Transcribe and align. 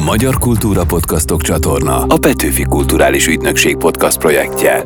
A 0.00 0.02
Magyar 0.02 0.38
Kultúra 0.38 0.84
Podcastok 0.84 1.42
csatorna 1.42 2.02
a 2.02 2.18
Petőfi 2.18 2.62
Kulturális 2.62 3.26
Ügynökség 3.26 3.76
podcast 3.76 4.18
projektje. 4.18 4.84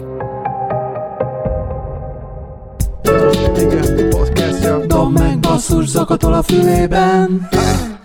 Dob 4.86 5.18
meg 5.18 5.40
basszus 5.40 5.86
zakatol 5.86 6.32
a 6.32 6.42
fülében. 6.42 7.48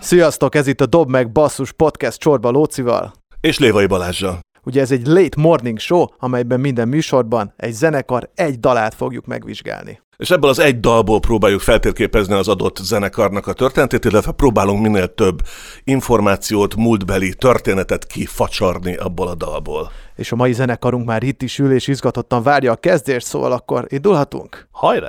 Sziasztok, 0.00 0.54
ez 0.54 0.66
itt 0.66 0.80
a 0.80 0.86
Dob 0.86 1.10
meg 1.10 1.32
Basszus 1.32 1.72
podcast 1.72 2.18
Csorba 2.18 2.50
Lócival. 2.50 3.12
És 3.40 3.58
Lévai 3.58 3.86
Balázsa. 3.86 4.38
Ugye 4.62 4.80
ez 4.80 4.90
egy 4.90 5.06
late 5.06 5.40
morning 5.40 5.78
show, 5.78 6.04
amelyben 6.18 6.60
minden 6.60 6.88
műsorban 6.88 7.52
egy 7.56 7.72
zenekar 7.72 8.30
egy 8.34 8.58
dalát 8.58 8.94
fogjuk 8.94 9.26
megvizsgálni. 9.26 10.00
És 10.20 10.30
ebből 10.30 10.50
az 10.50 10.58
egy 10.58 10.80
dalból 10.80 11.20
próbáljuk 11.20 11.60
feltérképezni 11.60 12.34
az 12.34 12.48
adott 12.48 12.76
zenekarnak 12.76 13.46
a 13.46 13.52
történetét, 13.52 14.04
illetve 14.04 14.32
próbálunk 14.32 14.82
minél 14.82 15.14
több 15.14 15.40
információt, 15.84 16.76
múltbeli 16.76 17.34
történetet 17.34 18.06
kifacsarni 18.06 18.96
abból 18.96 19.28
a 19.28 19.34
dalból. 19.34 19.90
És 20.16 20.32
a 20.32 20.36
mai 20.36 20.52
zenekarunk 20.52 21.06
már 21.06 21.22
itt 21.22 21.42
is 21.42 21.58
ül 21.58 21.72
és 21.72 21.86
izgatottan 21.86 22.42
várja 22.42 22.72
a 22.72 22.76
kezdést, 22.76 23.26
szóval 23.26 23.52
akkor 23.52 23.84
indulhatunk? 23.88 24.68
Hajrá! 24.70 25.08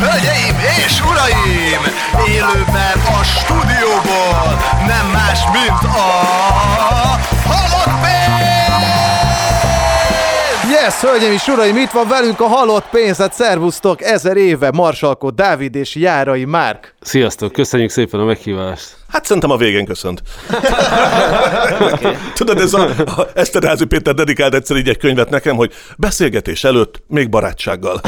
Hölgyeim 0.00 0.56
és 0.86 1.00
uraim! 1.00 1.82
Élőben 2.26 2.98
a 3.20 3.22
stúdióból 3.22 4.58
nem 4.86 5.06
más, 5.12 5.40
mint 5.52 5.82
a 5.82 6.08
Halott 7.46 7.88
Yes, 10.68 11.00
hölgyeim 11.00 11.32
és 11.32 11.46
uraim, 11.46 11.76
itt 11.76 11.90
van 11.90 12.08
velünk 12.08 12.40
a 12.40 12.46
halott 12.46 12.88
pénzet, 12.90 13.32
szervusztok, 13.32 14.02
ezer 14.02 14.36
éve 14.36 14.70
Marsalkó 14.70 15.30
Dávid 15.30 15.74
és 15.74 15.94
Járai 15.94 16.44
Márk. 16.44 16.94
Sziasztok, 17.08 17.52
köszönjük 17.52 17.90
szépen 17.90 18.20
a 18.20 18.24
meghívást. 18.24 18.96
Hát 19.08 19.24
szerintem 19.24 19.50
a 19.50 19.56
végén 19.56 19.84
köszönt. 19.84 20.22
Tudod, 22.34 22.58
ez 22.58 22.74
a, 22.74 22.88
a 23.06 23.26
Eszterházi 23.34 23.84
Péter 23.84 24.14
dedikált 24.14 24.54
egyszer 24.54 24.76
így 24.76 24.88
egy 24.88 24.96
könyvet 24.98 25.30
nekem, 25.30 25.56
hogy 25.56 25.72
beszélgetés 25.96 26.64
előtt 26.64 27.02
még 27.06 27.28
barátsággal. 27.28 28.00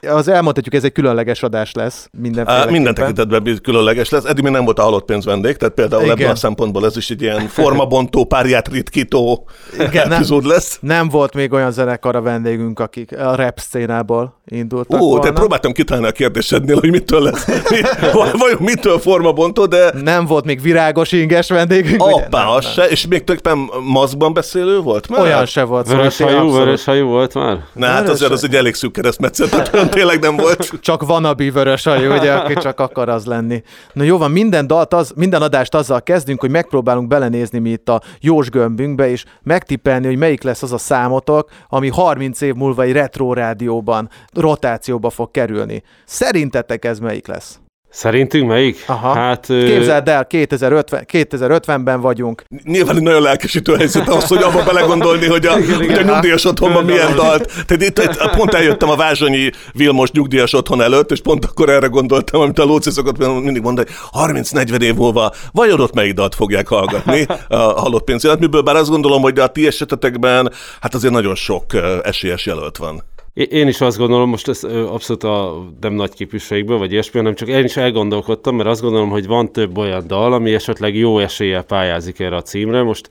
Az 0.00 0.28
elmondhatjuk, 0.28 0.74
ez 0.74 0.84
egy 0.84 0.92
különleges 0.92 1.42
adás 1.42 1.72
lesz. 1.72 2.08
Mindenféleképpen. 2.18 2.72
Minden 2.72 2.94
tekintetben 2.94 3.58
különleges 3.62 4.08
lesz. 4.08 4.24
Eddig 4.24 4.44
még 4.44 4.52
nem 4.52 4.64
volt 4.64 4.78
a 4.78 4.82
halott 4.82 5.04
pénz 5.04 5.24
vendég, 5.24 5.56
tehát 5.56 5.74
például 5.74 6.02
Igen. 6.02 6.16
ebből 6.16 6.30
a 6.30 6.36
szempontból 6.36 6.84
ez 6.84 6.96
is 6.96 7.10
egy 7.10 7.22
ilyen 7.22 7.48
formabontó, 7.48 8.24
párját 8.24 8.68
ritkító 8.68 9.48
Igen, 9.78 10.08
nem, 10.08 10.12
epizód 10.12 10.44
lesz. 10.44 10.78
nem 10.80 11.08
volt 11.08 11.34
még 11.34 11.52
olyan 11.52 11.70
zenekar 11.70 12.16
a 12.16 12.20
vendégünk, 12.20 12.78
akik 12.78 13.18
a 13.18 13.34
rap 13.34 13.58
szcénából 13.58 14.40
indultak 14.46 15.00
Ó, 15.00 15.08
volna. 15.08 15.24
de 15.24 15.32
próbáltam 15.32 15.72
kitalálni 15.72 16.08
a 16.08 16.12
kérdésednél, 16.12 16.78
hogy 16.80 16.90
mitől 16.90 17.22
lesz. 17.22 17.43
Vajon 18.38 18.58
mitől 18.58 18.98
formabontó, 18.98 19.66
de 19.66 19.92
Nem 20.02 20.26
volt 20.26 20.44
még 20.44 20.60
virágos 20.60 21.12
inges 21.12 21.48
vendégünk. 21.48 22.02
Appá, 22.02 22.46
az 22.46 22.72
se, 22.72 22.84
és 22.84 23.06
még 23.06 23.24
tulajdonképpen 23.24 23.82
maszkban 23.82 24.32
beszélő 24.32 24.78
volt 24.80 25.08
már? 25.08 25.20
Olyan 25.20 25.46
se 25.46 25.62
volt. 25.62 25.86
szóval 25.86 26.00
Vörös 26.00 26.16
tényleg 26.16 26.36
hajú, 26.36 26.46
abszolút. 26.46 26.66
vörös 26.66 26.84
hajú 26.84 27.06
volt 27.06 27.34
már? 27.34 27.58
Na 27.72 27.86
hát 27.86 28.00
Vörös 28.00 28.14
azért 28.14 28.32
az 28.32 28.44
egy 28.44 28.54
elég 28.54 28.74
szűk 28.74 28.92
keresztmetszet, 28.92 29.50
tehát 29.50 29.70
olyan 29.74 29.90
tényleg 29.90 30.20
nem 30.20 30.36
volt. 30.36 30.72
Csak 30.80 31.06
vanabi 31.06 31.50
vörös 31.50 31.84
hajú, 31.84 32.12
ugye, 32.12 32.32
aki 32.32 32.54
csak 32.66 32.80
akar 32.80 33.08
az 33.08 33.24
lenni. 33.24 33.62
Na 33.92 34.02
jó 34.02 34.18
van, 34.18 34.30
minden, 34.30 34.66
dalt 34.66 34.94
az, 34.94 35.12
minden 35.16 35.42
adást 35.42 35.74
azzal 35.74 36.02
kezdünk, 36.02 36.40
hogy 36.40 36.50
megpróbálunk 36.50 37.08
belenézni 37.08 37.58
mi 37.58 37.70
itt 37.70 37.88
a 37.88 38.00
Jós 38.20 38.48
gömbünkbe, 38.48 39.10
és 39.10 39.24
megtippelni, 39.42 40.06
hogy 40.06 40.16
melyik 40.16 40.42
lesz 40.42 40.62
az 40.62 40.72
a 40.72 40.78
számotok, 40.78 41.48
ami 41.68 41.88
30 41.88 42.40
év 42.40 42.54
múlva 42.54 42.82
egy 42.82 42.92
retro 42.92 43.32
rádióban 43.32 44.10
rotációba 44.32 45.10
fog 45.10 45.30
kerülni. 45.30 45.82
Szerintetek 46.04 46.84
ez 46.84 46.98
melyik 46.98 47.23
lesz? 47.26 47.58
Szerintünk 47.94 48.48
melyik? 48.48 48.84
Aha. 48.86 49.12
Hát, 49.14 49.46
Képzeld 49.46 50.08
el, 50.08 50.26
2050, 50.26 51.06
2050-ben 51.12 52.00
vagyunk. 52.00 52.44
Nyilván 52.64 52.96
egy 52.96 53.02
nagyon 53.02 53.22
lelkesítő 53.22 53.76
helyzet 53.76 54.08
az, 54.08 54.26
hogy 54.26 54.42
abba 54.42 54.62
belegondolni, 54.64 55.26
hogy 55.26 55.46
a, 55.46 55.52
hogy 55.76 55.92
a 55.92 56.02
nyugdíjas 56.02 56.44
otthonban 56.44 56.84
milyen 56.84 57.14
dalt. 57.14 57.52
Tehát 57.66 57.82
itt, 57.82 57.98
itt 57.98 58.36
pont 58.36 58.54
eljöttem 58.54 58.90
a 58.90 58.96
Vázsonyi 58.96 59.50
Vilmos 59.72 60.10
nyugdíjas 60.10 60.52
otthon 60.52 60.82
előtt, 60.82 61.10
és 61.10 61.20
pont 61.20 61.44
akkor 61.44 61.68
erre 61.68 61.86
gondoltam, 61.86 62.40
amit 62.40 62.58
a 62.58 62.64
Lóci 62.64 62.90
szokott 62.90 63.18
mindig 63.18 63.62
mondani, 63.62 63.88
30-40 64.12 64.80
év 64.80 64.94
múlva 64.94 65.32
vajon 65.52 65.80
ott 65.80 65.94
melyik 65.94 66.14
dalt 66.14 66.34
fogják 66.34 66.68
hallgatni 66.68 67.26
a 67.48 67.56
halott 67.56 68.04
pénz 68.04 68.24
életműből, 68.24 68.62
bár 68.62 68.76
azt 68.76 68.90
gondolom, 68.90 69.22
hogy 69.22 69.38
a 69.38 69.46
ti 69.46 69.66
esetetekben 69.66 70.52
hát 70.80 70.94
azért 70.94 71.12
nagyon 71.12 71.34
sok 71.34 71.64
esélyes 72.02 72.46
jelölt 72.46 72.76
van. 72.76 73.02
Én- 73.34 73.68
is 73.68 73.80
azt 73.80 73.98
gondolom, 73.98 74.28
most 74.28 74.48
ez 74.48 74.64
abszolút 74.64 75.22
a 75.24 75.64
nem 75.80 75.92
nagy 75.92 76.14
képviségből, 76.14 76.78
vagy 76.78 76.92
ilyesmi, 76.92 77.18
hanem 77.18 77.34
csak 77.34 77.48
én 77.48 77.64
is 77.64 77.76
elgondolkodtam, 77.76 78.56
mert 78.56 78.68
azt 78.68 78.80
gondolom, 78.80 79.10
hogy 79.10 79.26
van 79.26 79.52
több 79.52 79.78
olyan 79.78 80.06
dal, 80.06 80.32
ami 80.32 80.54
esetleg 80.54 80.96
jó 80.96 81.18
eséllyel 81.18 81.62
pályázik 81.62 82.20
erre 82.20 82.36
a 82.36 82.42
címre. 82.42 82.82
Most 82.82 83.08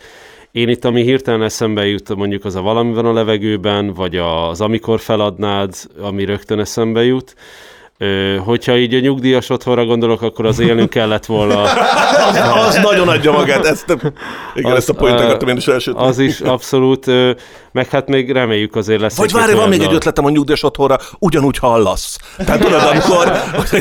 én 0.51 0.69
itt, 0.69 0.85
ami 0.85 1.03
hirtelen 1.03 1.43
eszembe 1.43 1.85
jut, 1.87 2.15
mondjuk 2.15 2.45
az 2.45 2.55
a 2.55 2.61
valami 2.61 2.93
van 2.93 3.05
a 3.05 3.13
levegőben, 3.13 3.93
vagy 3.93 4.17
az 4.17 4.61
amikor 4.61 4.99
feladnád, 4.99 5.73
ami 6.01 6.25
rögtön 6.25 6.59
eszembe 6.59 7.03
jut. 7.03 7.35
Ö, 7.97 8.35
hogyha 8.35 8.77
így 8.77 8.93
a 8.93 8.99
nyugdíjas 8.99 9.49
otthonra 9.49 9.85
gondolok, 9.85 10.21
akkor 10.21 10.45
az 10.45 10.59
élnünk 10.59 10.89
kellett 10.89 11.25
volna. 11.25 11.61
Az, 12.27 12.67
az 12.67 12.75
nagyon 12.75 13.07
adja 13.07 13.31
magát, 13.31 13.65
ezt, 13.65 13.97
igen, 14.55 14.71
Az, 14.71 14.77
ezt 14.77 14.89
a 14.89 14.93
point 14.93 15.19
akartam 15.19 15.47
én 15.47 15.57
is 15.57 15.67
elsütni. 15.67 16.01
Az 16.05 16.19
is 16.19 16.41
abszolút, 16.41 17.07
ö, 17.07 17.31
meg 17.73 17.89
hát 17.89 18.07
még 18.07 18.31
reméljük 18.31 18.75
azért 18.75 19.01
lesz. 19.01 19.17
Vagy 19.17 19.31
várj, 19.31 19.53
van 19.53 19.69
még 19.69 19.81
egy 19.81 19.93
ötletem 19.93 20.25
a 20.25 20.29
nyugdíjas 20.29 20.63
otthonra, 20.63 20.97
ugyanúgy 21.19 21.57
hallasz. 21.57 22.17
Tehát 22.37 22.61
tudod, 22.61 22.81
amikor... 22.83 23.31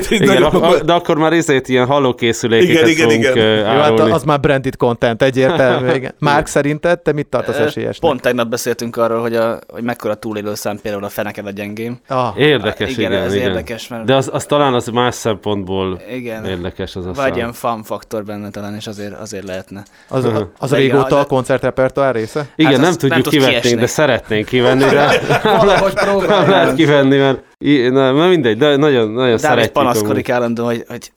Igen, 0.08 0.42
ak- 0.42 0.84
de 0.84 0.92
akkor 0.92 1.16
már 1.16 1.32
ezért 1.32 1.68
ilyen 1.68 1.86
hallókészülékeket 1.86 2.88
Igen, 2.88 3.10
igen, 3.10 3.32
igen. 3.34 3.58
Jó, 3.58 3.80
hát 3.80 3.98
az 4.00 4.22
már 4.22 4.40
branded 4.40 4.76
content 4.76 5.22
egyértelmű. 5.22 5.92
Igen. 5.92 6.14
Márk, 6.18 6.46
szerinted 6.46 7.00
te 7.00 7.12
mit 7.12 7.26
tartasz 7.26 7.56
esélyesnek? 7.56 8.10
Pont 8.10 8.20
tegnap 8.22 8.48
beszéltünk 8.48 8.96
arról, 8.96 9.20
hogy, 9.20 9.34
a, 9.36 9.58
hogy 9.68 9.82
mekkora 9.82 10.14
túlélő 10.14 10.54
szám 10.54 10.78
például 10.82 11.04
a 11.04 11.08
feneked 11.08 11.46
a 11.46 11.50
gyengém. 11.50 11.98
Ah, 12.08 12.38
Érdekes, 12.38 12.90
Igen, 12.96 13.12
igen, 13.12 13.24
ez 13.24 13.34
igen. 13.34 13.48
érdekes, 13.48 13.88
mert- 13.88 14.04
De 14.04 14.14
az, 14.16 14.28
az 14.32 14.44
talán 14.44 14.74
az 14.74 14.86
más 14.86 15.14
szempontból 15.14 16.00
Igen. 16.12 16.44
érdekes 16.44 16.96
az 16.96 17.04
a 17.06 17.12
Vagy 17.12 17.16
szám. 17.26 17.36
ilyen 17.36 17.52
fan 17.52 17.82
faktor 17.82 18.24
benne 18.24 18.50
talán, 18.50 18.74
és 18.74 18.86
azért, 18.86 19.20
azért 19.20 19.44
lehetne. 19.46 19.82
az, 20.08 20.24
az 20.58 20.70
De 20.70 20.80
igen, 20.80 20.96
régóta 20.96 21.18
a 21.18 21.24
koncertrepertoár 21.24 22.14
része? 22.14 22.46
Igen, 22.56 22.72
Hát 22.72 22.80
nem 22.80 22.92
tudjuk 22.92 23.20
tud 23.20 23.32
kivetni. 23.32 23.81
De 23.82 23.88
szeretnénk 23.88 24.46
kivenni, 24.46 24.84
de 24.84 25.20
Valahogy 25.42 25.92
lehet 26.48 26.74
kivenni, 26.74 27.16
mert, 27.16 27.38
na, 27.90 28.12
na 28.12 28.26
mindegy, 28.26 28.56
de 28.56 28.76
nagyon, 28.76 29.08
nagyon 29.08 29.16
Dávid 29.16 29.38
szeretjük. 29.38 29.72
panaszkodik 29.72 30.30
állandóan, 30.30 30.68
hogy, 30.68 30.84
hogy 30.88 31.12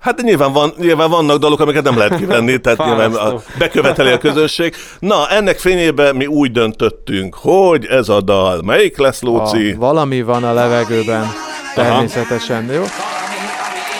Hát 0.00 0.14
de 0.14 0.22
nyilván, 0.22 0.52
van, 0.52 0.72
nyilván 0.78 1.10
vannak 1.10 1.38
dalok, 1.38 1.60
amiket 1.60 1.82
nem 1.82 1.98
lehet 1.98 2.16
kivenni, 2.16 2.58
tehát 2.58 2.84
nyilván 2.86 3.12
a, 3.12 3.34
beköveteli 3.58 4.10
a 4.10 4.18
közösség. 4.18 4.74
Na, 4.98 5.28
ennek 5.28 5.58
fényében 5.58 6.16
mi 6.16 6.26
úgy 6.26 6.52
döntöttünk, 6.52 7.34
hogy 7.34 7.86
ez 7.86 8.08
a 8.08 8.20
dal, 8.20 8.62
melyik 8.64 8.98
lesz, 8.98 9.20
Lóci? 9.22 9.70
A, 9.70 9.78
valami 9.78 10.22
van 10.22 10.44
a 10.44 10.52
levegőben, 10.52 11.26
természetesen, 11.74 12.70
jó? 12.72 12.82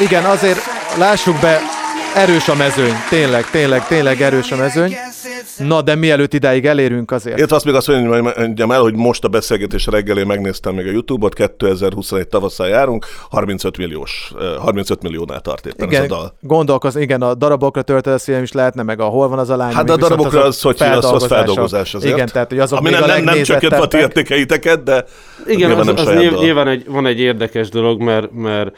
Igen, 0.01 0.25
azért 0.25 0.59
lássuk 0.99 1.41
be, 1.41 1.59
erős 2.15 2.49
a 2.49 2.55
mezőny, 2.55 2.93
tényleg, 3.11 3.51
tényleg, 3.51 3.87
tényleg 3.87 4.21
erős 4.21 4.53
a 4.53 4.57
mezőny. 4.57 4.95
Na, 5.59 5.83
de 5.83 5.95
mielőtt 5.95 6.35
idáig 6.35 6.67
elérünk 6.67 7.11
azért. 7.11 7.37
Illetve 7.37 7.57
azt 7.57 7.65
még 7.65 7.75
azt 7.75 7.89
mondjam 8.37 8.73
el, 8.73 8.81
hogy 8.81 8.95
most 8.95 9.25
a 9.25 9.29
beszélgetés 9.29 9.87
reggelén 9.87 10.27
megnéztem 10.27 10.75
még 10.75 10.87
a 10.87 10.91
YouTube-ot, 10.91 11.35
2021 11.35 12.29
tavaszán 12.29 12.69
járunk, 12.69 13.07
35 13.31 13.77
milliós, 13.77 14.33
eh, 14.41 14.47
35 14.59 15.03
milliónál 15.03 15.41
tart 15.41 15.67
éppen 15.67 15.89
ez 15.89 15.95
a 15.95 15.97
Igen, 15.97 16.09
dal. 16.09 16.35
gondolkoz, 16.41 16.97
igen, 16.97 17.23
a 17.23 17.35
darabokra 17.35 17.83
töltesz 17.83 18.25
film 18.25 18.43
is 18.43 18.53
lehetne, 18.53 18.83
meg 18.83 19.01
a 19.01 19.05
hol 19.05 19.29
van 19.29 19.39
az 19.39 19.51
a 19.51 19.57
lány. 19.57 19.73
Hát 19.73 19.91
a 19.91 19.97
darabokra 19.97 20.43
a 20.43 20.47
az, 20.47 20.61
hogy 20.61 20.83
az, 20.83 21.05
az 21.05 21.27
feldolgozás 21.27 21.95
azért. 21.95 22.15
Igen, 22.15 22.29
tehát 22.33 22.49
hogy 22.49 22.59
azok 22.59 22.79
Ami 22.79 22.91
nem, 22.91 23.03
a 23.03 23.07
nem, 23.07 23.25
nem 23.25 23.43
csökkentve 23.43 23.81
a 23.81 23.89
ti 23.89 23.97
értékeiteket, 23.97 24.83
de 24.83 25.05
Igen, 25.47 25.69
nyilván 25.69 25.89
az, 25.89 26.01
az 26.01 26.05
dal. 26.05 26.43
nyilván 26.43 26.69
egy, 26.69 26.85
van 26.89 27.07
egy 27.07 27.21
érdekes 27.21 27.69
dolog, 27.69 28.01
mert, 28.01 28.33
mert 28.33 28.77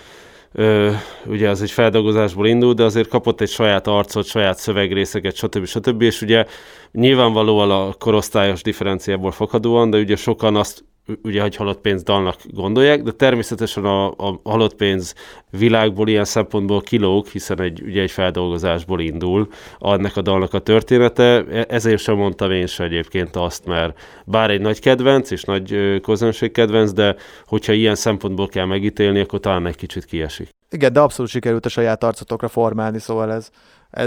ö, 0.52 0.90
ugye 1.26 1.48
az 1.48 1.62
egy 1.62 1.70
feldolgozásból 1.70 2.46
indul, 2.46 2.74
de 2.74 2.84
azért 2.84 3.08
kapott 3.08 3.40
egy 3.40 3.48
saját 3.48 3.86
arcot, 3.86 4.26
saját 4.26 4.58
szövegrészeket, 4.58 5.34
stb. 5.34 5.66
stb. 5.66 6.02
És 6.02 6.22
ugye 6.22 6.46
nyilvánvalóan 6.92 7.70
a 7.70 7.92
korosztályos 7.92 8.62
differenciából 8.62 9.30
fakadóan, 9.30 9.90
de 9.90 9.98
ugye 9.98 10.16
sokan 10.16 10.56
azt 10.56 10.84
ugye, 11.22 11.40
hogy 11.40 11.56
halott 11.56 11.80
pénz 11.80 12.02
dalnak 12.02 12.36
gondolják, 12.50 13.02
de 13.02 13.10
természetesen 13.10 13.84
a, 13.84 14.06
a 14.06 14.40
halott 14.44 14.74
pénz 14.74 15.14
világból 15.50 16.08
ilyen 16.08 16.24
szempontból 16.24 16.80
kilóg, 16.80 17.26
hiszen 17.26 17.60
egy, 17.60 17.82
ugye 17.82 18.02
egy 18.02 18.10
feldolgozásból 18.10 19.00
indul 19.00 19.48
ennek 19.80 20.16
a 20.16 20.22
dalnak 20.22 20.54
a 20.54 20.58
története. 20.58 21.44
E- 21.44 21.66
Ezért 21.68 22.02
sem 22.02 22.16
mondtam 22.16 22.50
én 22.50 22.66
se 22.66 22.84
egyébként 22.84 23.36
azt, 23.36 23.66
mert 23.66 23.98
bár 24.24 24.50
egy 24.50 24.60
nagy 24.60 24.80
kedvenc 24.80 25.30
és 25.30 25.44
nagy 25.44 26.00
közönség 26.02 26.52
kedvenc, 26.52 26.92
de 26.92 27.16
hogyha 27.46 27.72
ilyen 27.72 27.94
szempontból 27.94 28.48
kell 28.48 28.66
megítélni, 28.66 29.20
akkor 29.20 29.40
talán 29.40 29.66
egy 29.66 29.76
kicsit 29.76 30.04
kiesik. 30.04 30.48
Igen, 30.70 30.92
de 30.92 31.00
abszolút 31.00 31.30
sikerült 31.30 31.66
a 31.66 31.68
saját 31.68 32.04
arcotokra 32.04 32.48
formálni, 32.48 32.98
szóval 32.98 33.32
ez 33.32 33.50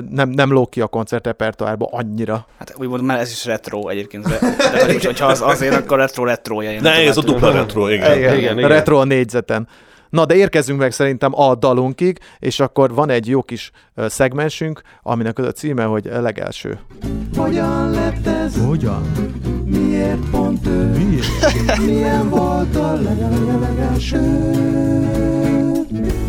nem, 0.10 0.30
nem 0.30 0.52
lóg 0.52 0.70
ki 0.70 0.82
a 0.82 0.88
koncertrepertoárba 0.88 1.88
annyira. 1.92 2.48
Hát 2.60 2.74
úgymond 2.78 3.04
már 3.04 3.20
ez 3.20 3.32
is 3.32 3.46
retro 3.46 3.88
egyébként, 3.88 4.28
de, 4.28 4.40
de 4.58 4.86
hogy, 4.86 5.06
hogyha 5.06 5.26
az 5.26 5.42
azért, 5.42 5.76
akkor 5.76 5.98
retro 5.98 6.24
retroja. 6.24 6.72
Ne, 6.72 6.80
nem 6.80 7.08
ez 7.08 7.18
a 7.18 7.22
tudom. 7.22 7.36
dupla 7.36 7.52
retro, 7.52 7.90
igen. 7.90 8.18
Igen, 8.18 8.38
igen, 8.38 8.58
igen. 8.58 8.70
Retro 8.70 9.00
a 9.00 9.04
négyzeten. 9.04 9.68
Na, 10.10 10.26
de 10.26 10.36
érkezzünk 10.36 10.80
meg 10.80 10.92
szerintem 10.92 11.40
a 11.40 11.56
dalunkig, 11.56 12.20
és 12.40 12.60
akkor 12.60 12.94
van 12.94 13.10
egy 13.10 13.28
jó 13.28 13.42
kis 13.42 13.72
szegmensünk, 13.96 14.82
aminek 15.04 15.40
az 15.40 15.46
a 15.46 15.52
címe, 15.52 15.84
hogy 15.84 16.10
legelső. 16.22 16.80
Hogyan 17.38 17.92
lett 17.92 18.28
ez? 18.28 18.66
Hogyan? 18.66 19.12
Miért 19.66 20.30
pont 20.32 20.68
ő? 20.68 20.86
Miért? 20.86 21.78
Milyen 21.86 22.30
volt 22.30 22.76
a 22.76 23.00
legelső? 23.60 24.22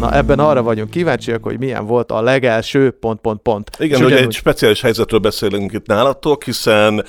Na, 0.05 0.17
ebben 0.17 0.39
arra 0.39 0.63
vagyunk 0.63 0.91
kíváncsiak, 0.91 1.43
hogy 1.45 1.59
milyen 1.59 1.87
volt 1.87 2.11
a 2.11 2.23
legelső 2.23 2.91
pont, 2.91 3.21
pont, 3.21 3.41
pont. 3.43 3.71
Igen, 3.79 3.91
És 3.91 3.97
ugye 3.97 4.07
ugyanúgy- 4.07 4.27
egy 4.27 4.33
speciális 4.35 4.81
helyzetről 4.81 5.21
beszélünk 5.21 5.73
itt 5.73 5.87
nálatok, 5.87 6.45
hiszen 6.45 7.05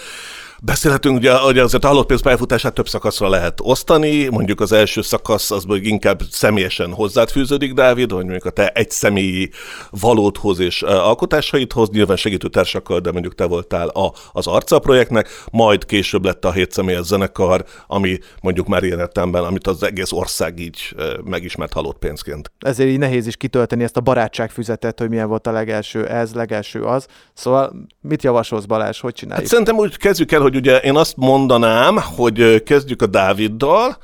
Beszélhetünk, 0.66 1.18
ugye, 1.18 1.38
hogy 1.38 1.58
azért 1.58 1.84
a 1.84 1.88
halott 1.88 2.06
pénz 2.06 2.22
pályafutását 2.22 2.74
több 2.74 2.88
szakaszra 2.88 3.30
lehet 3.30 3.60
osztani, 3.62 4.28
mondjuk 4.28 4.62
az 4.62 4.72
első 4.72 5.02
szakasz 5.02 5.52
az 5.52 5.64
mondjuk 5.64 5.92
inkább 5.92 6.22
személyesen 6.32 6.94
hozzád 6.94 7.30
fűződik, 7.30 7.74
Dávid, 7.74 8.12
hogy 8.12 8.24
mondjuk 8.24 8.46
a 8.46 8.50
te 8.50 8.68
egy 8.68 8.92
személyi 8.92 9.50
valódhoz 9.90 10.60
és 10.60 10.82
uh, 10.82 10.90
alkotásaidhoz, 10.90 11.90
nyilván 11.90 12.18
segítőtársakkal, 12.18 13.00
de 13.00 13.12
mondjuk 13.12 13.36
te 13.36 13.46
voltál 13.46 13.88
a, 13.88 14.14
az 14.32 14.48
arca 14.48 14.80
projektnek, 14.80 15.30
majd 15.52 15.86
később 15.86 16.26
lett 16.26 16.46
a 16.46 16.52
hét 16.52 16.72
személyes 16.72 17.06
zenekar, 17.06 17.66
ami 17.88 18.20
mondjuk 18.42 18.68
már 18.68 18.84
ilyen 18.84 19.00
értelemben, 19.00 19.44
amit 19.44 19.68
az 19.68 19.84
egész 19.84 20.12
ország 20.12 20.60
így 20.60 20.94
uh, 20.98 21.04
megismert 21.24 21.74
halott 21.74 21.98
pénzként. 21.98 22.52
ezért 22.60 22.90
így 22.90 23.00
nehéz 23.00 23.28
is 23.28 23.38
kitölteni 23.38 23.84
ezt 23.84 23.98
a 23.98 24.02
barátságfüzetet, 24.02 25.00
hogy 25.00 25.10
milyen 25.10 25.28
volt 25.28 25.48
a 25.48 25.52
legelső 25.52 26.08
ez, 26.08 26.34
legelső 26.34 26.82
az. 26.82 27.08
Szóval 27.34 27.88
mit 28.02 28.24
javasolsz 28.24 28.66
Balázs, 28.66 29.00
hogy 29.00 29.12
Hát 29.12 29.20
csináljuk? 29.20 29.50
szerintem 29.50 29.78
úgy 29.78 29.98
kezdjük 29.98 30.32
el, 30.32 30.42
hogy 30.42 30.55
ugye 30.56 30.78
én 30.78 30.96
azt 30.96 31.14
mondanám, 31.18 32.00
hogy 32.16 32.64
kezdjük 32.64 33.02
a 33.02 33.06
Dáviddal, 33.06 33.98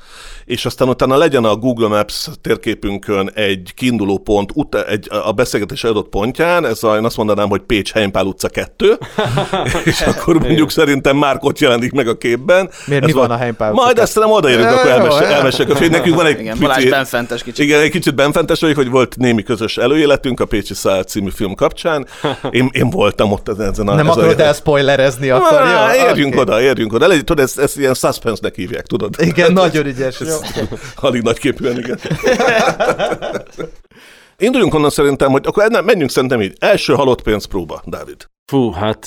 és 0.44 0.64
aztán 0.66 0.88
utána 0.88 1.16
legyen 1.16 1.44
a 1.44 1.56
Google 1.56 1.88
Maps 1.88 2.28
térképünkön 2.40 3.30
egy 3.34 3.72
kiinduló 3.74 4.18
pont 4.18 4.50
uta, 4.54 4.84
egy, 4.86 5.08
a 5.24 5.32
beszélgetés 5.32 5.84
adott 5.84 6.08
pontján, 6.08 6.66
ez 6.66 6.82
a, 6.82 6.96
én 6.96 7.04
azt 7.04 7.16
mondanám, 7.16 7.48
hogy 7.48 7.60
Pécs 7.60 7.92
Heimpál 7.92 8.24
utca 8.24 8.48
2, 8.48 8.98
és 9.84 10.00
akkor 10.00 10.38
mondjuk 10.38 10.70
szerintem 10.70 11.16
már 11.16 11.36
ott 11.40 11.58
jelenik 11.58 11.92
meg 11.92 12.08
a 12.08 12.16
képben. 12.16 12.70
Miért, 12.86 13.02
Ez 13.02 13.08
mi 13.08 13.14
van 13.14 13.30
a 13.30 13.36
Heimpál 13.36 13.72
utca 13.72 13.82
Majd 13.84 13.98
ezt 13.98 14.18
nem 14.18 14.30
odaérünk, 14.30 14.66
akkor 14.68 14.90
elmesél, 14.90 15.28
jó. 15.28 15.34
elmesél, 15.34 15.66
hogy 15.74 15.90
nekünk 15.90 16.16
van 16.16 16.26
egy 16.26 16.40
Igen, 16.40 16.58
pici- 16.58 16.88
benfentes 16.88 17.42
kicsit. 17.42 17.64
igen, 17.64 17.80
egy 17.80 17.90
kicsit 17.90 18.14
benfentes 18.14 18.60
vagyok, 18.60 18.76
hogy 18.76 18.90
volt 18.90 19.16
némi 19.16 19.42
közös 19.42 19.76
előéletünk 19.76 20.40
a 20.40 20.44
Pécsi 20.44 20.74
Szál 20.74 21.02
című 21.02 21.30
film 21.30 21.54
kapcsán. 21.54 22.06
Én, 22.50 22.68
én 22.72 22.90
voltam 22.90 23.32
ott 23.32 23.48
ezen 23.48 23.88
a... 23.88 23.94
Nem 23.94 24.08
a- 24.08 24.12
akarod 24.12 24.40
elspoilerezni 24.40 25.30
akkor, 25.30 25.60
jó? 25.60 26.08
érjünk. 26.08 26.34
Oda, 26.42 26.62
érjünk 26.62 26.92
oda. 26.92 27.06
Legyen, 27.06 27.24
tudod, 27.24 27.44
ezt, 27.44 27.58
ezt 27.58 27.78
ilyen 27.78 27.94
suspense-nek 27.94 28.54
hívják, 28.54 28.86
tudod? 28.86 29.14
Igen, 29.18 29.52
nagyon 29.62 29.86
ügyes. 29.86 30.20
Alig 30.94 31.22
nagy 31.22 31.38
képűen, 31.38 31.78
igen. 31.78 31.98
Induljunk 34.38 34.74
onnan 34.74 34.90
szerintem, 34.90 35.30
hogy 35.30 35.46
akkor 35.46 35.70
nem, 35.70 35.84
menjünk 35.84 36.10
szerintem 36.10 36.40
így. 36.40 36.56
Első 36.58 36.92
halott 36.94 37.22
pénzpróba, 37.22 37.82
Dávid. 37.86 38.30
Fú, 38.46 38.70
hát 38.70 39.06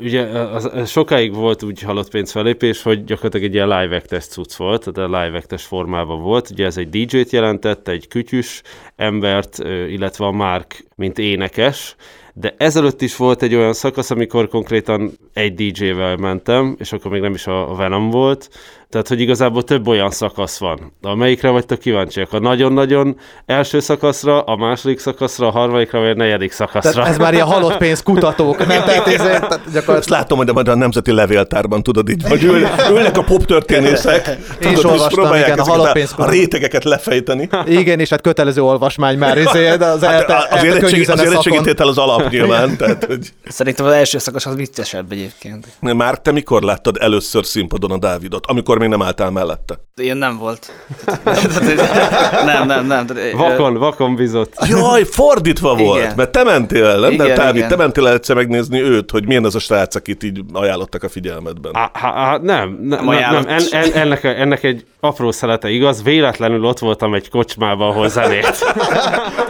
ugye 0.00 0.22
az, 0.22 0.70
az 0.72 0.90
sokáig 0.90 1.34
volt 1.34 1.62
úgy 1.62 1.80
halott 1.80 2.10
pénz 2.10 2.30
felépés, 2.30 2.82
hogy 2.82 3.04
gyakorlatilag 3.04 3.46
egy 3.46 3.54
ilyen 3.54 3.68
live 3.68 3.96
actes 3.96 4.26
cucc 4.26 4.54
volt, 4.54 4.84
tehát 4.84 5.10
a 5.10 5.20
live 5.20 5.36
actes 5.38 5.64
formában 5.64 6.22
volt. 6.22 6.50
Ugye 6.50 6.64
ez 6.64 6.76
egy 6.76 6.88
DJ-t 6.88 7.30
jelentett, 7.30 7.88
egy 7.88 8.08
kütyüs 8.08 8.62
embert, 8.96 9.58
illetve 9.88 10.24
a 10.26 10.30
Mark, 10.30 10.84
mint 10.96 11.18
énekes, 11.18 11.96
de 12.38 12.54
ezelőtt 12.58 13.02
is 13.02 13.16
volt 13.16 13.42
egy 13.42 13.54
olyan 13.54 13.72
szakasz, 13.72 14.10
amikor 14.10 14.48
konkrétan 14.48 15.12
egy 15.32 15.54
DJ-vel 15.54 16.16
mentem, 16.16 16.76
és 16.78 16.92
akkor 16.92 17.10
még 17.10 17.20
nem 17.20 17.34
is 17.34 17.46
a 17.46 17.74
Venom 17.74 18.10
volt, 18.10 18.50
tehát, 18.90 19.08
hogy 19.08 19.20
igazából 19.20 19.62
több 19.62 19.86
olyan 19.86 20.10
szakasz 20.10 20.58
van. 20.58 20.92
Amelyikre 21.02 21.48
vagytok 21.48 21.78
kíváncsiak? 21.78 22.32
A 22.32 22.38
nagyon-nagyon 22.38 23.16
első 23.46 23.80
szakaszra, 23.80 24.40
a 24.40 24.56
második 24.56 24.98
szakaszra, 24.98 25.46
a 25.46 25.50
harmadikra, 25.50 26.00
vagy 26.00 26.08
a 26.08 26.14
negyedik 26.14 26.52
szakaszra? 26.52 26.90
Tehát 26.90 27.08
ez 27.08 27.18
már 27.18 27.34
ilyen 27.34 27.46
halott 27.46 27.76
pénz 27.76 28.02
kutatók, 28.02 28.66
nem? 28.66 28.84
Tehát, 28.86 29.06
ez, 29.06 29.20
tehát 29.20 29.52
Ezt 29.52 29.72
gyakorlatilag 29.72 30.18
látom, 30.18 30.38
hogy 30.38 30.52
majd 30.52 30.68
a 30.68 30.74
Nemzeti 30.74 31.12
Levéltárban, 31.12 31.82
tudod 31.82 32.08
így, 32.08 32.22
hogy 32.28 32.44
ül, 32.44 32.66
ülnek 32.90 33.16
a 33.18 33.22
poptörténészek, 33.22 34.26
Én 34.28 34.36
is 34.38 34.46
tudod, 34.58 34.76
és 34.76 34.84
olvastam, 34.84 35.08
próbálják 35.08 35.46
igen, 35.46 35.58
a 35.58 35.64
halott 35.64 35.92
pénz 35.92 36.14
a, 36.16 36.22
a 36.22 36.30
rétegeket 36.30 36.84
lefejteni. 36.84 37.48
igen, 37.66 38.00
és 38.00 38.08
hát 38.08 38.20
kötelező 38.20 38.62
olvasmány 38.62 39.18
már, 39.18 39.38
izé, 39.38 39.76
de 39.76 39.86
az 39.86 40.04
Hát 40.04 40.12
elte, 40.12 40.48
az, 40.50 40.64
érettség, 40.64 41.10
az 41.10 41.20
érettségítétel 41.20 41.88
az 41.88 41.98
alap 41.98 42.30
nyilván. 42.30 42.76
Tehát, 42.76 43.04
hogy... 43.04 43.32
Szerintem 43.48 43.86
az 43.86 43.92
első 43.92 44.18
szakasz 44.18 44.46
az 44.46 44.56
viccesebb 44.56 45.12
egyébként. 45.12 45.66
Már 45.80 46.18
te 46.18 46.32
mikor 46.32 46.62
láttad 46.62 46.96
először 47.00 47.44
színpadon 47.44 47.90
a 47.90 47.98
Dávidot? 47.98 48.46
Amikor 48.46 48.75
még 48.80 48.88
nem 48.88 49.02
álltál 49.02 49.30
mellette? 49.30 49.74
Ilyen 50.00 50.16
nem 50.16 50.38
volt. 50.38 50.72
nem, 52.44 52.66
nem, 52.66 52.86
nem. 52.86 53.06
Vakon, 53.36 53.74
vakon 53.74 54.14
bizott. 54.14 54.54
Jaj, 54.68 55.04
fordítva 55.04 55.74
volt, 55.74 56.02
Igen. 56.02 56.12
mert 56.16 56.30
te 56.30 56.44
mentél 56.44 56.84
el, 56.84 56.98
nem? 56.98 57.12
Igen, 57.12 57.26
de 57.26 57.34
Dávid, 57.34 57.56
igen. 57.56 57.68
te 57.68 57.76
mentél 57.76 58.06
el 58.06 58.12
egyszer 58.12 58.36
megnézni 58.36 58.80
őt, 58.80 59.10
hogy 59.10 59.26
milyen 59.26 59.44
ez 59.44 59.54
a 59.54 59.58
srác, 59.58 59.94
akit 59.94 60.22
így 60.22 60.40
ajánlottak 60.52 61.02
a 61.02 61.08
figyelmedben. 61.08 61.76
Á, 61.76 61.90
á, 61.92 62.12
á, 62.14 62.38
nem, 62.42 62.78
ne, 62.82 62.96
nem, 62.96 63.08
ajánlott. 63.08 63.46
nem 63.46 63.56
en, 63.56 63.82
en, 63.82 63.92
ennek, 63.92 64.24
ennek 64.24 64.62
egy 64.62 64.84
apró 65.00 65.30
szelete 65.30 65.68
igaz, 65.68 66.02
véletlenül 66.02 66.64
ott 66.64 66.78
voltam 66.78 67.14
egy 67.14 67.30
kocsmában, 67.30 67.88
ahol 67.88 68.08
zenét. 68.08 68.64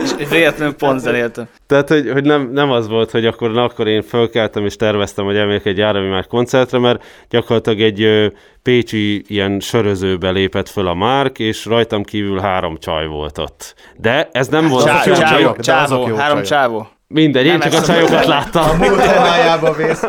És 0.03 0.29
véletlenül 0.31 0.75
pont 0.75 1.01
zenéltem. 1.01 1.49
Tehát, 1.67 1.89
hogy, 1.89 2.11
hogy 2.13 2.25
nem, 2.25 2.51
nem 2.53 2.71
az 2.71 2.89
volt, 2.89 3.11
hogy 3.11 3.27
akkor, 3.27 3.53
na, 3.53 3.63
akkor 3.63 3.87
én 3.87 4.03
fölkeltem 4.03 4.65
és 4.65 4.77
terveztem, 4.77 5.25
hogy 5.25 5.37
elmegyek 5.37 5.67
egy 5.67 5.79
Járami 5.79 6.09
már 6.09 6.27
koncertre, 6.27 6.79
mert 6.79 7.05
gyakorlatilag 7.29 7.81
egy 7.81 8.03
ö, 8.03 8.27
pécsi 8.63 9.16
ilyen 9.27 9.61
sörözőbe 9.61 10.31
lépett 10.31 10.69
föl 10.69 10.87
a 10.87 10.95
Márk, 10.95 11.39
és 11.39 11.65
rajtam 11.65 12.03
kívül 12.03 12.41
három 12.41 12.77
csaj 12.79 13.07
volt 13.07 13.39
ott. 13.39 13.75
De 13.97 14.29
ez 14.33 14.49
nem 14.49 14.69
volt... 14.69 14.85
Csá- 14.85 15.61
Csávó, 15.61 16.15
három 16.17 16.43
csávó. 16.43 16.89
Mindegy, 17.09 17.47
én 17.47 17.61
csak 17.61 17.73
a 17.73 17.83
csajokat 17.83 18.27
láttam. 18.27 18.79
Témájába 18.79 19.73
vész. 19.73 20.05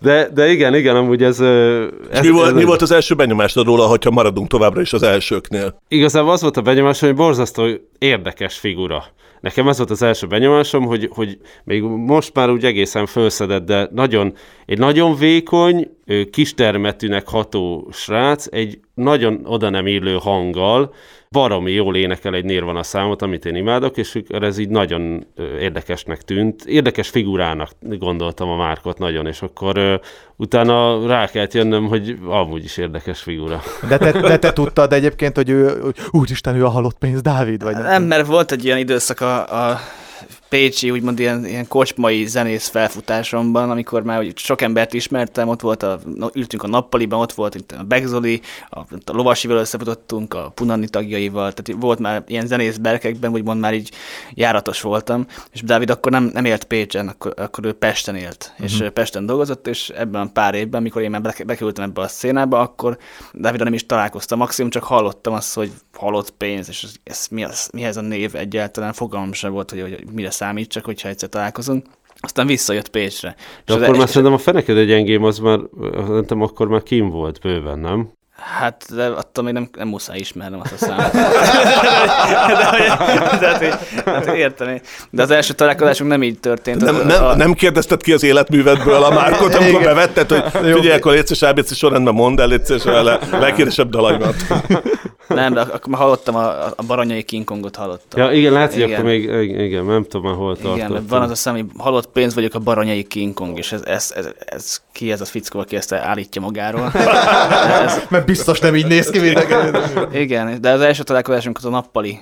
De, 0.00 0.28
de 0.34 0.50
igen, 0.50 0.74
igen, 0.74 0.96
amúgy 0.96 1.22
ez... 1.22 1.40
ez 2.10 2.20
mi 2.22 2.30
volt, 2.30 2.46
ez 2.46 2.52
mi 2.52 2.64
volt 2.64 2.82
az 2.82 2.90
első 2.90 3.14
benyomásod 3.14 3.66
róla, 3.66 3.86
hogyha 3.86 4.10
maradunk 4.10 4.48
továbbra 4.48 4.80
is 4.80 4.92
az 4.92 5.02
elsőknél? 5.02 5.80
Igazából 5.88 6.32
az 6.32 6.40
volt 6.40 6.56
a 6.56 6.62
benyomásom, 6.62 7.08
hogy 7.08 7.18
borzasztó 7.18 7.68
érdekes 7.98 8.58
figura. 8.58 9.04
Nekem 9.40 9.68
ez 9.68 9.76
volt 9.76 9.90
az 9.90 10.02
első 10.02 10.26
benyomásom, 10.26 10.84
hogy, 10.84 11.08
hogy 11.12 11.38
még 11.64 11.82
most 11.82 12.34
már 12.34 12.50
úgy 12.50 12.64
egészen 12.64 13.06
fölszedett, 13.06 13.64
de 13.64 13.88
nagyon, 13.92 14.34
egy 14.66 14.78
nagyon 14.78 15.16
vékony, 15.16 15.88
kistermetűnek 16.30 17.28
ható 17.28 17.88
srác, 17.92 18.46
egy 18.50 18.78
nagyon 18.94 19.40
oda 19.44 19.70
nem 19.70 19.86
illő 19.86 20.18
hanggal, 20.20 20.94
baromi 21.32 21.70
jól 21.72 21.96
énekel 21.96 22.34
egy 22.34 22.44
Nirvana 22.44 22.82
számot, 22.82 23.22
amit 23.22 23.44
én 23.44 23.54
imádok, 23.54 23.96
és 23.96 24.22
ez 24.28 24.58
így 24.58 24.68
nagyon 24.68 25.26
érdekesnek 25.60 26.22
tűnt. 26.22 26.64
Érdekes 26.64 27.08
figurának 27.08 27.70
gondoltam 27.80 28.48
a 28.48 28.56
Márkot 28.56 28.98
nagyon, 28.98 29.26
és 29.26 29.42
akkor 29.42 29.76
ö, 29.76 29.94
utána 30.36 31.06
rá 31.06 31.26
kellett 31.26 31.52
jönnöm, 31.52 31.86
hogy 31.86 32.18
amúgy 32.26 32.64
is 32.64 32.76
érdekes 32.76 33.20
figura. 33.20 33.62
De 33.88 33.98
te, 33.98 34.20
de 34.20 34.38
te 34.38 34.52
tudtad 34.52 34.92
egyébként, 34.92 35.36
hogy 35.36 35.48
ő, 35.48 35.80
hogy 35.82 35.96
úristen, 36.10 36.56
ő 36.56 36.64
a 36.64 36.68
halott 36.68 36.98
pénz 36.98 37.22
Dávid? 37.22 37.62
Vagy 37.62 37.76
Nem, 37.76 38.02
mert 38.02 38.26
volt 38.26 38.52
egy 38.52 38.64
ilyen 38.64 38.78
időszak 38.78 39.20
a, 39.20 39.70
a 39.70 39.78
Pécsi, 40.52 40.90
úgymond 40.90 41.18
ilyen, 41.18 41.46
ilyen 41.46 41.68
kocsmai 41.68 42.26
zenész 42.26 42.68
felfutásomban, 42.68 43.70
amikor 43.70 44.02
már 44.02 44.20
úgy 44.20 44.38
sok 44.38 44.60
embert 44.60 44.94
ismertem, 44.94 45.48
ott 45.48 45.60
volt 45.60 45.82
a, 45.82 46.00
ültünk 46.34 46.62
a 46.62 46.66
nappaliban, 46.66 47.20
ott 47.20 47.32
volt 47.32 47.54
itt 47.54 47.72
a 47.72 47.82
Begzoli, 47.82 48.40
a, 48.70 48.78
a 48.78 49.12
Lovasival 49.12 49.56
összefutottunk, 49.56 50.34
a 50.34 50.52
Punani 50.54 50.88
tagjaival, 50.88 51.52
tehát 51.52 51.80
volt 51.82 51.98
már 51.98 52.22
ilyen 52.26 52.46
zenész 52.46 52.76
berkekben, 52.76 53.32
úgymond 53.32 53.60
már 53.60 53.74
így 53.74 53.90
járatos 54.34 54.80
voltam, 54.80 55.26
és 55.52 55.62
Dávid 55.62 55.90
akkor 55.90 56.12
nem, 56.12 56.30
nem 56.32 56.44
élt 56.44 56.64
Pécsen, 56.64 57.08
akkor, 57.08 57.34
akkor 57.36 57.64
ő 57.64 57.72
Pesten 57.72 58.16
élt, 58.16 58.52
és 58.58 58.72
Mhm. 58.72 58.74
uh-huh. 58.74 58.88
Pesten 58.92 59.26
dolgozott, 59.26 59.66
és 59.66 59.88
ebben 59.88 60.20
a 60.26 60.30
pár 60.32 60.54
évben, 60.54 60.80
amikor 60.80 61.02
én 61.02 61.10
már 61.10 61.22
beke- 61.22 61.46
bekerültem 61.46 61.84
ebbe 61.84 62.00
a 62.00 62.08
szénába, 62.08 62.60
akkor 62.60 62.98
Dávidra 63.32 63.64
nem 63.64 63.74
is 63.74 63.86
találkoztam, 63.86 64.38
maximum 64.38 64.70
csak 64.70 64.84
hallottam 64.84 65.32
azt, 65.32 65.54
hogy 65.54 65.72
halott 65.92 66.30
pénz, 66.30 66.68
és 66.68 66.82
ez, 66.82 66.92
ez 67.04 67.26
mi 67.30 67.44
az, 67.44 67.68
mihez 67.72 67.96
a 67.96 68.00
név 68.00 68.34
egyáltalán, 68.34 68.92
fogalmam 68.92 69.32
sem 69.32 69.52
volt, 69.52 69.70
hogy, 69.70 69.80
hogy 69.80 70.04
mire 70.12 70.30
számít, 70.42 70.68
csak 70.68 70.84
hogyha 70.84 71.08
egyszer 71.08 71.28
találkozunk. 71.28 71.86
Aztán 72.20 72.46
visszajött 72.46 72.88
Pécsre. 72.88 73.34
De 73.64 73.74
És 73.74 73.80
akkor 73.80 73.96
már 73.96 74.08
szerintem 74.08 74.32
a 74.32 74.38
feneked 74.38 74.76
egy 74.76 74.86
gyengém, 74.86 75.24
az 75.24 75.38
már, 75.38 75.58
szerintem 76.06 76.42
akkor 76.42 76.68
már 76.68 76.82
kim 76.82 77.08
volt 77.08 77.40
bőven, 77.40 77.78
nem? 77.78 78.12
Hát, 78.58 78.84
de 78.94 79.06
attól 79.06 79.44
még 79.44 79.52
nem, 79.52 79.68
nem 79.76 79.88
muszáj 79.88 80.18
ismernem 80.18 80.60
azt 80.60 80.72
a 80.72 80.76
számot. 80.76 81.12
de, 82.58 82.64
hogy- 82.66 83.38
de, 83.40 83.56
hogy- 83.58 84.04
hát, 84.04 84.24
hogy 84.26 84.38
értem 84.38 84.68
én. 84.68 84.80
De 85.10 85.22
az 85.22 85.30
első 85.30 85.52
találkozásunk 85.52 86.10
nem 86.10 86.22
így 86.22 86.38
történt. 86.38 86.80
Nem, 86.84 86.94
A- 86.94 87.02
nem, 87.02 87.24
a- 87.24 87.36
nem 87.36 87.52
kérdezted 87.52 88.02
ki 88.02 88.12
az 88.12 88.22
életművedből 88.22 89.02
a 89.04 89.10
Márkot, 89.10 89.54
amikor 89.54 89.80
Igen. 89.80 89.94
bevetted, 89.94 90.30
hogy 90.30 90.42
figyelj, 90.52 90.90
akkor 90.96 91.12
légy 91.12 91.26
szíves, 91.26 91.50
ABC 91.50 91.74
sorrendben 91.76 92.14
mondd 92.14 92.40
el, 92.40 92.46
légy 92.46 92.64
szíves, 92.64 92.84
a 92.84 93.02
le- 93.02 93.18
legkíresebb 93.30 93.90
dalaimat. 93.90 94.34
Nem, 95.28 95.52
de 95.52 95.60
ak- 95.60 95.72
akkor 95.74 95.88
már 95.92 96.00
hallottam, 96.00 96.36
a, 96.36 96.64
a 96.66 96.82
Baranyai 96.86 97.22
King 97.22 97.44
Kongot 97.44 97.76
hallottam. 97.76 98.20
Ja, 98.22 98.30
igen, 98.32 98.52
lehet, 98.52 98.72
hogy 98.72 98.82
Igen. 98.82 98.92
akkor 98.92 99.04
még, 99.04 99.22
igen, 99.60 99.84
nem 99.84 100.02
tudom 100.02 100.26
már 100.26 100.34
hol 100.34 100.56
Igen, 100.60 100.76
tartottam. 100.78 101.06
van 101.08 101.22
az 101.22 101.30
a 101.30 101.34
szám, 101.34 101.54
hogy 101.54 101.64
halott 101.78 102.06
pénz 102.12 102.34
vagyok 102.34 102.54
a 102.54 102.58
baranyai 102.58 103.02
King 103.02 103.34
Kong, 103.34 103.58
és 103.58 103.72
ez, 103.72 103.82
ez, 103.84 104.12
ez, 104.16 104.26
ez 104.44 104.80
ki 104.92 105.12
ez 105.12 105.20
a 105.20 105.24
fickó, 105.24 105.58
aki 105.60 105.76
ezt 105.76 105.92
állítja 105.92 106.40
magáról. 106.40 106.90
ez, 107.84 108.00
Mert 108.08 108.24
biztos 108.32 108.60
nem 108.60 108.74
így 108.74 108.86
néz 108.86 109.10
ki, 109.10 109.20
Igen, 110.22 110.60
de 110.60 110.70
az 110.70 110.80
első 110.80 111.02
találkozásunk 111.02 111.56
az 111.56 111.64
a 111.64 111.70
nappali 111.70 112.20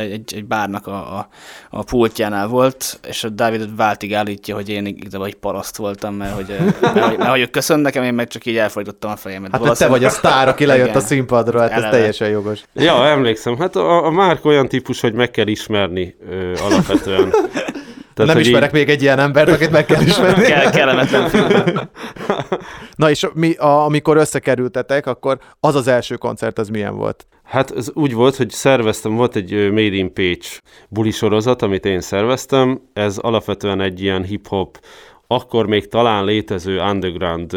egy, 0.00 0.34
egy 0.34 0.44
bárnak 0.44 0.86
a, 0.86 1.18
a, 1.18 1.28
a 1.70 1.82
pultjánál 1.82 2.46
volt, 2.46 3.00
és 3.08 3.24
a 3.24 3.28
Dávid 3.28 3.76
váltig 3.76 4.14
állítja, 4.14 4.54
hogy 4.54 4.68
én 4.68 4.86
igazából 4.86 5.26
egy 5.26 5.34
paraszt 5.34 5.76
voltam, 5.76 6.14
mert 6.14 6.34
hogy, 6.34 6.56
mert, 6.60 6.94
mert, 6.94 7.18
mert, 7.18 7.30
hogy 7.30 7.50
köszön 7.50 7.80
nekem, 7.80 8.02
én 8.02 8.14
meg 8.14 8.28
csak 8.28 8.46
így 8.46 8.56
elfordítottam 8.56 9.10
a 9.10 9.16
fejemet. 9.16 9.50
Hát, 9.50 9.78
te 9.78 9.88
vagy 9.88 10.04
a 10.04 10.10
sztár, 10.10 10.48
aki 10.48 10.66
lejött 10.66 10.86
Igen. 10.86 10.96
a 10.96 11.00
színpadra, 11.00 11.60
hát 11.60 11.70
ez 11.70 11.76
Eleve. 11.76 11.96
teljesen 11.96 12.28
jogos. 12.28 12.60
Ja, 12.74 13.06
emlékszem. 13.06 13.58
Hát 13.58 13.76
a, 13.76 14.04
a 14.04 14.10
Márk 14.10 14.44
olyan 14.44 14.68
típus, 14.68 15.00
hogy 15.00 15.12
meg 15.12 15.30
kell 15.30 15.46
ismerni 15.46 16.16
ö, 16.30 16.54
alapvetően. 16.64 17.34
Tehát, 18.20 18.34
Nem 18.34 18.44
ismerek 18.44 18.72
még 18.72 18.88
egy 18.88 19.02
ilyen 19.02 19.18
embert, 19.18 19.48
akit 19.50 19.70
meg 19.70 19.86
kell 19.86 20.02
ismerni. 20.02 20.44
Kell, 20.44 20.70
kellemetlen 20.70 21.28
film. 21.28 21.78
Na 22.96 23.10
és 23.10 23.26
mi, 23.34 23.52
a, 23.52 23.84
amikor 23.84 24.16
összekerültetek, 24.16 25.06
akkor 25.06 25.38
az 25.60 25.74
az 25.74 25.88
első 25.88 26.16
koncert, 26.16 26.58
az 26.58 26.68
milyen 26.68 26.96
volt? 26.96 27.26
Hát 27.44 27.70
ez 27.76 27.90
úgy 27.94 28.14
volt, 28.14 28.36
hogy 28.36 28.50
szerveztem, 28.50 29.14
volt 29.14 29.36
egy 29.36 29.52
Made 29.52 29.96
in 29.96 30.12
Page 30.12 30.46
buli 30.88 31.10
sorozat, 31.10 31.62
amit 31.62 31.84
én 31.84 32.00
szerveztem. 32.00 32.80
Ez 32.92 33.18
alapvetően 33.18 33.80
egy 33.80 34.02
ilyen 34.02 34.24
hip-hop, 34.24 34.78
akkor 35.26 35.66
még 35.66 35.88
talán 35.88 36.24
létező 36.24 36.80
underground 36.80 37.56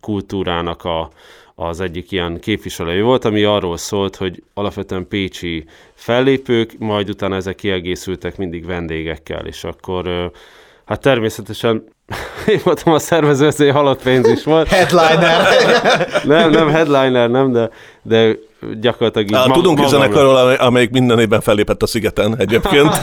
kultúrának 0.00 0.84
a, 0.84 1.10
az 1.58 1.80
egyik 1.80 2.10
ilyen 2.12 2.40
képviselője 2.40 3.02
volt, 3.02 3.24
ami 3.24 3.42
arról 3.42 3.76
szólt, 3.76 4.16
hogy 4.16 4.42
alapvetően 4.54 5.08
pécsi 5.08 5.64
fellépők, 5.94 6.74
majd 6.78 7.08
utána 7.08 7.34
ezek 7.36 7.54
kiegészültek 7.54 8.36
mindig 8.36 8.66
vendégekkel, 8.66 9.46
és 9.46 9.64
akkor 9.64 10.30
hát 10.84 11.00
természetesen 11.00 11.84
én 12.52 12.60
voltam 12.64 12.92
a 12.92 12.98
szervező, 12.98 13.46
ezért 13.46 13.74
halott 13.74 14.02
pénz 14.02 14.28
is 14.28 14.44
volt. 14.44 14.68
Headliner! 14.68 15.46
Nem, 16.24 16.50
nem 16.50 16.68
headliner, 16.68 17.30
nem, 17.30 17.52
de, 17.52 17.70
de 18.02 18.36
gyakorlatilag 18.80 19.28
így 19.28 19.34
Á, 19.34 19.46
ma- 19.46 19.54
tudunk 19.54 19.78
egy 19.78 19.84
magamra- 19.84 20.08
zenekarról, 20.10 20.36
amely- 20.36 20.56
amelyik 20.56 20.90
minden 20.90 21.18
évben 21.18 21.40
fellépett 21.40 21.82
a 21.82 21.86
szigeten 21.86 22.38
egyébként. 22.38 22.90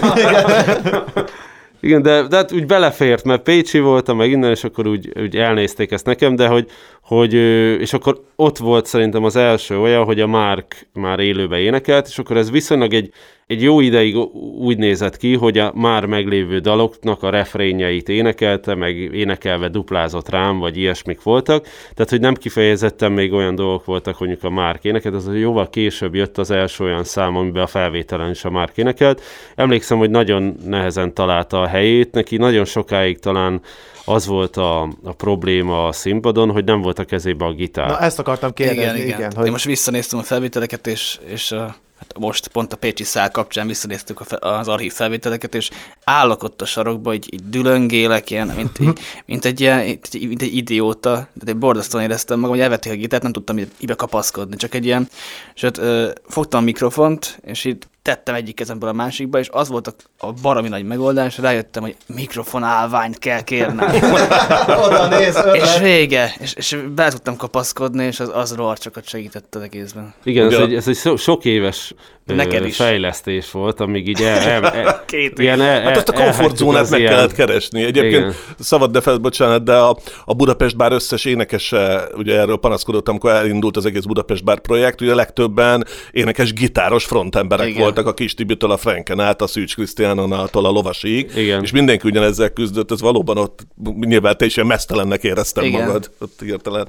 Igen, 1.84 2.02
de, 2.02 2.28
de 2.28 2.36
hát 2.36 2.52
úgy 2.52 2.66
belefért, 2.66 3.24
mert 3.24 3.42
Pécsi 3.42 3.80
voltam, 3.80 4.18
meg 4.18 4.32
innen, 4.32 4.50
és 4.50 4.64
akkor 4.64 4.88
úgy, 4.88 5.12
úgy 5.20 5.38
elnézték 5.38 5.92
ezt 5.92 6.06
nekem, 6.06 6.36
de 6.36 6.48
hogy, 6.48 6.70
hogy, 7.04 7.34
és 7.80 7.94
akkor 7.94 8.24
ott 8.36 8.58
volt 8.58 8.86
szerintem 8.86 9.24
az 9.24 9.36
első 9.36 9.80
olyan, 9.80 10.04
hogy 10.04 10.20
a 10.20 10.28
Márk 10.28 10.88
már 10.94 11.20
élőbe 11.20 11.60
énekelt, 11.60 12.08
és 12.08 12.20
akkor 12.20 12.38
ez 12.38 12.52
viszonylag 12.52 12.94
egy, 12.94 13.12
egy 13.48 13.62
jó 13.62 13.80
ideig 13.80 14.16
úgy 14.60 14.78
nézett 14.78 15.18
ki, 15.18 15.36
hogy 15.36 15.58
a 15.58 15.72
már 15.76 16.06
meglévő 16.06 16.60
daloknak 16.60 17.24
a 17.24 17.30
refrényeit 17.30 18.10
énekelte, 18.10 18.76
meg 18.76 18.96
énekelve 18.98 19.68
duplázott 19.68 20.30
rám, 20.30 20.60
vagy 20.60 20.78
ilyesmik 20.78 21.24
voltak, 21.24 21.64
tehát 21.94 22.10
hogy 22.10 22.20
nem 22.20 22.34
kifejezetten 22.34 23.12
még 23.12 23.34
olyan 23.34 23.56
dolgok 23.56 23.86
voltak, 23.86 24.16
hogy 24.16 24.38
a 24.42 24.50
Márk 24.50 24.84
énekelt, 24.84 25.16
az 25.16 25.30
jóval 25.34 25.70
később 25.70 26.16
jött 26.16 26.38
az 26.38 26.52
első 26.52 26.84
olyan 26.84 27.04
szám, 27.04 27.36
amiben 27.36 27.64
a 27.64 27.68
felvételen 27.68 28.30
is 28.30 28.46
a 28.46 28.50
Márk 28.50 28.78
énekelt. 28.78 29.22
Emlékszem, 29.56 29.98
hogy 29.98 30.10
nagyon 30.10 30.56
nehezen 30.66 31.14
találta 31.14 31.62
a 31.62 31.68
helyét, 31.68 32.12
neki 32.12 32.38
nagyon 32.38 32.66
sokáig 32.66 33.20
talán 33.20 33.62
az 34.06 34.28
volt 34.28 34.58
a, 34.58 34.82
a 35.04 35.14
probléma 35.18 35.88
a 35.88 35.92
színpadon, 35.92 36.52
hogy 36.52 36.64
nem 36.64 36.82
volt 36.82 36.93
a 37.00 37.04
kezébe 37.04 37.46
a 37.46 37.54
gitár. 37.54 37.88
Na 37.88 38.00
ezt 38.00 38.20
akartam 38.20 38.54
kérdezni, 38.54 38.82
Igen, 38.82 38.96
igen. 38.96 39.20
igen. 39.20 39.34
Hogy... 39.36 39.46
Én 39.46 39.52
most 39.52 39.66
visszanéztem 39.66 40.20
a 40.20 40.24
felvételeket, 40.24 40.88
és, 40.88 41.20
és 41.26 41.54
hát 41.98 42.18
most 42.20 42.48
pont 42.48 42.74
a 42.74 42.78
Pécsi 42.78 43.04
szál 43.04 43.32
kapcsán 43.32 43.68
visszanéztük 43.68 44.20
a 44.20 44.48
az 44.48 44.68
archív 44.68 44.94
felvételeket, 44.94 45.56
és 45.56 45.70
állok 46.04 46.44
ott 46.44 46.62
a 46.62 46.66
sarokba, 46.66 47.14
így, 47.14 47.34
így 47.34 47.50
dülöngélek, 47.50 48.30
ilyen, 48.30 48.48
mint, 48.48 48.80
így, 48.80 49.00
mint, 49.26 49.46
egy, 49.46 49.62
ilyen, 49.62 50.00
mint, 50.12 50.42
egy 50.42 50.56
idióta, 50.56 51.28
de 51.34 51.52
egy 51.52 51.58
borzasztóan 51.58 52.04
éreztem 52.04 52.40
magam, 52.40 52.56
hogy 52.56 52.64
elvették 52.64 52.92
a 52.92 52.96
gitárt, 52.96 53.24
nem 53.24 53.32
tudtam 53.32 53.58
ibe 53.80 53.94
kapaszkodni, 53.94 54.56
csak 54.56 54.76
egy 54.76 54.86
ilyen, 54.86 55.10
sőt, 55.54 55.78
ö, 55.78 56.12
fogtam 56.28 56.62
a 56.62 56.64
mikrofont, 56.64 57.40
és 57.46 57.66
így 57.66 57.84
tettem 58.04 58.36
egyik 58.36 58.56
kezemből 58.56 58.90
a 58.90 58.94
másikba, 58.94 59.40
és 59.40 59.50
az 59.52 59.70
volt 59.70 59.88
a, 59.88 59.94
a 60.18 60.32
baromi 60.42 60.68
nagy 60.68 60.86
megoldás, 60.86 61.38
rájöttem, 61.38 61.84
hogy 61.84 61.96
mikrofon 62.08 62.64
állványt 62.64 63.20
kell 63.20 63.42
kérnem. 63.42 63.90
Oda 64.86 65.08
néz, 65.08 65.40
és 65.54 65.80
vége, 65.80 66.36
és, 66.40 66.54
és 66.54 66.78
be 66.96 67.10
tudtam 67.10 67.36
kapaszkodni, 67.36 68.06
és 68.06 68.20
az, 68.20 68.32
az 68.34 68.56
rohadt 68.56 68.82
sokat 68.82 69.08
segített 69.08 69.56
az 69.56 69.62
egészben. 69.62 70.14
Igen, 70.24 70.52
ez 70.52 70.60
egy, 70.60 70.76
ez 70.76 70.88
egy 70.88 70.96
so- 70.96 71.20
sok 71.20 71.46
éves 71.46 71.94
Neked 72.26 72.66
is. 72.66 72.76
fejlesztés 72.76 73.52
volt, 73.52 73.80
amíg 73.80 74.08
így 74.08 74.22
el, 74.22 74.38
el, 74.38 74.66
el, 74.70 75.04
Két 75.08 75.40
ilyen 75.40 75.62
el, 75.62 75.82
Hát 75.82 75.98
azt 75.98 76.10
a 76.10 76.14
elhagytuk 76.14 76.36
komfortzónát 76.38 76.82
az 76.82 76.90
meg 76.90 77.00
ilyen- 77.00 77.14
kellett 77.14 77.34
keresni. 77.34 77.84
Egyébként 77.84 78.14
Igen. 78.16 78.34
szabad 78.60 78.92
de 78.92 79.02
fel, 79.02 79.18
bocsánat, 79.18 79.64
de 79.64 79.76
a, 79.76 79.98
a 80.26 80.34
Budapest 80.34 80.78
Bár 80.78 80.92
összes 80.92 81.26
énekese, 81.26 82.04
ugye 82.16 82.40
erről 82.40 82.58
panaszkodott, 82.58 83.08
amikor 83.10 83.32
elindult 83.32 83.78
az 83.78 83.86
egész 83.86 84.04
Budapest 84.04 84.44
Bár 84.44 84.60
projekt, 84.60 85.02
ugye 85.02 85.16
legtöbben 85.16 85.86
énekes 86.12 86.54
gitáros 86.54 87.06
frontemberek 87.06 87.68
Igen. 87.68 87.82
voltak, 87.82 88.08
a 88.08 88.14
Kis 88.14 88.34
Tibitől 88.34 88.72
a 88.72 88.78
Franken 88.78 89.20
át, 89.20 89.42
a 89.42 89.48
Szűcs 89.48 89.76
Krisztiánonától 89.76 90.66
a 90.66 90.70
Lovasig, 90.70 91.32
Igen. 91.36 91.64
és 91.64 91.72
mindenki 91.72 92.08
ugyanezzel 92.08 92.50
küzdött, 92.50 92.92
ez 92.92 93.02
valóban 93.02 93.38
ott 93.38 93.60
nyilván 94.00 94.38
te 94.38 94.46
is 94.46 94.56
ilyen 94.56 94.68
mesztelennek 94.68 95.24
éreztem 95.24 95.64
Igen. 95.64 95.86
magad. 95.86 96.10
Ott 96.20 96.40
hirtelen. 96.44 96.88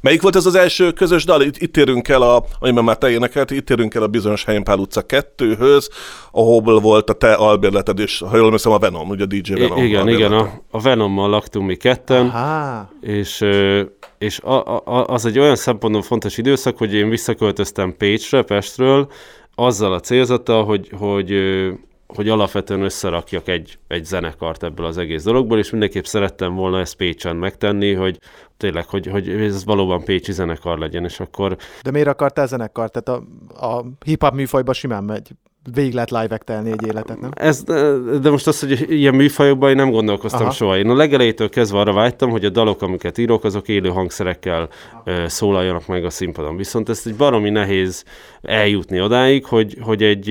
Melyik 0.00 0.22
volt 0.22 0.36
ez 0.36 0.46
az 0.46 0.54
első 0.54 0.92
közös 0.92 1.24
dal? 1.24 1.42
Itt, 1.42 1.56
itt 1.56 1.76
érünk 1.76 2.08
el, 2.08 2.22
a, 2.22 2.44
amiben 2.58 2.84
már 2.84 2.98
te 2.98 3.10
énekelt, 3.10 3.50
itt 3.50 3.70
érünk 3.70 3.94
el 3.94 4.02
a 4.02 4.06
bizonyos 4.06 4.44
helyen 4.44 4.64
Pál 4.76 4.84
utca 4.84 5.04
2-höz, 5.36 5.88
ahol 6.32 6.80
volt 6.80 7.10
a 7.10 7.12
te 7.12 7.32
albérleted, 7.32 7.98
és 7.98 8.18
ha 8.18 8.36
jól 8.36 8.44
emlékszem, 8.44 8.72
a 8.72 8.78
Venom, 8.78 9.08
ugye 9.08 9.22
a 9.22 9.26
DJ 9.26 9.52
Venom. 9.52 9.78
I- 9.78 9.84
igen, 9.84 10.08
igen, 10.08 10.32
a, 10.32 10.60
a 10.70 10.80
Venommal 10.80 11.28
laktunk 11.28 11.66
mi 11.66 11.74
ketten, 11.74 12.30
Há, 12.30 12.88
és, 13.00 13.44
és 14.18 14.40
a, 14.40 14.76
a, 14.76 15.06
az 15.06 15.26
egy 15.26 15.38
olyan 15.38 15.56
szempontból 15.56 16.02
fontos 16.02 16.38
időszak, 16.38 16.78
hogy 16.78 16.94
én 16.94 17.08
visszaköltöztem 17.08 17.96
Pécsre, 17.96 18.42
Pestről, 18.42 19.08
azzal 19.54 19.92
a 19.92 20.00
célzattal, 20.00 20.64
hogy, 20.64 20.90
hogy, 20.98 21.32
hogy 22.16 22.28
alapvetően 22.28 22.82
összerakjak 22.82 23.48
egy, 23.48 23.78
egy 23.88 24.04
zenekart 24.04 24.62
ebből 24.62 24.86
az 24.86 24.98
egész 24.98 25.22
dologból, 25.22 25.58
és 25.58 25.70
mindenképp 25.70 26.04
szerettem 26.04 26.54
volna 26.54 26.80
ezt 26.80 26.96
Pécsen 26.96 27.36
megtenni, 27.36 27.92
hogy 27.92 28.18
tényleg, 28.56 28.86
hogy, 28.86 29.06
hogy 29.06 29.28
ez 29.28 29.64
valóban 29.64 30.04
pécsi 30.04 30.32
zenekar 30.32 30.78
legyen, 30.78 31.04
és 31.04 31.20
akkor 31.20 31.56
de 31.82 31.90
miért 31.90 32.08
akartál 32.08 32.46
zenekar? 32.46 32.90
Tehát 32.90 33.20
a, 33.20 33.24
a 33.66 33.84
hip-hop 34.04 34.34
műfajba 34.34 34.72
simán 34.72 35.04
megy. 35.04 35.30
Végig 35.74 35.92
lehet 35.92 36.10
live 36.10 36.40
egy 36.46 36.86
életet, 36.86 37.20
nem? 37.20 37.30
Ez, 37.34 37.62
de 38.20 38.30
most 38.30 38.46
az, 38.46 38.60
hogy 38.60 38.90
ilyen 38.90 39.14
műfajokban 39.14 39.70
én 39.70 39.76
nem 39.76 39.90
gondolkoztam 39.90 40.40
Aha. 40.40 40.48
Aha. 40.48 40.56
soha. 40.56 40.78
Én 40.78 40.88
a 40.88 40.94
legelejétől 40.94 41.48
kezdve 41.48 41.78
arra 41.78 41.92
vágytam, 41.92 42.30
hogy 42.30 42.44
a 42.44 42.50
dalok, 42.50 42.82
amiket 42.82 43.18
írok, 43.18 43.44
azok 43.44 43.68
élő 43.68 43.88
hangszerekkel 43.88 44.68
ö, 45.04 45.24
szólaljanak 45.26 45.86
meg 45.86 46.04
a 46.04 46.10
színpadon. 46.10 46.56
Viszont 46.56 46.88
ezt 46.88 47.06
egy 47.06 47.14
baromi 47.14 47.50
nehéz 47.50 48.04
eljutni 48.42 49.00
odáig, 49.00 49.44
hogy, 49.44 49.76
hogy, 49.80 50.02
egy, 50.02 50.28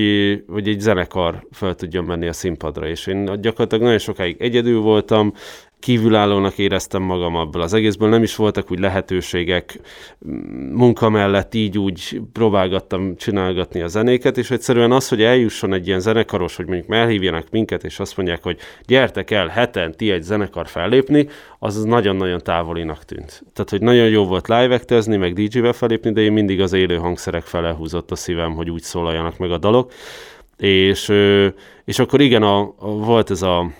hogy 0.48 0.68
egy 0.68 0.80
zenekar 0.80 1.46
fel 1.50 1.74
tudjon 1.74 2.04
menni 2.04 2.26
a 2.26 2.32
színpadra. 2.32 2.88
És 2.88 3.06
én 3.06 3.24
gyakorlatilag 3.40 3.84
nagyon 3.84 3.98
sokáig 3.98 4.36
egyedül 4.38 4.80
voltam, 4.80 5.32
kívülállónak 5.80 6.58
éreztem 6.58 7.02
magam 7.02 7.36
abból 7.36 7.60
az 7.60 7.72
egészből, 7.72 8.08
nem 8.08 8.22
is 8.22 8.36
voltak 8.36 8.70
úgy 8.70 8.78
lehetőségek 8.78 9.80
munka 10.72 11.08
mellett 11.08 11.54
így 11.54 11.78
úgy 11.78 12.20
próbálgattam 12.32 13.16
csinálgatni 13.16 13.80
a 13.80 13.86
zenéket, 13.86 14.38
és 14.38 14.50
egyszerűen 14.50 14.92
az, 14.92 15.08
hogy 15.08 15.22
eljusson 15.22 15.72
egy 15.72 15.86
ilyen 15.86 16.00
zenekaros, 16.00 16.56
hogy 16.56 16.66
mondjuk 16.66 16.94
elhívjanak 16.94 17.50
minket, 17.50 17.84
és 17.84 18.00
azt 18.00 18.16
mondják, 18.16 18.42
hogy 18.42 18.58
gyertek 18.86 19.30
el 19.30 19.46
heten 19.46 19.96
ti 19.96 20.10
egy 20.10 20.22
zenekar 20.22 20.68
fellépni, 20.68 21.28
az 21.58 21.82
nagyon-nagyon 21.82 22.40
távolinak 22.42 23.04
tűnt. 23.04 23.42
Tehát, 23.52 23.70
hogy 23.70 23.80
nagyon 23.80 24.08
jó 24.08 24.24
volt 24.24 24.48
live 24.48 24.80
meg 25.06 25.32
DJ-vel 25.32 25.72
fellépni, 25.72 26.12
de 26.12 26.20
én 26.20 26.32
mindig 26.32 26.60
az 26.60 26.72
élő 26.72 26.96
hangszerek 26.96 27.42
fele 27.42 27.72
húzott 27.72 28.10
a 28.10 28.16
szívem, 28.16 28.54
hogy 28.54 28.70
úgy 28.70 28.82
szólaljanak 28.82 29.38
meg 29.38 29.50
a 29.50 29.58
dalok. 29.58 29.92
És, 30.56 31.12
és 31.84 31.98
akkor 31.98 32.20
igen, 32.20 32.42
a, 32.42 32.60
a, 32.60 32.88
volt 32.88 33.30
ez 33.30 33.42
a 33.42 33.70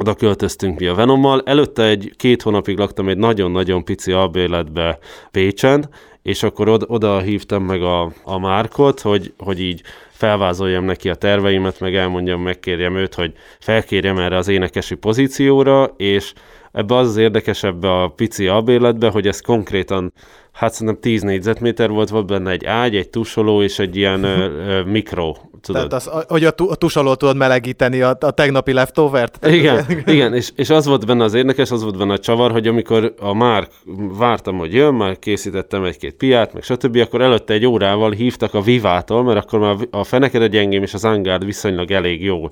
oda 0.00 0.14
költöztünk 0.14 0.78
mi 0.78 0.86
a 0.86 0.94
Venommal. 0.94 1.42
Előtte 1.44 1.84
egy 1.84 2.12
két 2.16 2.42
hónapig 2.42 2.78
laktam 2.78 3.08
egy 3.08 3.16
nagyon-nagyon 3.16 3.84
pici 3.84 4.12
albérletbe 4.12 4.98
Pécsen, 5.30 5.88
és 6.22 6.42
akkor 6.42 6.68
oda, 6.68 6.86
oda 6.88 7.18
hívtam 7.18 7.64
meg 7.64 7.82
a, 7.82 8.12
a 8.24 8.38
Márkot, 8.38 9.00
hogy, 9.00 9.32
hogy 9.38 9.60
így 9.60 9.82
felvázoljam 10.10 10.84
neki 10.84 11.08
a 11.08 11.14
terveimet, 11.14 11.80
meg 11.80 11.96
elmondjam, 11.96 12.42
megkérjem 12.42 12.96
őt, 12.96 13.14
hogy 13.14 13.32
felkérjem 13.58 14.18
erre 14.18 14.36
az 14.36 14.48
énekesi 14.48 14.94
pozícióra, 14.94 15.94
és 15.96 16.32
ebbe 16.72 16.96
az 16.96 17.08
az 17.08 17.16
érdekes 17.16 17.62
ebbe 17.62 18.02
a 18.02 18.08
pici 18.08 18.46
albérletbe, 18.46 19.08
hogy 19.08 19.26
ez 19.26 19.40
konkrétan, 19.40 20.12
hát 20.52 20.72
szerintem 20.72 21.00
10 21.00 21.22
négyzetméter 21.22 21.90
volt, 21.90 22.08
volt 22.08 22.26
benne 22.26 22.50
egy 22.50 22.64
ágy, 22.64 22.96
egy 22.96 23.10
tusoló 23.10 23.62
és 23.62 23.78
egy 23.78 23.96
ilyen 23.96 24.24
ö, 24.24 24.44
ö, 24.44 24.82
mikro, 24.82 25.34
tudod. 25.60 25.88
Tehát 25.88 26.06
az, 26.06 26.24
hogy 26.28 26.44
a, 26.44 26.54
a 26.68 26.74
tusalól 26.74 27.16
tudod 27.16 27.36
melegíteni 27.36 28.00
a, 28.00 28.16
a 28.20 28.30
tegnapi 28.30 28.72
leftovert? 28.72 29.46
Igen, 29.46 29.84
igen 30.06 30.34
és, 30.34 30.50
és 30.56 30.70
az 30.70 30.86
volt 30.86 31.06
benne 31.06 31.24
az 31.24 31.34
érdekes, 31.34 31.70
az 31.70 31.82
volt 31.82 31.98
benne 31.98 32.12
a 32.12 32.18
csavar, 32.18 32.50
hogy 32.50 32.66
amikor 32.66 33.14
a 33.20 33.34
Márk, 33.34 33.70
vártam, 34.18 34.58
hogy 34.58 34.74
jön, 34.74 34.94
már 34.94 35.18
készítettem 35.18 35.84
egy-két 35.84 36.14
piát, 36.14 36.52
meg 36.52 36.62
stb., 36.62 36.96
akkor 36.96 37.20
előtte 37.20 37.52
egy 37.52 37.66
órával 37.66 38.10
hívtak 38.10 38.54
a 38.54 38.60
Vivától, 38.60 39.22
mert 39.22 39.44
akkor 39.44 39.58
már 39.58 39.76
a 39.90 40.04
Feneked 40.04 40.42
a 40.42 40.46
gyengém 40.46 40.82
és 40.82 40.94
az 40.94 41.04
Angard 41.04 41.44
viszonylag 41.44 41.90
elég 41.90 42.24
jó 42.24 42.48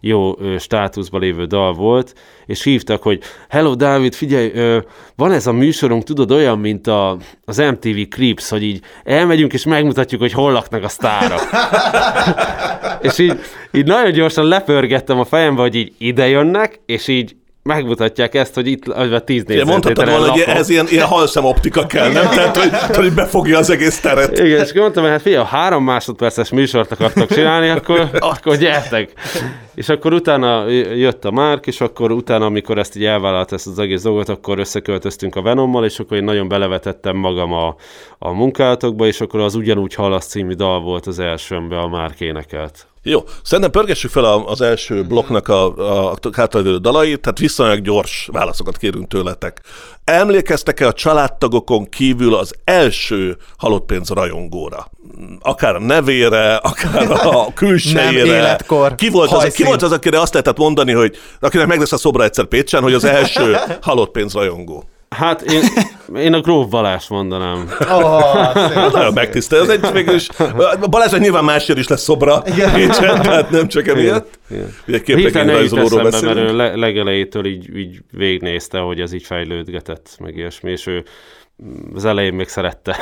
jó 0.00 0.34
státuszban 0.58 1.20
lévő 1.20 1.44
dal 1.44 1.72
volt, 1.72 2.14
és 2.46 2.62
hívtak, 2.62 3.02
hogy 3.02 3.22
Hello 3.48 3.74
Dávid, 3.74 4.14
figyelj, 4.14 4.80
van 5.16 5.32
ez 5.32 5.46
a 5.46 5.52
műsorunk, 5.52 6.02
tudod, 6.02 6.30
olyan, 6.30 6.58
mint 6.58 6.86
a, 6.86 7.16
az 7.44 7.56
MTV 7.56 7.98
Clips, 8.08 8.48
hogy 8.48 8.62
így 8.62 8.80
elmegyünk 9.04 9.52
és 9.52 9.64
megmutatjuk, 9.64 10.20
hogy 10.20 10.32
hol 10.32 10.52
laknak 10.52 10.84
a 10.84 10.88
sztárok. 10.88 11.40
és 13.08 13.18
így, 13.18 13.38
így 13.72 13.86
nagyon 13.86 14.12
gyorsan 14.12 14.44
lepörgettem 14.44 15.18
a 15.18 15.24
fejembe, 15.24 15.60
hogy 15.60 15.74
így 15.74 15.92
ide 15.98 16.28
jönnek, 16.28 16.80
és 16.86 17.08
így 17.08 17.36
megmutatják 17.62 18.34
ezt, 18.34 18.54
hogy 18.54 18.66
itt 18.66 18.86
a 18.86 19.20
10 19.20 19.44
Ugye 19.48 19.64
mondhatod 19.64 20.08
volna, 20.08 20.30
hogy 20.30 20.40
ez 20.40 20.68
ilyen, 20.68 20.86
ilyen 20.88 21.06
halszem 21.06 21.44
optika 21.44 21.86
kell, 21.86 22.12
nem? 22.12 22.28
Tehát, 22.28 22.56
hogy, 22.56 22.96
hogy 22.96 23.12
befogja 23.12 23.58
az 23.58 23.70
egész 23.70 24.00
teret. 24.00 24.38
Igen, 24.38 24.64
és 24.64 24.72
mondtam, 24.72 25.02
hogy 25.02 25.12
hát 25.12 25.22
figyelj, 25.22 25.42
ha 25.42 25.56
három 25.56 25.84
másodperces 25.84 26.50
műsort 26.50 26.92
akartak 26.92 27.32
csinálni, 27.32 27.68
akkor, 27.68 28.08
akkor 28.34 28.56
gyertek. 28.56 29.12
És 29.74 29.88
akkor 29.88 30.12
utána 30.12 30.68
jött 30.94 31.24
a 31.24 31.30
Márk, 31.30 31.66
és 31.66 31.80
akkor 31.80 32.10
utána, 32.10 32.44
amikor 32.44 32.78
ezt 32.78 32.96
így 32.96 33.04
elvállalt 33.04 33.52
ezt 33.52 33.66
az 33.66 33.78
egész 33.78 34.02
dolgot, 34.02 34.28
akkor 34.28 34.58
összeköltöztünk 34.58 35.36
a 35.36 35.42
Venommal, 35.42 35.84
és 35.84 35.98
akkor 35.98 36.16
én 36.16 36.24
nagyon 36.24 36.48
belevetettem 36.48 37.16
magam 37.16 37.52
a, 37.52 37.76
a 38.18 38.30
munkálatokba, 38.30 39.06
és 39.06 39.20
akkor 39.20 39.40
az 39.40 39.54
Ugyanúgy 39.54 39.94
Halasz 39.94 40.26
című 40.26 40.52
dal 40.52 40.80
volt 40.80 41.06
az 41.06 41.18
első, 41.18 41.54
amiben 41.54 41.78
a 41.78 41.88
Márk 41.88 42.20
énekelt. 42.20 42.86
Jó, 43.08 43.24
szerintem 43.42 43.70
pörgessük 43.70 44.10
fel 44.10 44.24
az 44.24 44.60
első 44.60 45.04
blokknak 45.04 45.48
a, 45.48 45.64
a 46.10 46.18
hátralévő 46.32 46.76
dalait, 46.76 47.20
tehát 47.20 47.38
viszonylag 47.38 47.80
gyors 47.80 48.28
válaszokat 48.32 48.76
kérünk 48.76 49.08
tőletek. 49.08 49.60
Emlékeztek-e 50.04 50.86
a 50.86 50.92
családtagokon 50.92 51.88
kívül 51.88 52.34
az 52.34 52.54
első 52.64 53.36
halott 53.56 53.86
pénz 53.86 54.08
rajongóra? 54.08 54.90
Akár 55.40 55.74
a 55.74 55.80
nevére, 55.80 56.54
akár 56.54 57.10
a 57.10 57.52
külsejére. 57.54 58.24
Nem, 58.24 58.34
életkor, 58.34 58.94
ki 58.94 59.08
volt, 59.08 59.32
az, 59.32 59.52
ki 59.52 59.64
volt 59.64 59.82
az, 59.82 59.92
akire 59.92 60.20
azt 60.20 60.32
lehetett 60.32 60.58
mondani, 60.58 60.92
hogy 60.92 61.16
akinek 61.40 61.66
meg 61.66 61.78
lesz 61.78 61.92
a 61.92 61.96
szobra 61.96 62.24
egyszer 62.24 62.44
Pécsen, 62.44 62.82
hogy 62.82 62.94
az 62.94 63.04
első 63.04 63.56
halott 63.80 64.10
pénz 64.10 64.32
rajongó? 64.32 64.84
Hát 65.08 65.42
én, 65.42 65.62
én 66.16 66.32
a 66.32 66.40
Gróf 66.40 66.68
Balázs 66.68 67.08
mondanám. 67.08 67.68
Oh, 67.80 68.68
szép, 68.68 68.92
nagyon 68.92 69.12
megtisztel. 69.12 69.60
Ez 69.62 69.68
egy 69.68 69.92
mégis, 69.92 70.28
Balázs 70.90 71.12
nyilván 71.12 71.44
másért 71.44 71.78
is 71.78 71.88
lesz 71.88 72.02
szobra, 72.02 72.42
Pécsen, 72.74 73.22
tehát 73.22 73.50
nem 73.50 73.68
csak 73.68 73.88
emiatt. 73.88 74.38
Ugye 74.86 75.00
képregényrajzolóról 75.00 76.02
beszélünk. 76.02 76.34
Mert 76.34 76.50
ő 76.50 76.56
le, 76.56 76.76
legelejétől 76.76 77.46
így, 77.46 77.76
így 77.76 77.98
végnézte, 78.10 78.78
hogy 78.78 79.00
ez 79.00 79.12
így 79.12 79.24
fejlődgetett, 79.24 80.16
meg 80.20 80.36
ilyesmi, 80.36 80.70
és 80.70 80.86
ő 80.86 81.04
az 81.94 82.04
elején 82.04 82.34
még 82.34 82.48
szerette. 82.48 82.96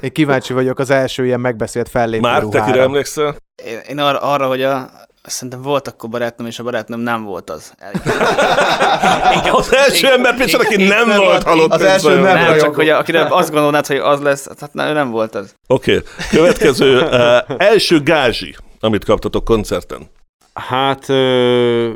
Én 0.00 0.12
kíváncsi 0.12 0.52
vagyok 0.52 0.78
az 0.78 0.90
első 0.90 1.24
ilyen 1.24 1.40
megbeszélt 1.40 1.88
fellépő 1.88 2.20
Már 2.20 2.42
te 2.42 2.64
kire 2.64 2.80
emlékszel? 2.80 3.36
Én, 3.66 3.78
én 3.88 3.98
arra, 3.98 4.18
arra, 4.18 4.46
hogy 4.46 4.62
a, 4.62 4.90
Szerintem 5.22 5.62
volt 5.62 5.88
akkor 5.88 6.10
barátnőm, 6.10 6.46
és 6.46 6.58
a 6.58 6.62
barátnőm 6.62 7.00
nem 7.00 7.24
volt 7.24 7.50
az. 7.50 7.72
az 9.50 9.74
első 9.74 10.06
ember 10.06 10.36
Pécsen, 10.36 10.60
aki 10.60 10.86
nem 10.86 11.16
volt 11.16 11.42
halott. 11.42 11.72
Az 11.72 11.82
első 11.82 12.20
nem, 12.20 12.22
nem 12.22 12.58
csak 12.58 12.74
hogy 12.74 12.88
akire 12.88 13.26
azt 13.30 13.50
gondolnád, 13.50 13.86
hogy 13.86 13.96
az 13.96 14.20
lesz, 14.20 14.48
hát 14.60 14.74
nem, 14.74 14.88
ő 14.88 14.92
nem 14.92 15.10
volt 15.10 15.34
az. 15.34 15.54
Oké, 15.66 15.96
okay. 15.96 16.08
következő. 16.30 17.00
Uh, 17.00 17.36
első 17.56 18.02
gázsi, 18.02 18.56
amit 18.80 19.04
kaptatok 19.04 19.44
koncerten. 19.44 20.10
Hát 20.54 21.08
ö, 21.08 21.90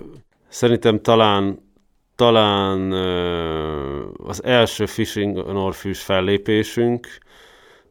szerintem 0.49 1.01
talán 1.01 1.71
talán 2.17 2.91
ö, 2.91 4.05
az 4.27 4.45
első 4.45 4.87
Fishing 4.87 5.53
Norfűs 5.53 6.03
fellépésünk, 6.03 7.09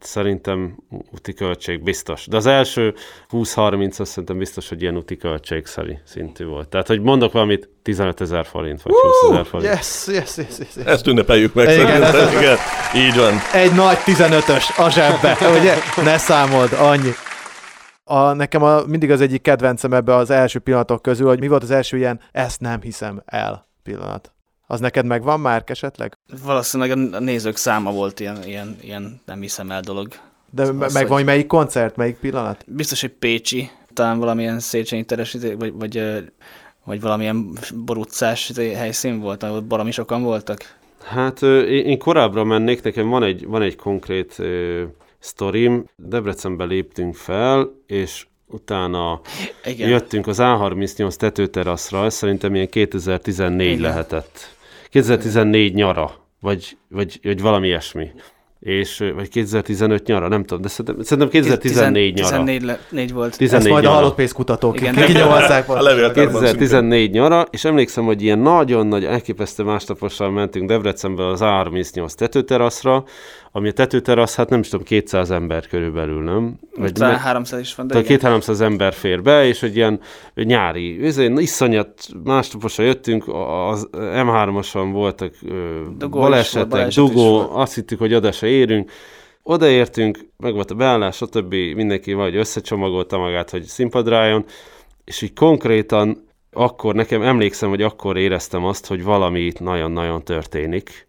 szerintem 0.03 0.77
úti 1.12 1.34
költség 1.34 1.84
biztos. 1.84 2.27
De 2.27 2.38
az 2.38 2.46
első 2.46 2.93
20-30 3.29 4.00
az 4.00 4.10
szerintem 4.10 4.38
biztos, 4.38 4.70
hogy 4.70 4.81
ilyen 4.81 4.98
úti 4.98 5.17
költség 5.17 5.65
szintű 6.03 6.46
volt. 6.46 6.70
Tehát, 6.70 6.88
hogy 6.88 7.01
mondok 7.01 7.31
valamit, 7.31 7.70
15 7.81 8.22
ezer 8.22 8.46
forint, 8.46 8.81
vagy 8.81 8.93
20 8.93 9.31
ezer 9.31 9.46
forint. 9.46 9.74
Yes, 9.74 10.08
yes, 10.08 10.38
yes, 10.38 10.58
yes, 10.60 10.75
yes. 10.75 10.86
Ezt 10.86 11.08
ünnepeljük 11.08 11.53
meg. 11.53 11.70
Igen, 11.70 12.03
ez 12.03 12.34
igen. 12.39 12.58
Így 12.96 13.15
van. 13.15 13.34
Egy 13.53 13.74
nagy 13.74 13.98
15-ös 14.05 14.77
a 14.77 14.89
zsebbe, 14.89 15.38
ugye? 15.60 15.75
Ne 16.03 16.17
számold, 16.17 16.74
annyi. 16.74 17.12
A, 18.03 18.34
nekem 18.34 18.63
a, 18.63 18.81
mindig 18.86 19.12
az 19.12 19.22
egyik 19.22 19.41
kedvencem 19.41 19.93
ebbe 19.93 20.15
az 20.15 20.29
első 20.29 20.60
pillanatok 20.60 21.01
közül, 21.01 21.27
hogy 21.27 21.39
mi 21.39 21.48
volt 21.48 21.63
az 21.63 21.72
első 21.72 21.98
ilyen, 21.98 22.20
ezt 22.31 22.60
nem 22.60 22.81
hiszem 22.81 23.22
el 23.25 23.67
pillanat. 23.84 24.34
Az 24.72 24.80
neked 24.80 25.06
megvan 25.06 25.40
már 25.40 25.63
esetleg? 25.66 26.18
Valószínűleg 26.44 27.13
a 27.13 27.20
nézők 27.20 27.56
száma 27.56 27.92
volt 27.92 28.20
ilyen, 28.20 28.44
ilyen, 28.46 28.77
ilyen 28.81 29.22
nem 29.25 29.42
hiszem 29.42 29.72
el 29.72 29.81
dolog. 29.81 30.07
De 30.50 30.66
szóval 30.66 30.90
megvan, 30.94 31.18
hogy 31.18 31.25
melyik 31.25 31.48
koncert, 31.48 31.96
melyik 31.96 32.16
pillanat? 32.16 32.64
Biztos, 32.68 33.01
hogy 33.01 33.10
Pécsi, 33.10 33.70
talán 33.94 34.20
valamilyen 34.20 34.60
Széchenyi 34.60 35.03
teres, 35.03 35.38
vagy, 35.57 35.74
vagy, 35.74 36.01
vagy 36.84 37.01
valamilyen 37.01 37.57
boruccás 37.86 38.51
helyszín 38.55 39.20
volt, 39.20 39.44
ahol 39.44 39.62
baromi 39.62 39.92
sokan 39.92 40.24
voltak. 40.24 40.75
Hát 41.03 41.42
én 41.70 41.98
korábbra 41.98 42.44
mennék, 42.44 42.81
nekem 42.81 43.10
van 43.10 43.24
egy, 43.24 43.46
van 43.48 43.62
egy 43.62 43.75
konkrét 43.75 44.36
uh, 44.40 44.81
sztorim. 45.20 45.86
Debrecenbe 45.96 46.64
léptünk 46.64 47.16
fel, 47.16 47.72
és 47.88 48.25
utána 48.48 49.22
Igen. 49.66 49.90
jöttünk 49.90 50.27
az 50.27 50.38
A38 50.40 51.16
tetőteraszra, 51.16 52.05
ez 52.05 52.14
szerintem 52.14 52.55
ilyen 52.55 52.70
2014 52.70 53.68
Igen. 53.68 53.81
lehetett. 53.81 54.60
2014 54.92 55.74
nyara, 55.74 56.12
vagy, 56.40 56.77
vagy, 56.88 57.20
vagy 57.24 57.42
valami 57.42 57.68
ilyesmi. 57.68 58.12
És, 58.60 59.04
vagy 59.16 59.30
2015 59.30 60.08
nyara, 60.08 60.27
nem 60.27 60.44
tudom, 60.44 60.62
de 60.62 60.68
szerintem, 60.68 61.04
szerintem 61.04 61.30
2014 61.30 62.14
nyara. 62.14 62.27
14 62.30 62.62
le, 62.62 62.80
4 62.90 63.14
volt. 63.14 63.38
14 63.38 63.62
Ezt 63.62 63.72
majd 63.72 63.84
nyara. 63.84 63.96
a 63.98 64.00
halottpénz 64.00 64.32
kutatók 64.32 64.75
kinyomolták. 64.75 65.66
2014 66.14 67.12
nyara, 67.12 67.46
és 67.50 67.66
emlékszem, 67.66 68.06
hogy 68.06 68.22
ilyen 68.22 68.40
nagyon-nagy 68.40 69.06
elképesztő 69.06 69.64
másnapossal 69.64 70.32
mentünk 70.32 70.68
Debrecenbe 70.68 71.27
az 71.27 71.40
A38 71.44 72.14
tetőteraszra, 72.14 73.04
ami 73.51 73.68
a 73.68 73.72
tetőterasz, 73.72 74.35
hát 74.35 74.50
nem 74.50 74.59
is 74.59 74.70
tudom, 74.70 74.85
200 74.85 75.31
ember 75.31 75.68
körülbelül, 75.68 76.24
nem? 76.24 76.59
Vagy 76.75 76.92
talán 76.92 77.18
300 77.18 77.59
is 77.59 77.75
van, 77.75 77.87
de 77.87 78.01
két 78.01 78.22
300 78.22 78.61
ember 78.61 78.94
fér 78.94 79.22
be, 79.22 79.46
és 79.46 79.64
egy 79.64 79.75
ilyen 79.75 80.00
nyári, 80.33 81.05
ez 81.05 81.18
egy 81.18 81.42
iszonyat, 81.42 82.07
másnaposra 82.24 82.83
jöttünk, 82.83 83.27
az 83.27 83.90
M3-ason 83.94 84.90
voltak 84.92 85.33
dugó 85.98 86.20
balesetek, 86.20 86.68
baleset 86.68 87.03
dugó, 87.03 87.50
azt 87.55 87.75
hittük, 87.75 88.00
hogy 88.00 88.14
oda 88.14 88.31
se 88.31 88.48
érünk, 88.48 88.92
odaértünk, 89.44 90.20
meg 90.37 90.53
volt 90.53 90.72
a 90.72 90.75
beállás, 90.75 91.16
stb. 91.16 91.53
mindenki 91.53 92.14
vagy 92.14 92.35
összecsomagolta 92.35 93.18
magát, 93.18 93.50
hogy 93.50 93.64
színpadra 93.64 94.18
álljon, 94.18 94.46
és 95.03 95.22
így 95.22 95.33
konkrétan 95.33 96.29
akkor 96.53 96.96
nekem 96.96 97.22
emlékszem, 97.22 97.70
hogy 97.70 97.81
akkor 97.81 98.18
éreztem 98.18 98.66
azt, 98.66 98.87
hogy 98.87 99.03
valami 99.03 99.40
itt 99.40 99.59
nagyon-nagyon 99.59 100.24
történik, 100.24 101.07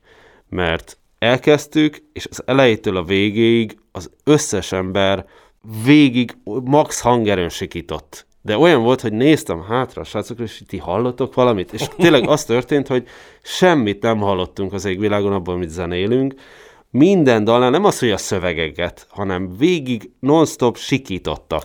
mert 0.49 0.99
elkezdtük, 1.23 2.03
és 2.13 2.27
az 2.31 2.43
elejétől 2.47 2.97
a 2.97 3.03
végéig 3.03 3.77
az 3.93 4.11
összes 4.25 4.73
ember 4.73 5.27
végig 5.85 6.37
max 6.65 7.01
hangerőn 7.01 7.49
sikított. 7.49 8.27
De 8.41 8.59
olyan 8.59 8.83
volt, 8.83 9.01
hogy 9.01 9.13
néztem 9.13 9.63
hátra 9.63 10.01
a 10.01 10.05
srácokra, 10.05 10.45
és 10.45 10.63
ti 10.67 10.77
hallottok 10.77 11.35
valamit? 11.35 11.73
És 11.73 11.89
tényleg 11.97 12.29
az 12.29 12.45
történt, 12.45 12.87
hogy 12.87 13.07
semmit 13.43 14.03
nem 14.03 14.19
hallottunk 14.19 14.73
az 14.73 14.85
égvilágon 14.85 15.33
abban, 15.33 15.55
amit 15.55 15.69
zenélünk. 15.69 16.35
Minden 16.91 17.45
dalnál 17.45 17.71
nem 17.71 17.85
az, 17.85 17.99
hogy 17.99 18.11
a 18.11 18.17
szövegeket, 18.17 19.07
hanem 19.11 19.57
végig 19.59 20.11
non-stop 20.21 20.77
sikítottak. 20.77 21.65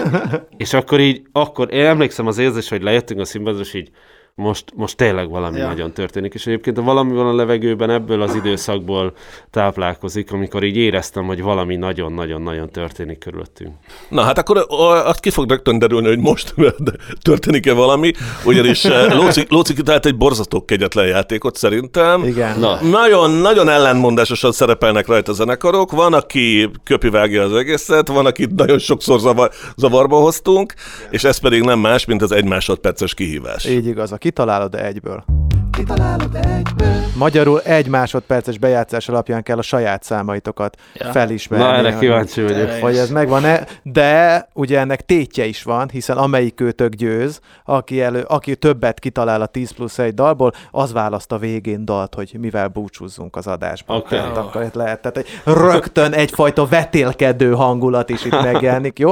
és 0.56 0.72
akkor 0.72 1.00
így, 1.00 1.22
akkor 1.32 1.72
én 1.72 1.84
emlékszem 1.84 2.26
az 2.26 2.38
érzés, 2.38 2.68
hogy 2.68 2.82
lejöttünk 2.82 3.20
a 3.20 3.24
színpadra, 3.24 3.60
és 3.60 3.74
így 3.74 3.90
most, 4.34 4.64
most 4.74 4.96
tényleg 4.96 5.30
valami 5.30 5.58
ja. 5.58 5.66
nagyon 5.66 5.92
történik. 5.92 6.34
És 6.34 6.46
egyébként 6.46 6.78
a 6.78 6.82
valami 6.82 7.12
van 7.12 7.26
a 7.26 7.34
levegőben 7.34 7.90
ebből 7.90 8.22
az 8.22 8.34
időszakból 8.34 9.12
táplálkozik, 9.50 10.32
amikor 10.32 10.64
így 10.64 10.76
éreztem, 10.76 11.24
hogy 11.24 11.42
valami 11.42 11.76
nagyon-nagyon-nagyon 11.76 12.70
történik 12.70 13.18
körülöttünk. 13.18 13.74
Na 14.08 14.22
hát 14.22 14.38
akkor 14.38 14.66
azt 15.04 15.20
ki 15.20 15.30
fog 15.30 15.50
rögtön 15.50 15.78
derülni, 15.78 16.06
hogy 16.06 16.18
most 16.18 16.54
történik-e 17.22 17.72
valami, 17.72 18.12
ugyanis 18.44 18.84
Lóci, 19.08 19.46
Lóci 19.48 19.74
kitalált 19.74 20.06
egy 20.06 20.16
borzató 20.16 20.64
kegyetlen 20.64 21.06
játékot 21.06 21.56
szerintem. 21.56 22.24
Igen. 22.24 22.58
Na. 22.58 22.82
Nagyon, 22.82 23.30
nagyon 23.30 23.68
ellentmondásosan 23.68 24.52
szerepelnek 24.52 25.06
rajta 25.06 25.32
a 25.32 25.34
zenekarok. 25.34 25.90
Van, 25.90 26.12
aki 26.12 26.70
köpivágja 26.84 27.42
az 27.42 27.54
egészet, 27.54 28.08
van, 28.08 28.26
akit 28.26 28.54
nagyon 28.54 28.78
sokszor 28.78 29.20
zavar, 29.20 29.50
zavarba 29.76 30.16
hoztunk, 30.16 30.74
és 31.10 31.24
ez 31.24 31.38
pedig 31.38 31.62
nem 31.62 31.78
más, 31.78 32.04
mint 32.04 32.22
az 32.22 32.32
egy 32.32 32.44
másodperces 32.44 33.14
kihívás. 33.14 33.64
Így 33.64 33.86
igaz, 33.86 34.12
a 34.12 34.16
kitalálod 34.22 34.74
egyből. 34.74 35.24
kitalálod 35.70 36.34
egyből. 36.34 36.94
Magyarul 37.16 37.60
egy 37.60 37.88
másodperces 37.88 38.58
bejátszás 38.58 39.08
alapján 39.08 39.42
kell 39.42 39.58
a 39.58 39.62
saját 39.62 40.02
számaitokat 40.02 40.76
Ja. 40.94 41.10
felismerni. 41.10 41.64
Na, 41.64 41.74
erre 41.74 41.98
kíváncsi 41.98 42.42
vagyok. 42.42 42.70
Hogy 42.70 42.96
ez 42.96 43.10
megvan-e, 43.10 43.66
de 43.82 44.48
ugye 44.54 44.78
ennek 44.78 45.04
tétje 45.04 45.44
is 45.44 45.62
van, 45.62 45.88
hiszen 45.92 46.16
amelyik 46.16 46.60
őtök 46.60 46.94
győz, 46.94 47.40
aki, 47.64 48.00
elő, 48.00 48.24
aki 48.28 48.56
többet 48.56 48.98
kitalál 48.98 49.40
a 49.40 49.46
10 49.46 49.70
plusz 49.70 49.98
egy 49.98 50.14
dalból, 50.14 50.52
az 50.70 50.92
választ 50.92 51.32
a 51.32 51.38
végén 51.38 51.84
dalt, 51.84 52.14
hogy 52.14 52.36
mivel 52.38 52.68
búcsúzzunk 52.68 53.36
az 53.36 53.46
adásban. 53.46 53.96
Oké. 53.96 54.16
Tehát 54.16 54.36
akkor 54.36 54.62
itt 54.62 54.74
lehet, 54.74 55.00
tehát 55.00 55.16
egy, 55.16 55.26
rögtön 55.44 56.12
egyfajta 56.12 56.66
vetélkedő 56.66 57.52
hangulat 57.52 58.10
is 58.10 58.24
itt 58.24 58.42
megjelenik, 58.42 58.98
jó? 58.98 59.10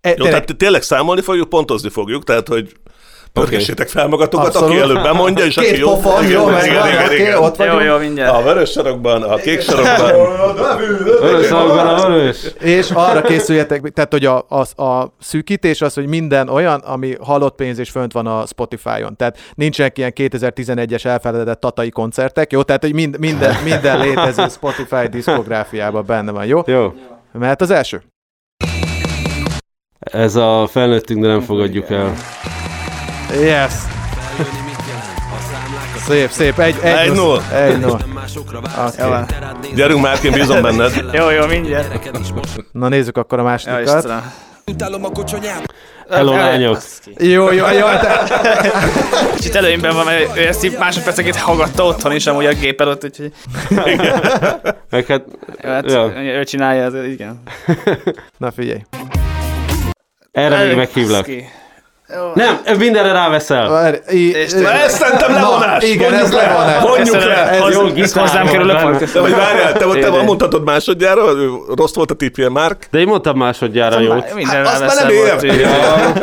E, 0.00 0.08
Jó, 0.08 0.14
tényleg, 0.14 0.30
tehát 0.32 0.56
tényleg 0.56 0.82
számolni 0.82 1.20
fogjuk, 1.20 1.48
pontozni 1.48 1.88
fogjuk, 1.88 2.24
tehát 2.24 2.48
hogy 2.48 2.72
pörgessétek 3.40 3.88
fel 3.88 4.08
magatokat, 4.08 4.46
Abszolút. 4.46 4.70
aki 4.70 4.80
előbb 4.80 5.02
bemondja, 5.02 5.44
és 5.44 5.54
Két 5.54 5.70
aki 5.70 5.78
jó. 5.78 5.88
pofon, 5.88 6.26
jó, 6.26 6.48
igen, 6.48 6.52
megvan, 6.52 6.88
igen, 6.88 7.04
oké, 7.04 7.16
igen. 7.16 7.38
ott 7.38 7.56
Jó, 7.56 7.80
jó, 7.80 7.98
mindjárt. 7.98 8.36
A 8.36 8.42
vörös 8.42 8.70
sarokban, 8.70 9.22
a 9.22 9.36
kék 9.36 9.60
sarokban. 9.60 10.12
Vörös 11.20 11.46
sarokban 11.46 11.86
a 11.86 12.08
vörös. 12.08 12.52
És 12.60 12.90
arra 12.90 13.22
készüljetek, 13.22 13.88
tehát 13.88 14.12
hogy 14.12 14.24
a, 14.24 14.46
a, 14.48 14.82
a 14.82 15.14
szűkítés 15.20 15.80
az, 15.80 15.94
hogy 15.94 16.06
minden 16.06 16.48
olyan, 16.48 16.80
ami 16.80 17.16
halott 17.20 17.54
pénz 17.54 17.78
és 17.78 17.90
fönt 17.90 18.12
van 18.12 18.26
a 18.26 18.46
Spotify-on. 18.46 19.16
Tehát 19.16 19.38
nincsenek 19.54 19.98
ilyen 19.98 20.12
2011-es 20.14 21.04
elfeledett 21.04 21.60
tatai 21.60 21.90
koncertek, 21.90 22.52
jó? 22.52 22.62
Tehát, 22.62 22.82
hogy 22.82 22.94
mind, 22.94 23.18
minden, 23.18 23.54
minden 23.64 24.00
létező 24.00 24.48
Spotify 24.48 25.06
diszkográfiában 25.10 26.04
benne 26.06 26.30
van, 26.30 26.46
jó? 26.46 26.62
Jó. 26.66 26.92
Mert 27.32 27.60
az 27.60 27.70
első. 27.70 28.02
Ez 29.98 30.36
a 30.36 30.66
felnőttünk, 30.70 31.20
de 31.20 31.26
nem 31.26 31.40
fogadjuk 31.40 31.90
el. 31.90 32.14
Yes! 33.32 33.72
Szép, 36.06 36.30
szép. 36.30 36.58
Egy, 36.58 36.76
egy, 36.82 36.96
Egy 36.96 37.12
null. 37.12 37.40
Egy 37.52 37.78
null. 37.78 37.98
Van. 38.98 39.26
Gyerünk 39.74 40.00
már, 40.00 40.18
én 40.24 40.32
bízom 40.32 40.62
benned. 40.62 41.04
jó, 41.18 41.30
jó, 41.30 41.46
mindjárt. 41.46 42.10
Na 42.72 42.88
nézzük 42.88 43.16
akkor 43.16 43.38
a 43.38 43.42
másodikat. 43.42 43.96
Istenem. 43.96 44.32
Hello, 46.10 46.36
lányok. 46.36 46.78
Jó, 47.18 47.52
jó, 47.52 47.66
jó. 47.66 47.86
De... 47.86 48.22
Kicsit 49.34 49.54
előnyben 49.54 49.94
van, 49.94 50.04
mert 50.04 50.36
ő 50.36 50.46
ezt 50.46 50.64
így 50.64 50.76
másodperceket 50.78 51.36
hallgatta 51.36 51.84
otthon 51.84 52.12
is 52.12 52.26
amúgy 52.26 52.46
a 52.46 52.52
gépen 52.52 52.88
ott, 52.88 53.04
úgyhogy 53.04 53.32
Meg 54.90 55.06
hát, 55.06 55.24
jó, 55.62 55.70
hát, 55.70 55.90
ja, 55.90 56.22
ő 56.22 56.44
csinálja, 56.44 56.84
az, 56.84 56.94
igen. 56.94 57.42
Na 58.38 58.52
figyelj. 58.52 58.80
erre 60.32 60.64
még 60.64 60.76
meghívlak. 60.76 61.26
Nem, 62.34 62.60
mindenre 62.78 63.12
ráveszel. 63.12 63.68
Várj, 63.68 63.96
És- 64.06 64.52
Ezt 64.52 64.96
szerintem 64.96 65.32
levonás! 65.32 65.82
Na, 65.82 65.88
igen, 65.88 66.14
ez 66.14 66.32
levonás. 66.32 66.82
Mondjuk 66.82 67.24
le! 67.24 67.48
Ez 67.50 67.60
Hoz- 67.60 67.74
jó 67.74 67.86
itt 67.86 68.12
hozzám 68.12 68.44
van 68.44 68.52
kerül 68.52 68.70
a. 68.70 68.90
De 69.12 69.20
vagy 69.20 69.34
várjál, 69.34 69.72
te, 69.72 69.84
te 70.00 70.22
mondhatod 70.22 70.64
másodjára, 70.64 71.22
rossz 71.76 71.94
volt 71.94 72.10
a 72.10 72.14
tipje, 72.14 72.48
Mark. 72.48 72.86
De 72.90 72.98
én 72.98 73.06
mondtam 73.06 73.36
másodjára 73.36 74.00
jót. 74.00 74.34
Minden 74.34 74.66
Hát 74.66 74.80
azt 74.80 74.96
már 74.96 75.06
nem 75.06 75.16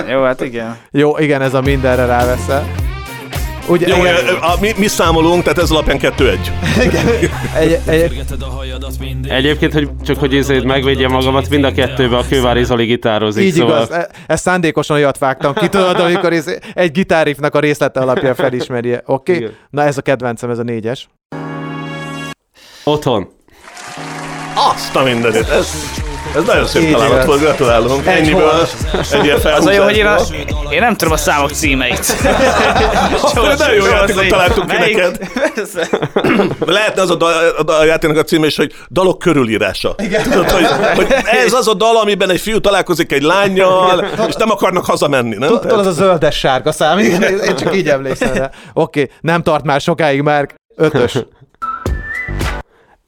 Jó, 0.10 0.24
hát 0.24 0.42
igen. 0.42 0.78
Jó, 0.92 1.18
igen, 1.18 1.42
ez 1.42 1.54
a 1.54 1.62
mindenre 1.62 2.06
ráveszel. 2.06 2.66
Ugye, 3.72 3.88
Jó, 3.88 3.96
igen, 3.96 4.16
a, 4.42 4.54
mi, 4.60 4.72
mi 4.78 4.88
számolunk, 4.88 5.44
tehát 5.44 5.58
ez 5.58 5.72
alapján 5.72 5.98
kettő-egy. 5.98 6.52
egy, 7.60 7.80
egy, 7.86 8.24
Egyébként, 9.28 9.74
hogy 9.74 9.90
csak 10.06 10.18
hogy 10.18 10.36
ezért 10.36 10.64
megvédjem 10.64 11.12
magamat, 11.12 11.50
mind 11.50 11.64
a 11.64 11.72
kettőben 11.72 12.20
a 12.20 12.28
Kővári 12.28 12.64
Zoli 12.64 12.86
gitározik, 12.86 13.44
így 13.44 13.54
szóval... 13.54 13.84
igaz, 13.84 13.92
e- 13.92 14.10
ezt 14.28 14.44
szándékosan 14.44 14.96
olyat 14.96 15.18
vágtam 15.18 15.54
ki, 15.54 15.68
tudod, 15.68 16.00
amikor 16.00 16.34
ez 16.34 16.46
egy 16.74 16.92
gitárifnak 16.92 17.56
a 17.56 17.60
részlete 17.60 18.00
alapján 18.00 18.36
felismeri. 18.36 18.94
Oké? 18.94 19.04
Okay? 19.06 19.36
Igen. 19.36 19.52
Na 19.70 19.84
ez 19.84 19.98
a 19.98 20.02
kedvencem, 20.02 20.50
ez 20.50 20.60
a 20.60 20.64
négyes. 20.64 21.10
Otthon. 22.84 23.30
Azt 24.56 24.96
a 24.96 25.04
mindenit. 25.04 25.50
Ez, 25.50 26.01
ez 26.36 26.44
nagyon 26.46 26.66
szép 26.66 26.82
Így 26.82 26.92
találat 26.92 27.26
volt, 27.26 27.40
gratulálunk. 27.40 28.06
Egy 28.08 28.18
Ennyiből, 28.18 28.68
egy 29.12 29.24
ilyen 29.24 29.40
Az 29.44 29.66
a 29.66 29.72
jó, 29.72 29.84
hogy 29.84 29.98
én, 29.98 30.06
a, 30.06 30.18
én 30.70 30.80
nem 30.80 30.96
tudom 30.96 31.14
a 31.14 31.18
számok 31.18 31.52
címeit. 31.52 32.16
nagyon 33.34 33.74
jó 33.74 33.86
játékot 33.86 34.28
találtunk 34.28 34.70
ki 34.70 34.78
neked. 34.78 35.18
Lehetne 36.66 37.02
az 37.02 37.10
a, 37.10 37.16
dal, 37.16 37.34
a, 37.68 37.72
a 37.72 37.84
játéknak 37.84 38.18
a 38.18 38.24
címe 38.24 38.46
is, 38.46 38.56
hogy 38.56 38.74
dalok 38.90 39.20
körülírása. 39.20 39.96
Tudod, 40.24 40.50
hogy, 40.50 40.66
hogy 40.96 41.08
ez 41.46 41.54
az 41.54 41.68
a 41.68 41.74
dal, 41.74 41.98
amiben 41.98 42.30
egy 42.30 42.42
fiú 42.42 42.60
találkozik 42.60 43.12
egy 43.12 43.22
lányjal, 43.22 44.06
és 44.28 44.36
nem 44.36 44.50
akarnak 44.52 44.86
hazamenni, 44.86 45.36
nem? 45.36 45.50
Tudod, 45.50 45.80
az 45.80 45.86
a 45.86 45.92
zöldes 45.92 46.38
sárga 46.38 46.72
szám, 46.72 47.00
igen, 47.00 47.22
én 47.22 47.56
csak 47.56 47.76
így 47.76 47.88
emlékszem 47.88 48.34
rá. 48.34 48.50
Oké, 48.74 49.02
okay, 49.02 49.16
nem 49.22 49.44
tart 49.44 49.64
már 49.64 49.82
sokáig 49.82 50.22
már. 50.22 50.50
Ötös. 50.76 51.18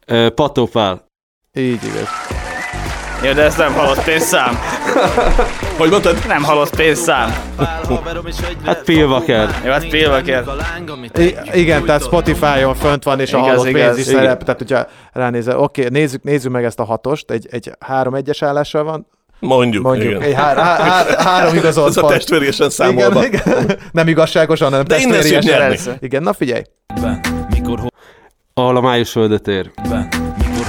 Ö, 0.05 0.29
Patópál. 0.29 1.11
Így 1.53 1.83
igaz. 1.83 2.07
Jó, 3.23 3.31
de 3.33 3.41
ez 3.43 3.55
nem 3.55 3.73
halott 3.73 4.03
pénzszám. 4.03 4.59
Hogy 5.77 5.89
mondtad? 5.89 6.17
Nem 6.27 6.43
halott 6.43 6.75
pénzszám. 6.75 7.35
Hát 8.65 8.83
Pilvaker. 8.83 9.49
Jó, 9.65 9.71
hát 9.71 9.87
pélva 9.87 10.21
kell. 10.21 10.43
I- 11.17 11.35
igen, 11.53 11.85
tehát 11.85 12.03
Spotify-on 12.03 12.75
fönt 12.75 13.03
van, 13.03 13.19
és 13.19 13.33
a 13.33 13.37
Igaz, 13.37 13.49
halott 13.49 13.67
igaz. 13.67 13.81
pénz 13.81 13.97
is 13.97 14.07
Igen. 14.07 14.21
szerep, 14.21 14.43
tehát 14.43 14.57
hogyha 14.57 14.87
ránézel, 15.11 15.59
oké, 15.59 15.85
okay, 15.85 15.99
nézzük, 15.99 16.23
nézzük 16.23 16.51
meg 16.51 16.63
ezt 16.63 16.79
a 16.79 16.83
hatost, 16.83 17.31
egy, 17.31 17.47
egy 17.51 17.71
három 17.79 18.13
egyes 18.13 18.41
állással 18.41 18.83
van, 18.83 19.07
Mondjuk. 19.39 19.83
mondjuk, 19.83 20.09
igen. 20.11 20.21
egy 20.21 20.33
há, 20.33 20.55
há, 20.55 20.75
há, 20.83 21.23
három 21.23 21.55
igazolt 21.55 21.89
Ez 21.89 21.97
a 21.97 22.01
pont. 22.01 22.13
testvérjesen 22.13 22.69
számolva. 22.69 23.25
Igen, 23.25 23.41
igen. 23.45 23.77
Nem 23.91 24.07
igazságosan, 24.07 24.69
hanem 24.71 24.85
De. 24.85 25.57
Persze. 25.57 25.97
Igen, 25.99 26.23
na 26.23 26.33
figyelj. 26.33 26.61
Ahol 28.53 28.75
a 28.75 28.81
május 28.81 29.11
földet 29.11 29.47
ér. 29.47 29.71
Mikor 29.83 30.22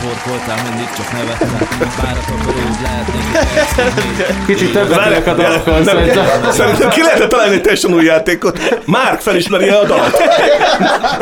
horkoltál, 0.04 0.56
mindig 0.68 0.88
csak 0.96 1.12
nevettem 1.12 1.68
Bárat 2.02 2.24
úgy 2.46 2.80
lehetnék 2.82 4.46
Kicsit 4.46 4.72
többet 4.72 5.02
tudok 5.04 5.26
a 5.26 5.34
dalokon, 5.42 5.84
szerintem. 5.84 6.26
Szerintem 6.50 6.88
ki 6.90 7.02
lehetne 7.02 7.26
találni 7.26 7.54
egy 7.54 7.60
teljesen 7.60 7.92
új 7.94 8.04
játékot. 8.04 8.82
Márk 8.86 9.20
felismeri 9.20 9.68
a 9.68 9.84
dalt. 9.84 10.18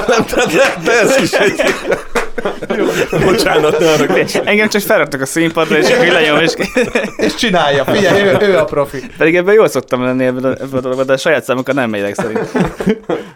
Nem, 0.09 0.25
tehát 0.25 0.53
le- 0.53 0.75
de 0.85 1.01
ez 1.01 1.21
is 1.23 1.33
egy... 1.33 1.63
Bocsánat, 3.25 3.79
ne 3.79 3.91
arra 3.91 4.15
Engem 4.45 4.69
csak 4.69 4.83
felraktak 4.83 5.21
a 5.21 5.27
színpadra, 5.27 5.77
és 5.79 5.89
akkor 5.91 6.07
lenyom, 6.07 6.39
és 6.39 6.53
És 7.17 7.35
csinálja, 7.35 7.85
figyelj, 7.85 8.23
ő, 8.23 8.37
ő 8.41 8.59
a 8.59 8.65
profi. 8.65 9.03
pedig 9.19 9.37
ebben 9.37 9.55
jól 9.55 9.69
szoktam 9.69 10.05
lenni 10.05 10.25
ebben 10.25 10.45
a, 10.45 10.49
ebben 10.49 10.69
a 10.73 10.81
dologban, 10.81 11.07
de 11.07 11.13
a 11.13 11.17
saját 11.17 11.45
számokkal 11.45 11.75
nem 11.75 11.91
megyek 11.91 12.15
szerint. 12.15 12.41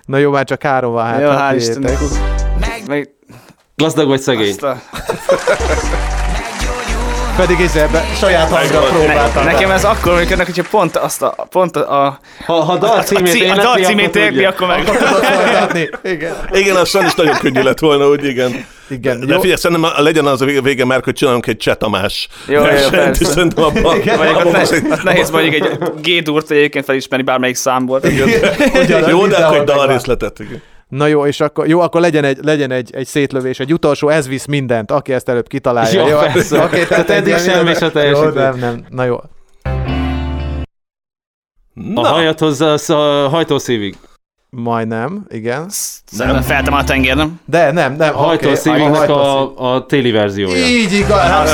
Na 0.05 0.17
jó, 0.19 0.31
már 0.31 0.45
csak 0.45 0.63
három 0.63 0.93
van, 0.93 1.05
hát 1.07 1.21
Jó, 1.21 1.29
hát 1.29 1.53
hál'. 1.53 1.57
Istennek. 1.57 1.99
Meg 2.87 3.09
Gazdag 3.77 4.09
vagy 4.09 4.21
szegény. 4.21 4.49
azt 4.49 4.63
a... 4.63 4.81
Pedig 7.37 7.59
is 7.59 7.75
ebbe 7.75 8.05
saját 8.19 8.51
hangra 8.51 8.81
Ne, 8.81 8.87
próbáltam. 8.87 9.45
nekem 9.45 9.71
ez 9.71 9.85
akkor 9.85 10.15
működnek, 10.15 10.47
hogyha 10.47 10.63
pont 10.71 10.97
azt 10.97 11.23
a, 11.23 11.47
pont 11.51 11.77
a, 11.77 12.05
a, 12.07 12.19
Ha, 12.47 12.53
ha 12.55 12.77
dal 12.77 12.97
a, 12.99 13.03
címét 13.03 13.33
cí- 13.33 13.41
a 13.41 13.45
énekli, 13.45 13.63
dal 13.63 13.73
akkor 13.73 13.85
címét 13.85 14.17
érti, 14.17 14.29
tudja. 14.33 14.49
akkor 14.49 14.67
meg... 14.67 14.89
Igen. 16.15 16.35
Igen, 16.53 16.77
az 16.77 16.89
sajnos 16.89 17.15
nagyon 17.15 17.35
könnyű 17.39 17.63
lett 17.63 17.79
volna, 17.79 18.09
úgy 18.09 18.25
igen. 18.25 18.67
Igen, 18.89 19.21
De 19.27 19.33
jó. 19.35 19.41
figyelj, 19.41 19.59
szerintem 19.59 19.91
a- 19.97 20.03
legyen 20.03 20.27
az 20.27 20.41
a 20.41 20.45
vége, 20.45 20.61
vége 20.61 20.85
már, 20.85 21.01
hogy 21.05 21.15
csinálunk 21.15 21.47
egy 21.47 21.57
Csetamás 21.57 22.29
Jó, 22.47 22.55
jó, 22.61 22.65
persze. 22.91 23.25
szerintem 23.25 23.65
abban, 23.65 23.83
Mondjuk 23.83 24.15
abban 24.21 24.47
ott, 24.47 24.53
most 24.57 24.71
ne, 24.71 24.77
egy- 24.77 24.91
ott 24.91 25.03
nehéz 25.03 25.31
mondjuk 25.31 25.55
egy 25.55 25.79
G-durt 26.03 26.51
egyébként 26.51 26.85
felismerni 26.85 27.25
bármelyik 27.25 27.57
számból. 27.57 28.01
Ugyanaz, 28.83 29.09
Jó, 29.09 29.27
de 29.27 29.37
akkor 29.37 29.57
egy 29.57 29.65
dal 29.65 29.77
megvan. 29.77 29.93
részletet. 29.97 30.39
igen. 30.39 30.63
Na 30.89 31.07
jó, 31.07 31.27
és 31.27 31.41
akkor, 31.41 31.69
jó, 31.69 31.81
akkor 31.81 32.01
legyen 32.01 32.25
egy, 32.25 32.39
legyen 32.43 32.71
egy, 32.71 32.95
egy 32.95 33.07
szétlövés, 33.07 33.59
egy 33.61 33.73
utolsó, 33.73 34.09
ez 34.09 34.29
visz 34.29 34.45
mindent, 34.47 34.91
aki 34.91 35.13
ezt 35.13 35.29
előbb 35.29 35.49
kitalálja. 35.49 36.09
Jó, 36.09 36.19
persze. 36.19 36.63
Oké, 36.65 36.85
tehát 36.85 37.11
eddig 37.11 37.37
semmi 37.37 37.75
se 37.75 37.85
Jó, 37.85 37.91
teljesítő. 37.91 38.33
nem, 38.33 38.59
nem. 38.59 38.85
Na 38.89 39.05
jó. 39.05 39.17
A 39.17 39.29
Na, 41.75 42.07
hajat 42.07 42.39
hozzá 42.39 42.75
a 42.95 43.29
hajtószívig. 43.29 43.97
Majdnem, 44.51 45.27
igen. 45.29 45.71
Nem. 46.17 46.43
Feltem 46.43 46.75
a 46.75 46.85
tenger, 46.85 47.17
nem? 47.17 47.41
De 47.45 47.73
nem, 47.73 47.97
nem. 47.97 48.17
A 48.17 48.19
hajtószívignek 48.19 48.95
hajtószív. 48.95 49.59
a, 49.59 49.75
a 49.75 49.87
téli 49.87 50.11
verziója. 50.11 50.67
Így 50.67 50.93
igaz. 50.93 51.51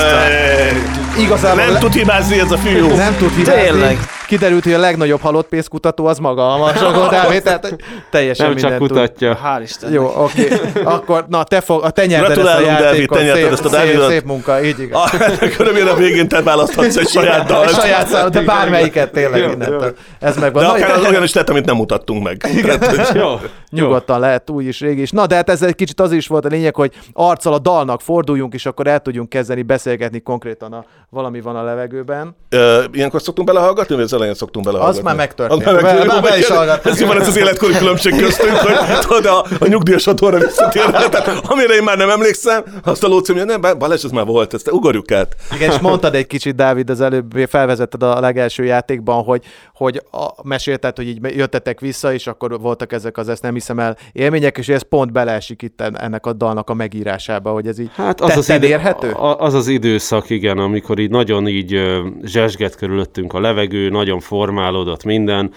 Igazából 1.19 1.65
nem 1.65 1.79
tud 1.79 1.93
hibázni 1.93 2.39
ez 2.41 2.51
a 2.51 2.57
fiú. 2.57 2.87
nem 2.95 3.17
tud 3.17 3.31
hibázni. 3.33 3.63
Tényleg. 3.63 3.99
Kiderült, 4.27 4.65
hogy 4.65 4.73
a 4.73 4.79
legnagyobb 4.79 5.21
halott 5.21 5.49
pénzkutató 5.49 6.07
az 6.07 6.19
maga 6.19 6.53
a 6.55 6.59
Masogó 6.59 7.07
Dávid, 7.09 7.43
tehát 7.43 7.77
teljesen 8.11 8.47
Nem 8.47 8.57
csak 8.57 8.71
mindent 8.71 8.89
tud. 8.89 8.99
kutatja. 8.99 9.39
Hál' 9.45 9.61
Isten. 9.63 9.93
Jó, 9.93 10.13
oké. 10.17 10.49
Akkor, 10.85 11.25
na, 11.29 11.45
te, 11.45 11.61
fog, 11.61 11.83
a 11.85 11.91
te 11.91 12.07
nyerted 12.07 12.31
ezt 12.31 12.39
a 12.39 12.43
Gratulálunk, 12.43 12.79
Dávid, 12.79 12.85
játékot. 12.85 13.19
te 13.19 13.25
nyerted 13.25 13.43
szép, 13.43 13.53
ezt 13.53 13.65
a 13.65 13.69
szép, 13.69 13.79
Dávidot. 13.79 14.09
szép 14.09 14.25
munka, 14.25 14.63
így 14.65 14.79
igaz. 14.81 15.11
Körülbelül 15.57 15.89
a 15.89 15.95
végén 16.05 16.29
te 16.29 16.43
választhatsz 16.43 16.97
egy 16.97 17.09
saját 17.09 17.51
A 17.51 17.55
dalt. 17.55 17.71
saját 17.81 18.09
szám, 18.09 18.31
de 18.31 18.41
bármelyiket 18.41 19.13
tényleg 19.13 19.41
innentől. 19.53 19.95
Ez 20.21 20.37
megvan. 20.37 20.63
De 20.63 20.69
Na, 20.69 20.75
akár 20.75 20.91
az 20.91 21.05
olyan 21.09 21.23
is 21.23 21.33
lehet, 21.33 21.51
amit 21.51 21.65
nem 21.65 21.77
mutattunk 21.77 22.23
meg. 22.23 22.47
Jó. 23.15 23.41
Nyugodtan 23.71 24.21
lehet 24.21 24.51
új 24.51 24.65
is, 24.65 24.81
régi 24.81 25.01
is. 25.01 25.11
Na, 25.11 25.27
de 25.27 25.35
hát 25.35 25.51
ez 25.51 25.63
egy 25.63 25.75
kicsit 25.75 26.01
az 26.01 26.13
is 26.13 26.27
volt 26.27 26.45
a 26.45 26.49
lényeg, 26.49 26.75
hogy 26.75 26.93
arccal 27.13 27.53
a 27.53 27.59
dalnak 27.59 28.01
forduljunk, 28.01 28.55
és 28.55 28.67
akkor 28.67 28.87
el 28.87 29.01
tudjunk 29.01 29.29
kezdeni 29.29 29.63
beszélgetni 29.63 30.21
konkrétan, 30.21 30.73
a, 30.73 30.85
valami 31.11 31.41
van 31.41 31.57
a 31.57 31.63
levegőben. 31.63 32.37
Ö, 32.49 32.83
Ilyenkor 32.93 33.23
szoktunk 33.23 33.47
belehallgatni, 33.49 33.95
vagy 33.95 34.05
az 34.13 34.19
elején 34.19 34.35
szoktunk 34.35 34.65
bele 34.67 34.79
Az 34.81 34.99
már 34.99 35.17
megtörtént. 35.17 35.61
Az 35.61 35.73
már 35.73 35.75
Be- 35.75 35.83
megtörtént. 35.83 36.23
be- 36.23 36.29
be 36.31 36.39
is 36.39 36.47
hallgattam. 36.47 36.93
Ez 36.93 37.03
van 37.03 37.21
ez 37.21 37.29
az 37.29 37.37
életkori 37.37 37.73
különbség 37.77 38.17
köztünk, 38.17 38.53
hogy 38.57 38.99
tudod, 39.01 39.27
a, 39.27 39.45
a 39.61 39.67
nyugdíjas 39.69 40.07
otthonra 40.07 40.39
visszatérve. 40.39 41.09
Tehát, 41.09 41.47
amire 41.49 41.75
én 41.75 41.83
már 41.83 41.97
nem 41.97 42.11
emlékszem, 42.11 42.63
azt 42.85 43.05
a 43.05 43.09
Lóci 43.09 43.33
mondja, 43.33 43.51
nem, 43.53 43.61
Ba- 43.61 43.79
Balázs, 43.79 44.05
ez 44.05 44.11
már 44.11 44.25
volt, 44.25 44.55
ezt 44.55 44.71
ugorjuk 44.71 45.13
át. 45.13 45.37
Igen, 45.55 45.71
és 45.71 45.79
mondtad 45.79 46.15
egy 46.15 46.27
kicsit, 46.27 46.55
Dávid, 46.55 46.91
az 46.91 47.01
előbb 47.01 47.33
felvezetted 47.49 48.03
a 48.03 48.21
legelső 48.21 48.65
játékban, 48.65 49.23
hogy, 49.25 49.43
hogy 49.75 50.03
a, 50.11 50.27
mesélted, 50.49 50.97
hogy 50.97 51.07
így 51.09 51.37
jöttetek 51.37 51.81
vissza, 51.81 52.13
és 52.13 52.27
akkor 52.27 52.61
voltak 52.61 52.93
ezek 52.93 53.17
az 53.19 53.29
ezt 53.29 53.43
nem 53.43 53.53
hiszem 53.55 53.79
el 53.79 53.97
élmények, 54.13 54.59
és 54.59 54.69
ez 54.69 54.83
pont 54.89 55.13
beleesik 55.13 55.63
itt 55.63 55.81
en- 55.81 55.99
ennek 56.01 56.27
a 56.27 56.33
dalnak 56.33 56.71
a 56.71 56.75
megírásába, 56.75 57.51
hogy 57.51 57.67
ez 57.67 57.79
így 57.79 57.91
Hát 57.95 58.21
az 58.21 58.37
az, 58.37 58.49
idő, 58.49 58.67
érhető? 58.67 59.11
az 59.39 59.55
az 59.55 59.69
időszak, 59.69 60.31
igen, 60.31 60.59
amikor 60.59 60.99
így 60.99 61.11
nagyon 61.11 61.49
így 61.49 61.81
zsesget 62.23 62.77
körülöttünk 62.77 63.33
a 63.33 63.41
levegő, 63.41 63.89
nagyon 64.03 64.21
formálódott 64.21 65.05
minden. 65.05 65.53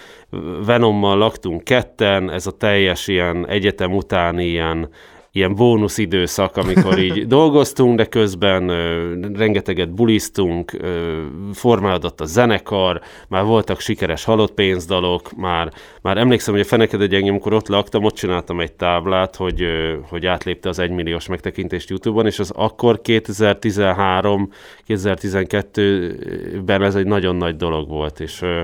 Venommal 0.66 1.18
laktunk 1.18 1.64
ketten, 1.64 2.30
ez 2.30 2.46
a 2.46 2.50
teljes 2.50 3.08
ilyen 3.08 3.48
egyetem 3.48 3.94
utáni 3.94 4.44
ilyen 4.44 4.88
ilyen 5.36 5.54
bónusz 5.54 5.98
időszak, 5.98 6.56
amikor 6.56 6.98
így 6.98 7.26
dolgoztunk, 7.36 7.96
de 7.96 8.04
közben 8.04 8.68
ö, 8.68 9.14
rengeteget 9.34 9.94
buliztunk, 9.94 10.72
ö, 10.72 11.22
formálódott 11.52 12.20
a 12.20 12.24
zenekar, 12.24 13.00
már 13.28 13.44
voltak 13.44 13.80
sikeres 13.80 14.24
halott 14.24 14.52
pénzdalok, 14.52 15.36
már, 15.36 15.72
már 16.02 16.16
emlékszem, 16.16 16.54
hogy 16.54 16.66
a 16.70 16.74
egy 16.80 17.14
engem, 17.14 17.30
amikor 17.30 17.52
ott 17.52 17.68
laktam, 17.68 18.04
ott 18.04 18.14
csináltam 18.14 18.60
egy 18.60 18.72
táblát, 18.72 19.36
hogy, 19.36 19.62
ö, 19.62 19.94
hogy 20.08 20.26
átlépte 20.26 20.68
az 20.68 20.78
egymilliós 20.78 21.26
megtekintést 21.26 21.88
YouTube-on, 21.88 22.26
és 22.26 22.38
az 22.38 22.50
akkor 22.50 23.00
2013, 23.00 24.50
2012-ben 24.88 26.82
ez 26.82 26.94
egy 26.94 27.06
nagyon 27.06 27.36
nagy 27.36 27.56
dolog 27.56 27.88
volt, 27.88 28.20
és 28.20 28.42
ö, 28.42 28.60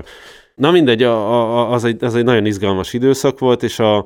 na 0.55 0.71
mindegy, 0.71 1.03
a, 1.03 1.31
a, 1.31 1.71
az, 1.71 1.83
egy, 1.83 2.03
az 2.03 2.15
egy 2.15 2.23
nagyon 2.23 2.45
izgalmas 2.45 2.93
időszak 2.93 3.39
volt, 3.39 3.63
és 3.63 3.79
a, 3.79 4.05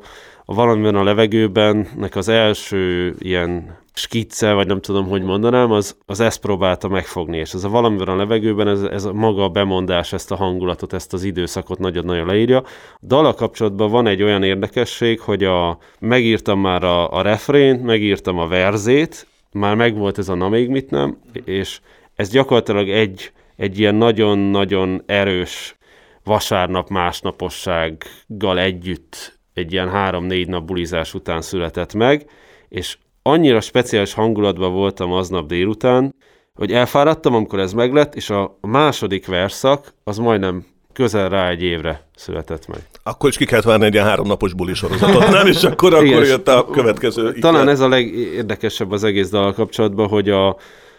a 0.50 0.54
valamiben 0.54 0.96
a 0.96 1.04
levegőben 1.04 1.88
nek 1.98 2.16
az 2.16 2.28
első 2.28 3.16
ilyen 3.20 3.78
skicce, 3.94 4.54
vagy 4.54 4.68
nem 4.68 4.82
tudom, 4.82 5.08
hogy 5.08 5.22
mondanám, 5.22 5.72
az, 5.72 5.98
az 6.06 6.20
ezt 6.20 6.42
próbálta 6.42 6.88
megfogni, 6.88 7.38
és 7.38 7.54
ez 7.54 7.64
a 7.64 7.70
valamiben 7.70 8.08
a 8.08 8.16
levegőben, 8.16 8.68
ez, 8.68 8.82
ez 8.82 9.06
a 9.06 9.14
maga 9.14 9.44
a 9.44 9.50
bemondás, 9.50 10.14
ezt 10.14 10.32
a 10.32 10.36
hangulatot, 10.36 10.94
ezt 10.94 11.14
az 11.14 11.24
időszakot 11.24 11.80
nagyon-nagyon 11.80 12.26
leírja. 12.26 12.64
Dala 13.02 13.34
kapcsolatban 13.34 13.92
van 13.92 14.08
egy 14.08 14.24
olyan 14.24 14.44
érdekesség, 14.44 15.20
hogy 15.20 15.44
a, 15.44 15.78
megírtam 16.00 16.60
már 16.60 16.84
a, 16.84 17.12
a 17.12 17.22
refrént, 17.22 17.84
megírtam 17.84 18.40
a 18.40 18.48
verzét, 18.48 19.28
már 19.52 19.76
megvolt 19.76 20.18
ez 20.18 20.30
a 20.30 20.36
na 20.36 20.50
még 20.50 20.70
mit 20.70 20.90
nem, 20.90 21.18
és 21.46 21.80
ez 22.16 22.30
gyakorlatilag 22.30 22.90
egy, 22.90 23.32
egy 23.56 23.80
ilyen 23.80 23.96
nagyon-nagyon 23.96 25.04
erős 25.06 25.78
vasárnap 26.24 26.90
másnapossággal 26.90 28.60
együtt 28.60 29.37
egy 29.58 29.72
ilyen 29.72 29.89
három-négy 29.89 30.48
nap 30.48 30.65
bulizás 30.65 31.13
után 31.13 31.41
született 31.41 31.93
meg, 31.93 32.26
és 32.70 32.98
annyira 33.22 33.62
speciális 33.62 34.13
hangulatban 34.13 34.74
voltam 34.74 35.12
aznap 35.12 35.48
délután, 35.48 36.15
hogy 36.54 36.72
elfáradtam, 36.72 37.34
amikor 37.34 37.60
ez 37.60 37.74
meglett, 37.74 38.15
és 38.15 38.30
a 38.30 38.58
második 38.62 39.28
verszak 39.28 39.93
az 40.04 40.17
majdnem 40.17 40.65
közel 40.93 41.30
rá 41.30 41.50
egy 41.50 41.63
évre 41.63 42.08
született 42.15 42.67
meg. 42.67 42.80
Akkor 43.04 43.30
is 43.30 43.38
ki 43.38 43.46
kellett 43.46 43.65
várni 43.65 43.86
egy 43.86 43.93
ilyen 43.93 44.06
háromnapos 44.06 44.54
buli 44.54 44.74
sorozatot, 44.74 45.30
nem? 45.30 45.48
És 45.48 45.63
akkor, 45.63 45.93
akkor 45.93 46.06
Igen, 46.06 46.22
és 46.22 46.30
jött 46.30 46.48
a 46.48 46.65
következő. 46.65 47.34
Talán 47.34 47.62
ihlet. 47.62 47.74
ez 47.74 47.80
a 47.80 47.88
legérdekesebb 47.88 48.91
az 48.91 49.04
egész 49.04 49.30
dal 49.30 49.54
kapcsolatban, 49.54 50.08
hogy 50.08 50.30
a, 50.30 50.58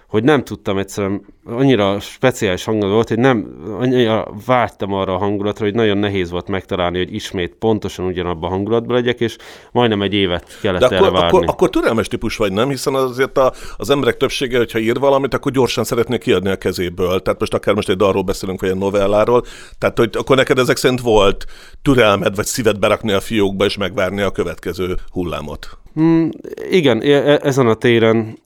hogy 0.08 0.24
nem 0.24 0.44
tudtam 0.44 0.78
egyszerűen, 0.78 1.24
annyira 1.44 2.00
speciális 2.00 2.64
hangulat 2.64 2.92
volt, 2.92 3.08
hogy 3.08 3.18
nem, 3.18 3.46
annyira 3.78 4.28
vágytam 4.46 4.92
arra 4.92 5.14
a 5.14 5.18
hangulatra, 5.18 5.64
hogy 5.64 5.74
nagyon 5.74 5.98
nehéz 5.98 6.30
volt 6.30 6.48
megtalálni, 6.48 6.98
hogy 6.98 7.14
ismét 7.14 7.54
pontosan 7.54 8.06
ugyanabban 8.06 8.50
a 8.50 8.52
hangulatban 8.52 8.96
legyek, 8.96 9.20
és 9.20 9.36
majdnem 9.72 10.02
egy 10.02 10.14
évet 10.14 10.58
kellett 10.60 10.80
De 10.80 10.86
erre 10.86 10.98
akkor, 10.98 11.12
várni. 11.12 11.28
akkor, 11.28 11.44
akkor 11.46 11.70
türelmes 11.70 12.08
típus 12.08 12.36
vagy, 12.36 12.52
nem? 12.52 12.68
Hiszen 12.68 12.94
azért 12.94 13.38
a, 13.38 13.52
az 13.76 13.90
emberek 13.90 14.16
többsége, 14.16 14.58
hogyha 14.58 14.78
ír 14.78 14.98
valamit, 14.98 15.34
akkor 15.34 15.52
gyorsan 15.52 15.84
szeretné 15.84 16.18
kiadni 16.18 16.50
a 16.50 16.56
kezéből. 16.56 17.22
Tehát 17.22 17.40
most 17.40 17.54
akár 17.54 17.74
most 17.74 17.88
egy 17.88 17.96
dalról 17.96 18.22
beszélünk, 18.22 18.60
vagy 18.60 18.70
egy 18.70 18.76
novelláról. 18.76 19.44
Tehát, 19.78 19.98
hogy 19.98 20.10
akkor 20.12 20.36
neked 20.36 20.58
ezek 20.58 20.76
szerint 20.76 21.00
volt 21.00 21.44
türelmed, 21.82 22.36
vagy 22.36 22.46
szíved 22.46 22.78
berakni 22.78 23.12
a 23.12 23.20
fiókba, 23.20 23.64
és 23.64 23.76
megvárni 23.76 24.20
a 24.20 24.30
következő 24.30 24.96
hullámot. 25.10 25.78
Mm, 26.00 26.28
igen, 26.70 27.00
e- 27.00 27.30
e- 27.32 27.40
ezen 27.42 27.66
a 27.66 27.74
téren 27.74 28.38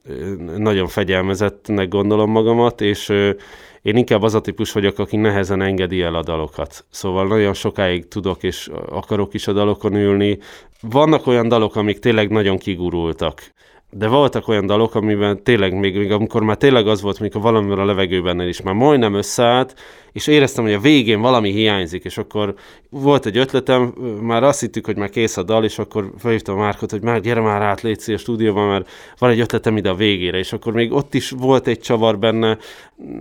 nagyon 0.56 0.86
fegyelmezettnek 0.86 1.88
gondolom 1.88 2.30
magamat, 2.30 2.80
és 2.80 3.08
én 3.82 3.96
inkább 3.96 4.22
az 4.22 4.34
a 4.34 4.40
típus 4.40 4.72
vagyok, 4.72 4.98
aki 4.98 5.16
nehezen 5.16 5.62
engedi 5.62 6.02
el 6.02 6.14
a 6.14 6.22
dalokat. 6.22 6.84
Szóval 6.90 7.26
nagyon 7.26 7.54
sokáig 7.54 8.08
tudok 8.08 8.42
és 8.42 8.70
akarok 8.88 9.34
is 9.34 9.46
a 9.46 9.52
dalokon 9.52 9.94
ülni. 9.94 10.38
Vannak 10.80 11.26
olyan 11.26 11.48
dalok, 11.48 11.76
amik 11.76 11.98
tényleg 11.98 12.30
nagyon 12.30 12.58
kigurultak. 12.58 13.42
De 13.90 14.08
voltak 14.08 14.48
olyan 14.48 14.66
dalok, 14.66 14.94
amiben 14.94 15.42
tényleg, 15.42 15.78
még, 15.78 15.96
még 15.96 16.12
amikor 16.12 16.42
már 16.42 16.56
tényleg 16.56 16.86
az 16.86 17.02
volt, 17.02 17.20
mikor 17.20 17.40
valamivel 17.40 17.78
a 17.78 17.84
levegőben 17.84 18.40
is 18.40 18.60
már 18.60 18.74
majdnem 18.74 19.14
összeállt, 19.14 19.74
és 20.12 20.26
éreztem, 20.26 20.64
hogy 20.64 20.72
a 20.72 20.80
végén 20.80 21.20
valami 21.20 21.50
hiányzik, 21.50 22.04
és 22.04 22.18
akkor 22.18 22.54
volt 22.90 23.26
egy 23.26 23.36
ötletem, 23.36 23.82
már 24.20 24.42
azt 24.42 24.60
hittük, 24.60 24.86
hogy 24.86 24.96
már 24.96 25.10
kész 25.10 25.36
a 25.36 25.42
dal, 25.42 25.64
és 25.64 25.78
akkor 25.78 26.12
felhívtam 26.18 26.58
Márkot, 26.58 26.90
hogy 26.90 27.02
már 27.02 27.20
gyere 27.20 27.40
már 27.40 27.62
át, 27.62 27.80
légy 27.80 28.02
a 28.06 28.16
stúdióban, 28.16 28.68
mert 28.68 28.90
van 29.18 29.30
egy 29.30 29.40
ötletem 29.40 29.76
ide 29.76 29.90
a 29.90 29.94
végére, 29.94 30.38
és 30.38 30.52
akkor 30.52 30.72
még 30.72 30.92
ott 30.92 31.14
is 31.14 31.30
volt 31.30 31.66
egy 31.66 31.80
csavar 31.80 32.18
benne, 32.18 32.58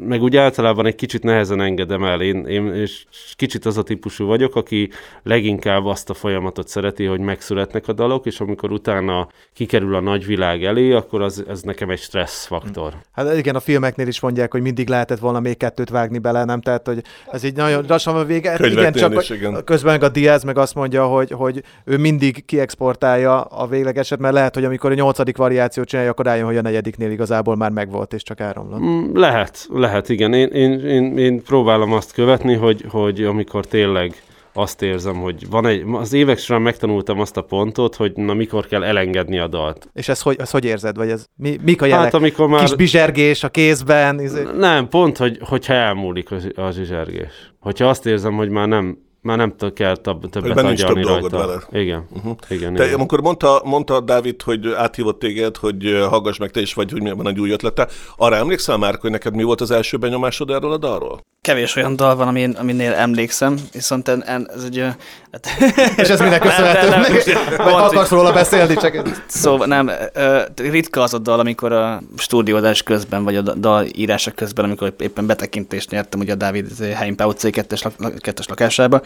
meg 0.08 0.22
úgy 0.22 0.38
általában 0.38 0.86
egy 0.86 0.96
kicsit 0.96 1.24
nehezen 1.24 1.62
engedem 1.62 2.04
el. 2.04 2.22
Én, 2.22 2.46
én 2.46 2.74
és 2.74 3.06
kicsit 3.36 3.66
az 3.66 3.78
a 3.78 3.84
típusú 3.84 4.26
vagyok, 4.26 4.56
aki 4.56 4.90
leginkább 5.24 5.86
azt 5.86 6.10
a 6.10 6.14
folyamatot 6.14 6.68
szereti, 6.68 7.06
hogy 7.06 7.20
megszületnek 7.20 7.88
a 7.88 7.94
dalok, 7.94 8.26
és 8.26 8.40
amikor 8.40 8.72
utána 8.72 9.28
kikerül 9.54 9.96
a 9.96 10.00
nagyvilág 10.00 10.64
elé, 10.64 10.92
akkor 10.92 11.22
az, 11.22 11.46
ez 11.48 11.62
nekem 11.62 11.90
egy 11.90 12.00
stressz 12.00 12.46
faktor. 12.46 12.94
Hát 13.12 13.38
igen, 13.38 13.56
a 13.56 13.60
filmeknél 13.60 14.08
is 14.08 14.20
mondják, 14.20 14.52
hogy 14.52 14.62
mindig 14.62 14.90
lehetett 14.90 15.20
volna 15.20 15.40
még 15.40 15.58
kettőt 15.58 15.90
vágni 15.90 16.18
bele, 16.18 16.44
nem? 16.44 16.62
Tehát, 16.62 16.81
hogy 16.88 17.04
ez 17.32 17.44
így 17.44 17.56
nagyon 17.56 17.86
lassan 17.88 18.14
van 18.14 18.26
vége. 18.26 18.58
Igen, 18.68 18.94
csak 18.94 19.22
is, 19.22 19.30
igen. 19.30 19.64
közben 19.66 19.92
meg 19.92 20.04
a 20.04 20.10
Diaz 20.10 20.44
meg 20.44 20.58
azt 20.58 20.76
mondja, 20.76 21.06
hogy, 21.06 21.32
hogy 21.32 21.64
ő 21.86 21.98
mindig 21.98 22.46
kiexportálja 22.46 23.42
a 23.42 23.68
véglegeset, 23.68 24.20
mert 24.20 24.34
lehet, 24.34 24.54
hogy 24.54 24.66
amikor 24.66 24.92
a 24.92 24.94
nyolcadik 24.94 25.38
variációt 25.38 25.88
csinálja, 25.88 26.12
akkor 26.12 26.26
rájön, 26.26 26.46
hogy 26.46 26.58
a 26.58 26.62
negyediknél 26.62 27.12
igazából 27.12 27.56
már 27.56 27.72
megvolt, 27.72 28.14
és 28.14 28.24
csak 28.24 28.42
áramlott. 28.42 28.80
Mm, 28.80 29.16
Lehet, 29.16 29.68
lehet, 29.70 30.10
igen. 30.10 30.34
Én, 30.34 30.48
én, 30.48 30.80
én, 30.80 31.18
én 31.18 31.44
próbálom 31.44 31.94
azt 31.94 32.14
követni, 32.14 32.54
hogy, 32.56 32.86
hogy 32.90 33.24
amikor 33.24 33.66
tényleg 33.66 34.22
azt 34.54 34.82
érzem, 34.82 35.16
hogy 35.16 35.50
van 35.50 35.66
egy, 35.66 35.84
az 35.92 36.14
évek 36.14 36.38
során 36.38 36.62
megtanultam 36.62 37.20
azt 37.20 37.38
a 37.38 37.42
pontot, 37.42 37.96
hogy 37.96 38.12
na 38.16 38.34
mikor 38.34 38.66
kell 38.68 38.84
elengedni 38.84 39.40
a 39.40 39.48
dalt. 39.48 39.90
És 39.94 40.08
ezt 40.10 40.22
hogy, 40.22 40.36
ezt 40.40 40.52
hogy 40.52 40.66
érzed? 40.66 40.96
Vagy 40.96 41.10
ez, 41.10 41.26
mi, 41.36 41.58
mik 41.64 41.82
a 41.82 41.86
jelek? 41.86 42.04
Hát 42.04 42.14
amikor 42.14 42.48
már... 42.48 42.60
Kis 42.64 42.76
bizsergés 42.76 43.44
a 43.44 43.50
kézben? 43.50 44.20
izé- 44.20 44.56
Nem, 44.58 44.88
pont, 44.88 45.18
hogy, 45.18 45.38
hogyha 45.42 45.74
elmúlik 45.74 46.32
a, 46.32 46.62
a 46.62 46.72
zsizsergés. 46.72 47.54
Hogyha 47.60 47.88
azt 47.88 48.06
érzem, 48.06 48.34
hogy 48.34 48.50
már 48.50 48.68
nem, 48.68 48.98
már 49.22 49.38
nem 49.38 49.56
t- 49.58 49.74
kell 49.74 49.96
tab- 49.96 50.30
többet 50.30 50.56
már 50.56 50.66
nincs 50.66 50.86
több 50.86 51.00
dolgod 51.00 51.32
rajta. 51.32 51.48
vele. 51.48 51.84
Igen, 51.84 52.08
uh-huh. 52.16 52.36
igen, 52.50 52.74
Te, 52.74 52.84
igen. 52.84 52.96
amikor 52.96 53.22
mondta, 53.22 53.62
mondta 53.66 54.00
Dávid, 54.00 54.42
hogy 54.42 54.68
áthívott 54.76 55.20
téged, 55.20 55.58
hogy 55.58 56.06
hallgass 56.10 56.38
meg 56.38 56.52
te 56.52 56.62
is, 56.62 56.74
vagy 56.74 56.92
hogy 56.92 57.02
milyen 57.02 57.18
van 57.18 57.28
egy 57.28 57.40
új 57.40 57.52
ötlete, 57.52 57.88
arra 58.18 58.36
emlékszel 58.36 58.78
már, 58.78 58.98
hogy 59.02 59.12
neked 59.12 59.36
mi 59.36 59.44
volt 59.44 59.62
az 59.62 59.72
első 59.72 59.98
benyomásod 59.98 60.50
erről 60.50 60.72
a 60.72 60.78
dalról? 60.78 61.20
Kevés 61.48 61.76
olyan 61.76 61.96
dal 61.96 62.16
van, 62.16 62.28
amin, 62.28 62.52
aminél 62.52 62.94
emlékszem, 62.94 63.58
viszont 63.72 64.08
en, 64.08 64.24
en, 64.24 64.50
ez 64.56 64.64
egy... 64.64 64.86
Hát, 65.32 65.48
És 65.98 66.08
ez 66.10 66.20
minek 66.20 66.42
köszönhető? 66.42 66.90
Nem, 66.90 67.02
nem, 67.02 67.12
Vagy 67.58 67.66
nem. 67.66 67.74
akarsz 67.74 68.10
róla 68.10 68.34
beszélni? 68.34 68.76
Csak. 68.76 69.24
Szóval 69.28 69.68
nem, 69.68 69.92
ritka 70.56 71.02
az 71.02 71.14
a 71.14 71.18
dal, 71.18 71.40
amikor 71.40 71.72
a 71.72 72.02
stúdiódás 72.18 72.84
közben, 72.84 73.24
vagy 73.24 73.36
a 73.36 73.42
da- 73.42 73.60
dal 73.60 73.86
írása 73.96 74.32
közben, 74.32 74.66
amikor 74.66 74.94
éppen 75.00 75.26
betekintést 75.26 75.90
nyertem 75.90 76.20
ugye 76.20 76.32
a 76.32 76.36
Dávid 76.36 76.78
Heim 76.78 77.16
Pau 77.16 77.32
C2-es 77.38 77.84
lak, 77.98 78.48
lakásába, 78.48 79.02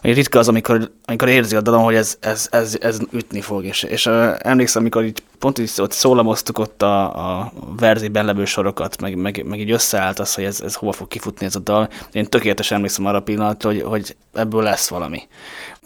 hogy 0.00 0.14
ritka 0.14 0.38
az, 0.38 0.48
amikor, 0.48 0.90
amikor 1.04 1.28
érzi 1.28 1.56
a 1.56 1.60
dalon, 1.60 1.82
hogy 1.82 1.94
ez, 1.94 2.16
ez, 2.20 2.48
ez, 2.50 2.76
ez 2.80 2.98
ütni 3.12 3.40
fog. 3.40 3.64
És, 3.64 3.82
és 3.82 4.06
emlékszem, 4.38 4.82
amikor 4.82 5.04
így 5.04 5.22
pont 5.38 5.58
így 5.58 5.72
ott 5.76 5.92
szólamoztuk 5.92 6.58
ott 6.58 6.82
a, 6.82 7.38
a 7.38 7.52
verziben 7.76 8.24
levő 8.24 8.44
sorokat, 8.44 9.00
meg, 9.00 9.16
meg, 9.16 9.44
meg 9.44 9.60
így 9.60 9.70
összeállt 9.70 10.18
az, 10.18 10.34
hogy 10.34 10.44
ez, 10.44 10.60
ez 10.60 10.74
hova 10.74 10.92
fog 10.92 11.08
kifutni 11.08 11.46
ez 11.46 11.54
a 11.56 11.58
dal. 11.58 11.88
Én 12.12 12.24
tökéletesen 12.24 12.76
emlékszem 12.76 13.06
arra 13.06 13.18
a 13.18 13.22
pillanatra, 13.22 13.70
hogy, 13.70 13.82
hogy 13.82 14.16
ebből 14.32 14.62
lesz 14.62 14.88
valami. 14.88 15.22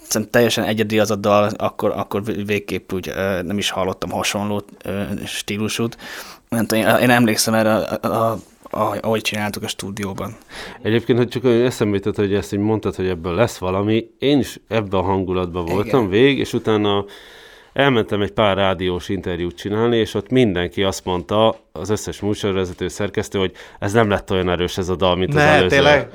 Szerintem 0.03 0.31
teljesen 0.31 0.65
egyedi 0.65 0.99
az 0.99 1.11
a 1.11 1.17
dal, 1.17 1.51
akkor, 1.57 1.93
akkor 1.97 2.25
végképp 2.25 2.93
úgy 2.93 3.13
nem 3.43 3.59
is 3.59 3.71
hallottam 3.71 4.11
hasonló 4.11 4.63
stílusút. 5.25 5.97
Nem 6.49 6.67
tudom, 6.67 6.85
én, 6.85 6.97
én 6.97 7.11
emlékszem 7.11 7.55
erre, 7.55 7.75
a, 7.75 8.39
a, 8.71 8.97
ahogy 9.01 9.21
csináltuk 9.21 9.63
a 9.63 9.69
stúdióban. 9.69 10.37
Egyébként, 10.83 11.19
hogy 11.19 11.29
csak 11.29 11.45
eszembe 11.45 11.97
jutott, 11.97 12.17
hogy 12.17 12.35
ezt 12.35 12.53
így 12.53 12.59
mondtad, 12.59 12.95
hogy 12.95 13.07
ebből 13.07 13.35
lesz 13.35 13.59
valami, 13.59 14.11
én 14.19 14.39
is 14.39 14.61
ebben 14.69 15.01
a 15.01 15.03
hangulatban 15.03 15.65
voltam 15.65 16.01
Igen. 16.01 16.11
végig, 16.11 16.39
és 16.39 16.53
utána 16.53 17.05
elmentem 17.73 18.23
egy 18.23 18.33
pár 18.33 18.57
rádiós 18.57 19.09
interjút 19.09 19.57
csinálni, 19.57 19.97
és 19.97 20.15
ott 20.15 20.31
mindenki 20.31 20.83
azt 20.83 21.05
mondta, 21.05 21.57
az 21.73 21.91
összes 21.91 22.21
műsorvezető 22.21 22.89
szerkesztő, 22.89 23.39
hogy 23.39 23.53
ez 23.79 23.93
nem 23.93 24.09
lett 24.09 24.31
olyan 24.31 24.51
erős 24.51 24.79
ez 24.79 24.89
a 24.89 24.97
dal, 24.97 25.17
mint 25.17 25.31
az 25.35 25.41
Ne, 25.41 25.43
előző. 25.43 25.69
tényleg? 25.69 26.09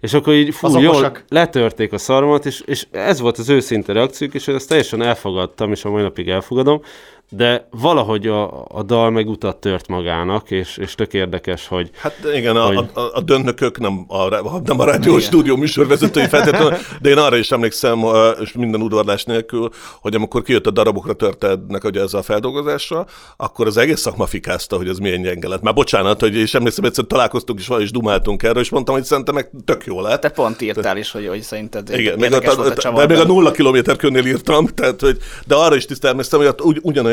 És 0.00 0.12
akkor 0.14 0.34
így 0.34 0.54
fú, 0.54 0.66
Az 0.66 0.82
jól 0.82 1.16
letörték 1.28 1.92
a 1.92 1.98
szarmat, 1.98 2.46
és, 2.46 2.62
és 2.66 2.86
ez 2.90 3.20
volt 3.20 3.38
az 3.38 3.48
őszinte 3.48 3.92
reakciók, 3.92 4.34
és 4.34 4.48
ezt 4.48 4.68
teljesen 4.68 5.02
elfogadtam, 5.02 5.72
és 5.72 5.84
a 5.84 5.90
mai 5.90 6.02
napig 6.02 6.28
elfogadom, 6.28 6.80
de 7.28 7.68
valahogy 7.70 8.26
a, 8.26 8.64
a 8.68 8.82
dal 8.82 9.10
meg 9.10 9.28
utat 9.28 9.56
tört 9.56 9.88
magának, 9.88 10.50
és, 10.50 10.76
és 10.76 10.94
tök 10.94 11.12
érdekes, 11.12 11.66
hogy 11.66 11.90
Hát 11.96 12.18
igen, 12.34 12.56
a, 12.56 12.66
Hogy- 12.66 12.90
a, 12.94 13.00
a 13.00 13.20
dönnökök 13.20 13.78
nem 13.78 14.04
a, 14.08 14.58
nem 14.64 14.80
a 14.80 14.84
rádió 14.84 15.18
stúdió 15.18 15.56
műsorvezetői 15.56 16.26
feltétlenül, 16.26 16.72
de 17.00 17.10
én 17.10 17.18
arra 17.18 17.36
is 17.36 17.50
emlékszem, 17.50 18.04
és 18.40 18.52
minden 18.52 18.82
udvarlás 18.82 19.24
nélkül, 19.24 19.70
hogy 20.00 20.14
amikor 20.14 20.42
kijött 20.42 20.66
a 20.66 20.70
darabokra 20.70 21.12
történnek 21.12 21.84
ugye 21.84 22.00
ez 22.00 22.14
a 22.14 22.22
feldolgozásra, 22.22 23.06
akkor 23.36 23.66
az 23.66 23.76
egész 23.76 24.00
szakma 24.00 24.26
fikázta, 24.26 24.76
hogy 24.76 24.88
ez 24.88 24.98
milyen 24.98 25.22
gyenge 25.22 25.48
lett. 25.48 25.62
Már 25.62 25.74
bocsánat, 25.74 26.20
hogy 26.20 26.34
és 26.34 26.54
emlékszem, 26.54 26.84
egyszer 26.84 27.04
találkoztunk 27.04 27.58
és, 27.58 27.70
és 27.78 27.90
dumáltunk 27.90 28.42
erről, 28.42 28.62
és 28.62 28.70
mondtam, 28.70 28.94
hogy 28.94 29.04
szerintem 29.04 29.34
meg 29.34 29.50
tök 29.64 29.84
jó 29.84 30.00
lett. 30.00 30.20
Te 30.20 30.28
pont 30.28 30.60
írtál 30.62 30.96
is, 30.96 31.10
hogy, 31.10 31.26
hogy 31.28 31.42
szerinted 31.42 31.90
Igen, 31.90 32.18
még 32.18 32.32
a, 32.32 32.54
volt 32.56 32.84
a 32.84 32.92
de 32.92 33.06
még 33.06 33.18
a 33.18 33.26
nulla 33.26 33.50
kilométer 33.50 33.96
körnél 33.96 34.26
írtam, 34.26 34.66
tehát, 34.66 35.00
hogy, 35.00 35.18
de 35.46 35.54
arra 35.54 35.74
is 35.74 35.84
tisztelmeztem, 35.84 36.38
hogy 36.38 36.48
ott 36.48 36.60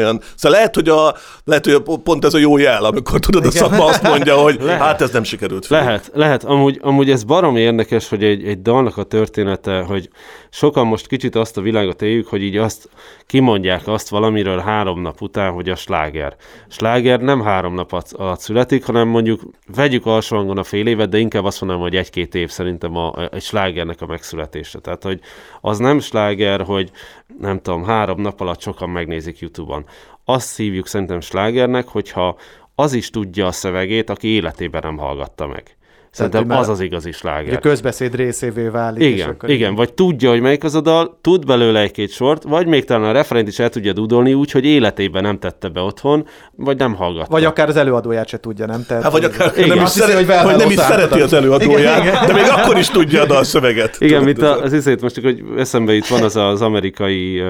ugyanolyan. 0.03 0.21
Szóval 0.35 0.57
lehet, 0.57 0.75
hogy, 0.75 0.89
a, 0.89 1.15
lehet, 1.43 1.65
hogy 1.65 1.73
a, 1.85 1.97
pont 2.03 2.25
ez 2.25 2.33
a 2.33 2.37
jó 2.37 2.57
jel, 2.57 2.85
amikor 2.85 3.19
tudod, 3.19 3.45
a 3.45 3.51
szakma 3.51 3.85
azt 3.85 4.03
mondja, 4.03 4.35
hogy 4.35 4.57
Lehet. 4.61 4.81
hát 4.81 5.01
ez 5.01 5.11
nem 5.11 5.23
sikerült. 5.23 5.65
fiúk. 5.65 5.79
Lehet, 5.81 6.11
lehet. 6.13 6.43
Amúgy, 6.43 6.79
amúgy 6.81 7.09
ez 7.09 7.23
barom 7.23 7.55
érdekes, 7.55 8.09
hogy 8.09 8.23
egy, 8.23 8.47
egy 8.47 8.61
dalnak 8.61 8.97
a 8.97 9.03
története, 9.03 9.81
hogy 9.81 10.09
sokan 10.49 10.87
most 10.87 11.07
kicsit 11.07 11.35
azt 11.35 11.57
a 11.57 11.61
világot 11.61 12.01
éljük, 12.01 12.27
hogy 12.27 12.41
így 12.41 12.57
azt 12.57 12.89
kimondják 13.27 13.87
azt 13.87 14.09
valamiről 14.09 14.59
három 14.59 15.01
nap 15.01 15.21
után, 15.21 15.51
hogy 15.51 15.69
a 15.69 15.75
sláger. 15.75 16.35
Sláger 16.67 17.19
nem 17.19 17.41
három 17.41 17.73
nap 17.73 17.91
alatt- 17.91 18.39
születik, 18.39 18.85
hanem 18.85 19.07
mondjuk 19.07 19.41
vegyük 19.75 20.05
alsó 20.05 20.35
hangon 20.35 20.57
a 20.57 20.63
fél 20.63 20.87
évet, 20.87 21.09
de 21.09 21.17
inkább 21.17 21.43
azt 21.45 21.61
mondom, 21.61 21.79
hogy 21.81 21.95
egy-két 21.95 22.35
év 22.35 22.49
szerintem 22.49 22.97
a, 22.97 23.11
a, 23.11 23.29
egy 23.31 23.41
slágernek 23.41 24.01
a 24.01 24.05
megszületése. 24.05 24.79
Tehát, 24.79 25.03
hogy 25.03 25.19
az 25.61 25.77
nem 25.77 25.99
sláger, 25.99 26.61
hogy 26.61 26.91
nem 27.39 27.61
tudom, 27.61 27.83
három 27.83 28.21
nap 28.21 28.41
alatt 28.41 28.61
sokan 28.61 28.89
megnézik 28.89 29.39
YouTube-on. 29.39 29.85
Azt 30.25 30.57
hívjuk 30.57 30.87
szerintem 30.87 31.19
slágernek, 31.19 31.87
hogyha 31.87 32.37
az 32.75 32.93
is 32.93 33.09
tudja 33.09 33.47
a 33.47 33.51
szövegét, 33.51 34.09
aki 34.09 34.27
életében 34.27 34.81
nem 34.83 34.97
hallgatta 34.97 35.47
meg. 35.47 35.77
Szerintem 36.13 36.57
az 36.57 36.69
az 36.69 36.79
igazi 36.79 37.03
Hogy 37.05 37.13
a 37.13 37.17
sláger. 37.17 37.59
közbeszéd 37.59 38.15
részévé 38.15 38.67
válik. 38.67 39.01
és 39.01 39.13
Igen, 39.13 39.29
akkor 39.29 39.49
igen, 39.49 39.75
vagy 39.75 39.93
tudja, 39.93 40.29
hogy 40.29 40.41
melyik 40.41 40.63
az 40.63 40.75
a 40.75 40.81
dal, 40.81 41.17
tud 41.21 41.45
belőle 41.45 41.79
egy-két 41.79 42.11
sort, 42.11 42.43
vagy 42.43 42.67
még 42.67 42.85
talán 42.85 43.03
a 43.09 43.11
referent 43.11 43.47
is 43.47 43.59
el 43.59 43.69
tudja 43.69 43.93
dudolni 43.93 44.33
úgy, 44.33 44.51
hogy 44.51 44.65
életében 44.65 45.21
nem 45.23 45.39
tette 45.39 45.67
be 45.69 45.81
otthon, 45.81 46.25
vagy 46.55 46.77
nem 46.77 46.93
hallgatta. 46.95 47.29
Vagy 47.29 47.43
akár 47.45 47.67
az 47.69 47.75
előadóját 47.75 48.27
se 48.27 48.39
tudja, 48.39 48.65
nem? 48.65 48.83
Tehát, 48.87 49.03
Hát 49.03 49.11
vagy 49.11 49.23
akár 49.23 49.51
Igen. 49.57 49.67
nem 49.67 49.83
is, 49.83 49.89
szeret, 49.89 50.15
hogy 50.15 50.25
Velvet 50.25 50.57
nem 50.57 50.69
is 50.69 50.75
szereti 50.75 51.21
az 51.21 51.33
előadóját, 51.33 51.79
Igen, 52.03 52.13
igen. 52.13 52.27
de 52.27 52.33
még 52.33 52.43
akkor 52.55 52.77
is 52.77 52.87
tudja 52.87 53.21
a 53.21 53.25
dalszöveget. 53.25 53.95
Igen, 53.99 54.23
mint 54.23 54.41
az 54.41 54.73
izét, 54.73 55.01
most 55.01 55.15
csak, 55.15 55.23
hogy 55.23 55.43
eszembe 55.57 55.93
itt 55.93 56.05
van 56.07 56.23
az 56.23 56.35
az 56.35 56.61
amerikai 56.61 57.41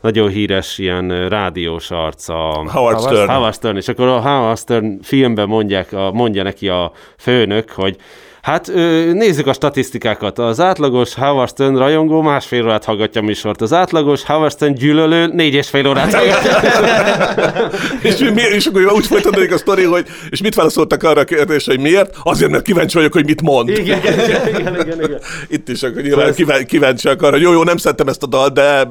nagyon 0.00 0.28
híres 0.28 0.78
ilyen 0.78 1.28
rádiós 1.28 1.90
arc, 1.90 2.28
a 2.28 2.64
Howard 2.72 3.00
Stern. 3.00 3.30
Howard 3.30 3.54
Stern, 3.54 3.76
és 3.76 3.88
akkor 3.88 4.06
a 4.06 4.20
Howard 4.20 4.58
Stern 4.58 5.00
filmben 5.02 5.48
mondják, 5.48 5.92
a, 5.92 6.10
mondja 6.12 6.42
neki 6.42 6.68
a 6.68 6.92
főnök, 7.18 7.70
hogy 7.70 7.85
hogy 7.86 7.96
Hát 8.46 8.66
nézzük 9.12 9.46
a 9.46 9.52
statisztikákat. 9.52 10.38
Az 10.38 10.60
átlagos 10.60 11.14
Howard 11.14 11.48
Stern 11.48 11.76
rajongó 11.76 12.22
másfél 12.22 12.64
órát 12.64 12.84
hallgatja 12.84 13.20
a 13.20 13.24
műsort. 13.24 13.60
Az 13.60 13.72
átlagos 13.72 14.24
Howard 14.24 14.52
Stern 14.52 14.74
gyűlölő 14.74 15.26
négy 15.26 15.54
és 15.54 15.68
fél 15.68 15.86
órát 15.86 16.14
hallgatja. 16.14 16.52
És, 18.08 18.18
mi, 18.18 18.42
és 18.42 18.66
akkor 18.66 18.92
úgy 18.92 19.06
folytatódik 19.06 19.52
a 19.52 19.58
sztori, 19.58 19.84
hogy 19.84 20.06
és 20.30 20.40
mit 20.42 20.54
válaszoltak 20.54 21.02
arra 21.02 21.20
a 21.20 21.24
kérdésre, 21.24 21.72
hogy 21.72 21.82
miért? 21.82 22.16
Azért, 22.22 22.50
mert 22.50 22.62
kíváncsi 22.62 22.96
vagyok, 22.96 23.12
hogy 23.12 23.24
mit 23.24 23.42
mond. 23.42 23.68
igen, 23.68 23.98
igen, 23.98 24.48
igen, 24.48 24.80
igen, 24.80 25.02
igen. 25.02 25.20
Itt 25.48 25.68
is 25.68 25.82
akkor 25.82 26.02
nyilván 26.02 26.34
kíván, 26.34 26.66
kíváncsiak 26.66 27.22
arra, 27.22 27.32
hogy 27.32 27.42
jó, 27.42 27.52
jó, 27.52 27.62
nem 27.62 27.76
szerettem 27.76 28.08
ezt 28.08 28.22
a 28.22 28.26
dal, 28.26 28.48
de 28.48 28.90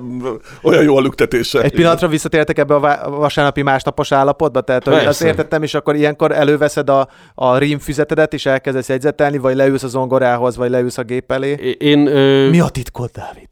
olyan 0.62 0.84
jó 0.84 0.98
a 0.98 1.02
lüktetése. 1.02 1.62
Egy 1.62 1.74
pillanatra 1.74 2.08
visszatértek 2.08 2.58
ebbe 2.58 2.76
a 2.76 3.10
vasárnapi 3.10 3.62
másnapos 3.62 4.12
állapotba? 4.12 4.62
Tehát, 4.62 4.84
hogy 4.84 4.94
Persze. 4.94 5.10
azt 5.10 5.24
értettem, 5.24 5.64
és 5.64 5.74
akkor 5.74 5.96
ilyenkor 5.96 6.32
előveszed 6.32 6.90
a, 6.90 7.10
a 7.36 7.58
rímfüzetedet, 7.58 8.34
és 8.34 8.46
elkezdesz 8.46 8.90
jegyzetelni, 8.90 9.38
vagy 9.46 9.56
leülsz 9.56 9.84
a 9.84 9.88
zongorához, 9.88 10.58
vagy 10.58 10.70
leülsz 10.70 10.98
a 10.98 11.04
gép 11.04 11.32
elé. 11.32 11.76
Én, 11.80 12.08
ö, 12.08 12.50
Mi 12.50 12.60
a 12.60 12.70
titkod, 12.70 13.10
Dávid? 13.10 13.48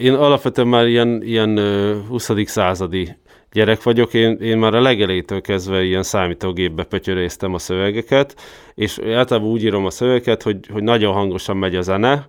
Én 0.00 0.14
alapvetően 0.14 0.68
már 0.68 0.86
ilyen, 0.86 1.22
ilyen 1.22 1.56
ö, 1.56 1.96
20. 2.08 2.30
századi 2.44 3.16
gyerek 3.52 3.82
vagyok, 3.82 4.14
én, 4.14 4.36
én 4.40 4.58
már 4.58 4.74
a 4.74 4.80
legelejétől 4.80 5.40
kezdve 5.40 5.82
ilyen 5.82 6.02
számítógépbe 6.02 6.84
pötyöréztem 6.84 7.54
a 7.54 7.58
szövegeket, 7.58 8.34
és 8.74 8.98
általában 8.98 9.50
úgy 9.50 9.62
írom 9.62 9.86
a 9.86 9.90
szövegeket, 9.90 10.42
hogy, 10.42 10.58
hogy 10.72 10.82
nagyon 10.82 11.12
hangosan 11.12 11.56
megy 11.56 11.76
a 11.76 11.82
zene, 11.82 12.28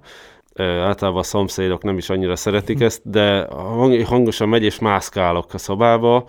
általában 0.60 1.20
a 1.20 1.24
szomszédok 1.24 1.84
nem 1.84 1.98
is 1.98 2.10
annyira 2.10 2.36
szeretik 2.36 2.82
ezt, 2.82 3.02
de 3.04 3.46
hang- 3.50 4.08
hangosan 4.08 4.50
megy, 4.50 4.64
és 4.64 4.80
mászkálok 4.80 5.54
a 5.54 5.58
szobába, 5.58 6.26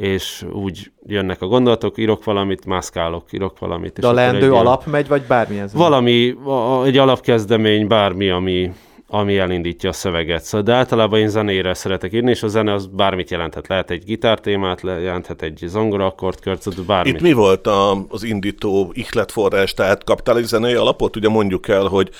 és 0.00 0.44
úgy 0.52 0.90
jönnek 1.06 1.42
a 1.42 1.46
gondolatok, 1.46 1.98
írok 1.98 2.24
valamit, 2.24 2.66
mászkálok, 2.66 3.32
írok 3.32 3.58
valamit. 3.58 3.96
és 3.96 4.02
De 4.02 4.08
a 4.08 4.12
leendő 4.12 4.38
ilyen- 4.38 4.52
alap 4.52 4.86
megy, 4.86 5.08
vagy 5.08 5.22
bármilyen 5.22 5.68
zene? 5.68 5.82
valami, 5.82 6.30
a- 6.44 6.84
egy 6.84 6.96
alapkezdemény, 6.96 7.86
bármi, 7.86 8.28
ami, 8.30 8.72
ami 9.06 9.38
elindítja 9.38 9.88
a 9.88 9.92
szöveget. 9.92 10.42
Szóval, 10.42 10.66
de 10.66 10.72
általában 10.74 11.18
én 11.18 11.28
zenére 11.28 11.74
szeretek 11.74 12.12
írni, 12.12 12.30
és 12.30 12.42
a 12.42 12.48
zene 12.48 12.72
az 12.72 12.86
bármit 12.86 13.30
jelenthet. 13.30 13.68
Lehet 13.68 13.90
egy 13.90 14.04
gitártémát, 14.04 14.80
le- 14.82 15.00
jelenthet 15.00 15.42
egy 15.42 15.62
zongora 15.66 16.06
akkordkörcöt, 16.06 16.84
bármit. 16.84 17.14
Itt 17.14 17.20
mi 17.20 17.32
volt 17.32 17.66
a, 17.66 18.04
az 18.08 18.22
indító 18.22 18.90
ihletforrás? 18.94 19.74
Tehát 19.74 20.04
kaptál 20.04 20.36
egy 20.36 20.44
zenei 20.44 20.74
alapot? 20.74 21.16
Ugye 21.16 21.28
mondjuk 21.28 21.68
el, 21.68 21.84
hogy 21.86 22.10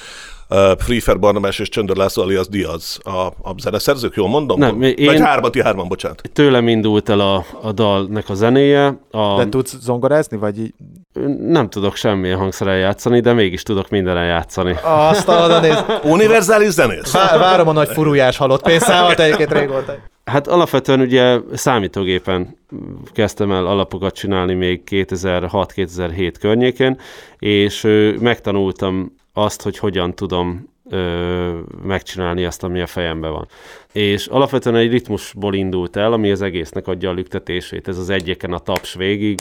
uh, 0.50 0.58
Free 0.78 1.14
Barnabás 1.18 1.58
és 1.58 1.68
Csöndör 1.68 1.96
László 1.96 2.22
alias 2.22 2.48
Diaz 2.48 2.98
a, 3.02 3.10
a 3.26 3.54
zeneszerzők, 3.58 4.14
jól 4.14 4.28
mondom? 4.28 4.58
Nem, 4.58 4.82
én- 4.82 4.94
Vagy 5.06 5.20
hárman, 5.20 5.50
ti 5.50 5.62
hárman, 5.62 5.88
bocsánat. 5.88 6.22
Tőlem 6.32 6.68
indult 6.68 7.08
el 7.08 7.20
a, 7.20 7.44
a 7.62 7.72
dalnak 7.72 8.28
a 8.28 8.34
zenéje. 8.34 8.98
A, 9.10 9.36
De 9.36 9.48
tudsz 9.48 9.76
zongorázni, 9.80 10.36
vagy 10.36 10.58
így? 10.58 10.72
nem 11.40 11.68
tudok 11.68 11.96
semmilyen 11.96 12.38
hangszeren 12.38 12.78
játszani, 12.78 13.20
de 13.20 13.32
mégis 13.32 13.62
tudok 13.62 13.88
mindenen 13.88 14.24
játszani. 14.26 14.74
Azt 14.82 15.28
oda 15.28 15.60
néz. 15.60 15.84
Univerzális 16.02 16.68
zenész? 16.68 17.12
Vá- 17.12 17.38
Várom 17.38 17.68
a 17.68 17.72
nagy 17.72 17.88
furujás 17.88 18.36
halott 18.36 18.62
pénzszámot 18.62 19.18
egyébként 19.20 19.52
régóta. 19.52 19.94
Hát 20.24 20.46
alapvetően 20.48 21.00
ugye 21.00 21.38
számítógépen 21.52 22.56
kezdtem 23.12 23.52
el 23.52 23.66
alapokat 23.66 24.14
csinálni 24.14 24.54
még 24.54 24.82
2006-2007 24.90 26.32
környékén, 26.40 26.98
és 27.38 27.86
megtanultam 28.20 29.14
azt, 29.32 29.62
hogy 29.62 29.78
hogyan 29.78 30.14
tudom 30.14 30.68
ö, 30.90 31.58
megcsinálni 31.82 32.44
azt, 32.44 32.62
ami 32.62 32.80
a 32.80 32.86
fejemben 32.86 33.32
van. 33.32 33.48
És 33.92 34.26
alapvetően 34.26 34.76
egy 34.76 34.90
ritmusból 34.90 35.54
indult 35.54 35.96
el, 35.96 36.12
ami 36.12 36.30
az 36.30 36.42
egésznek 36.42 36.86
adja 36.86 37.10
a 37.10 37.12
lüktetését. 37.12 37.88
Ez 37.88 37.98
az 37.98 38.10
egyeken 38.10 38.52
a 38.52 38.58
taps 38.58 38.94
végig, 38.94 39.38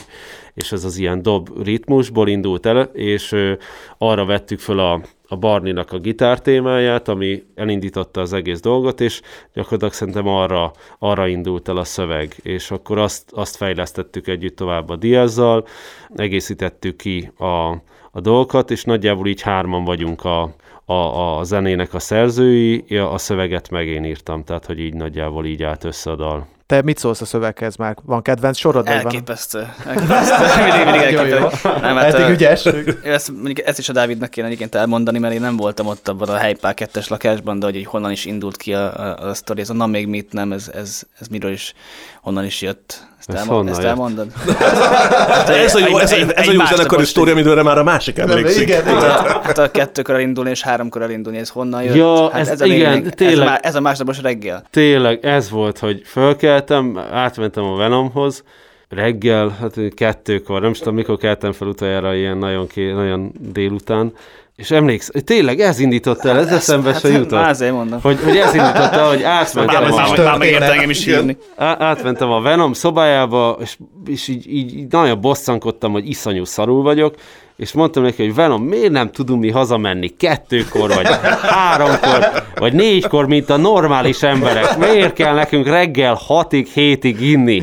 és 0.54 0.72
ez 0.72 0.84
az 0.84 0.96
ilyen 0.96 1.22
dob 1.22 1.62
ritmusból 1.62 2.28
indult 2.28 2.66
el, 2.66 2.82
és 2.92 3.32
ö, 3.32 3.52
arra 3.98 4.24
vettük 4.24 4.58
föl 4.58 4.78
a, 4.78 5.00
a 5.28 5.36
Barninak 5.36 5.92
a 5.92 5.98
gitár 5.98 6.40
témáját, 6.40 7.08
ami 7.08 7.44
elindította 7.54 8.20
az 8.20 8.32
egész 8.32 8.60
dolgot, 8.60 9.00
és 9.00 9.20
gyakorlatilag 9.52 9.92
szerintem 9.92 10.26
arra, 10.26 10.72
arra 10.98 11.26
indult 11.26 11.68
el 11.68 11.76
a 11.76 11.84
szöveg, 11.84 12.34
és 12.42 12.70
akkor 12.70 12.98
azt, 12.98 13.32
azt 13.32 13.56
fejlesztettük 13.56 14.26
együtt 14.26 14.56
tovább 14.56 14.88
a 14.88 14.96
Diazzal, 14.96 15.66
egészítettük 16.14 16.96
ki 16.96 17.30
a, 17.38 17.82
a 18.10 18.20
dolgokat, 18.20 18.70
és 18.70 18.84
nagyjából 18.84 19.26
így 19.26 19.40
hárman 19.40 19.84
vagyunk 19.84 20.24
a, 20.24 20.54
a, 20.84 21.38
a 21.38 21.44
zenének 21.44 21.94
a 21.94 21.98
szerzői, 21.98 22.84
a 22.98 23.18
szöveget 23.18 23.70
meg 23.70 23.86
én 23.86 24.04
írtam, 24.04 24.44
tehát 24.44 24.66
hogy 24.66 24.80
így 24.80 24.94
nagyjából 24.94 25.46
így 25.46 25.62
állt 25.62 25.84
össze 25.84 26.10
a 26.10 26.16
dal. 26.16 26.46
Te 26.70 26.82
mit 26.82 26.98
szólsz 26.98 27.20
a 27.20 27.24
szöveghez 27.24 27.76
már? 27.76 27.96
Van 28.04 28.22
kedvenc 28.22 28.58
sorod? 28.58 28.86
Elképesztő. 28.86 29.68
Elképesztő. 29.86 30.44
mindig, 30.64 30.84
mindig 30.84 31.00
elképesztő. 31.00 31.68
Nem, 31.68 31.96
hát, 31.96 32.14
Eddig 32.14 32.34
ügyes. 32.34 32.64
Ezt, 33.02 33.30
mondjuk 33.32 33.66
ezt 33.66 33.78
is 33.78 33.88
a 33.88 33.92
Dávidnak 33.92 34.30
kéne 34.30 34.46
egyébként 34.46 34.74
elmondani, 34.74 35.18
mert 35.18 35.34
én 35.34 35.40
nem 35.40 35.56
voltam 35.56 35.86
ott 35.86 36.08
abban 36.08 36.28
a 36.28 36.36
helypál 36.36 36.74
kettes 36.74 37.08
lakásban, 37.08 37.58
de 37.58 37.66
hogy 37.66 37.76
így 37.76 37.86
honnan 37.86 38.10
is 38.10 38.24
indult 38.24 38.56
ki 38.56 38.74
a, 38.74 39.00
a, 39.00 39.28
a 39.28 39.34
sztori, 39.34 39.60
ez 39.60 39.70
a 39.70 39.74
na 39.74 39.86
még 39.86 40.06
mit 40.06 40.32
nem, 40.32 40.52
ez, 40.52 40.70
ez, 40.74 41.02
ez 41.18 41.26
miről 41.26 41.52
is, 41.52 41.74
honnan 42.22 42.44
is 42.44 42.62
jött. 42.62 43.08
Ezt, 43.20 43.30
Ez 43.30 43.34
elmond, 43.40 43.68
ezt 43.68 43.78
jött? 43.78 43.88
elmondod? 43.88 44.26
Ez 45.64 45.74
a 45.74 45.78
jó, 45.88 45.98
ez 45.98 46.12
a, 46.12 46.14
Egy- 46.14 46.20
ez 46.20 46.28
a 46.28 46.38
egy 46.40 46.46
jó 46.46 46.52
másnapos 46.52 46.76
zenekari 46.76 47.04
sztori, 47.04 47.30
amire 47.30 47.62
már 47.62 47.78
a 47.78 47.82
másik 47.82 48.18
emlékszik. 48.18 48.62
igen, 48.62 48.84
Hát 48.84 49.02
a, 49.02 49.40
hát 49.42 49.58
a 49.58 49.70
kettőkor 49.70 50.14
elindulni 50.14 50.50
és 50.50 50.62
háromkor 50.62 51.02
elindulni, 51.02 51.38
ez 51.38 51.48
honnan 51.48 51.82
jött? 51.82 51.94
Ja, 51.94 52.30
hát 52.30 52.48
ez- 52.48 52.60
a 52.60 52.64
igen, 52.64 52.78
lényeg. 52.92 53.06
ez, 53.06 53.12
tényleg. 53.14 53.46
a, 53.46 53.50
má- 53.50 53.64
ez 53.64 53.74
a 53.74 53.80
másnapos 53.80 54.20
reggel. 54.20 54.62
Tényleg 54.70 55.24
ez 55.24 55.50
volt, 55.50 55.78
hogy 55.78 56.02
fölkeltem, 56.04 57.00
átmentem 57.12 57.64
a 57.64 57.76
Venomhoz, 57.76 58.44
reggel, 58.88 59.56
hát 59.60 59.74
kettőkor, 59.94 60.60
nem 60.60 60.70
is 60.70 60.78
tudom, 60.78 60.94
mikor 60.94 61.16
keltem 61.16 61.52
fel 61.52 61.68
utoljára, 61.68 62.14
ilyen 62.14 62.38
nagyon, 62.38 62.66
ké, 62.66 62.92
nagyon 62.92 63.32
délután, 63.38 64.12
és 64.60 64.70
emléksz, 64.70 65.10
tényleg 65.24 65.60
ez 65.60 65.78
indította 65.78 66.28
el, 66.28 66.38
ez 66.38 66.52
eszembe 66.52 66.92
se 66.94 67.08
Hát, 67.08 67.16
jutott. 67.18 67.38
Már 67.40 67.48
azért 67.48 67.72
mondom. 67.72 68.00
Hogy, 68.00 68.18
hogy 68.24 68.36
ez 68.36 68.54
indította, 68.54 69.08
hogy 69.08 69.22
átmentem, 69.22 69.82
Már, 69.82 69.90
a, 69.90 69.94
már, 69.96 70.18
már 70.18 70.38
megért 70.38 70.62
engem 70.62 70.90
is 70.90 71.04
hívni. 71.04 71.36
á- 71.56 71.80
átmentem 71.80 72.30
a 72.30 72.40
Venom 72.40 72.72
szobájába, 72.72 73.56
és, 73.60 73.76
és 74.06 74.28
így, 74.28 74.52
így, 74.52 74.76
így 74.76 74.86
nagyon 74.90 75.20
bosszankodtam, 75.20 75.92
hogy 75.92 76.08
iszonyú 76.08 76.44
szarul 76.44 76.82
vagyok, 76.82 77.14
és 77.60 77.72
mondtam 77.72 78.02
neki, 78.02 78.22
hogy 78.24 78.34
Venom, 78.34 78.62
miért 78.62 78.92
nem 78.92 79.10
tudunk 79.10 79.42
mi 79.42 79.50
hazamenni 79.50 80.08
kettőkor, 80.08 80.88
vagy 80.94 81.06
háromkor, 81.42 82.42
vagy 82.54 82.72
négykor, 82.72 83.26
mint 83.26 83.50
a 83.50 83.56
normális 83.56 84.22
emberek? 84.22 84.78
Miért 84.78 85.12
kell 85.12 85.34
nekünk 85.34 85.66
reggel 85.66 86.14
hatig, 86.14 86.66
hétig 86.66 87.20
inni? 87.20 87.62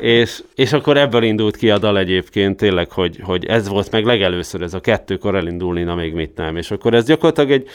És, 0.00 0.42
és 0.54 0.72
akkor 0.72 0.96
ebből 0.96 1.22
indult 1.22 1.56
ki 1.56 1.70
a 1.70 1.78
dal 1.78 1.98
egyébként 1.98 2.56
tényleg, 2.56 2.90
hogy, 2.90 3.18
hogy 3.22 3.44
ez 3.46 3.68
volt 3.68 3.90
meg 3.90 4.04
legelőször, 4.04 4.62
ez 4.62 4.74
a 4.74 4.80
kettőkor 4.80 5.34
elindulni, 5.34 5.82
na 5.82 5.94
még 5.94 6.14
mit 6.14 6.36
nem. 6.36 6.56
És 6.56 6.70
akkor 6.70 6.94
ez 6.94 7.04
gyakorlatilag 7.04 7.50
egy, 7.50 7.68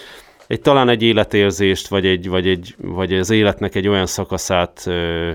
egy 0.47 0.61
talán 0.61 0.89
egy 0.89 1.03
életérzést, 1.03 1.88
vagy, 1.88 2.05
egy, 2.05 2.30
vagy, 2.30 2.47
egy, 2.47 2.76
vagy 2.78 3.13
az 3.13 3.30
életnek 3.30 3.76
egy 3.76 3.88
olyan 3.88 4.05
szakaszát 4.05 4.84
ö, 4.86 5.32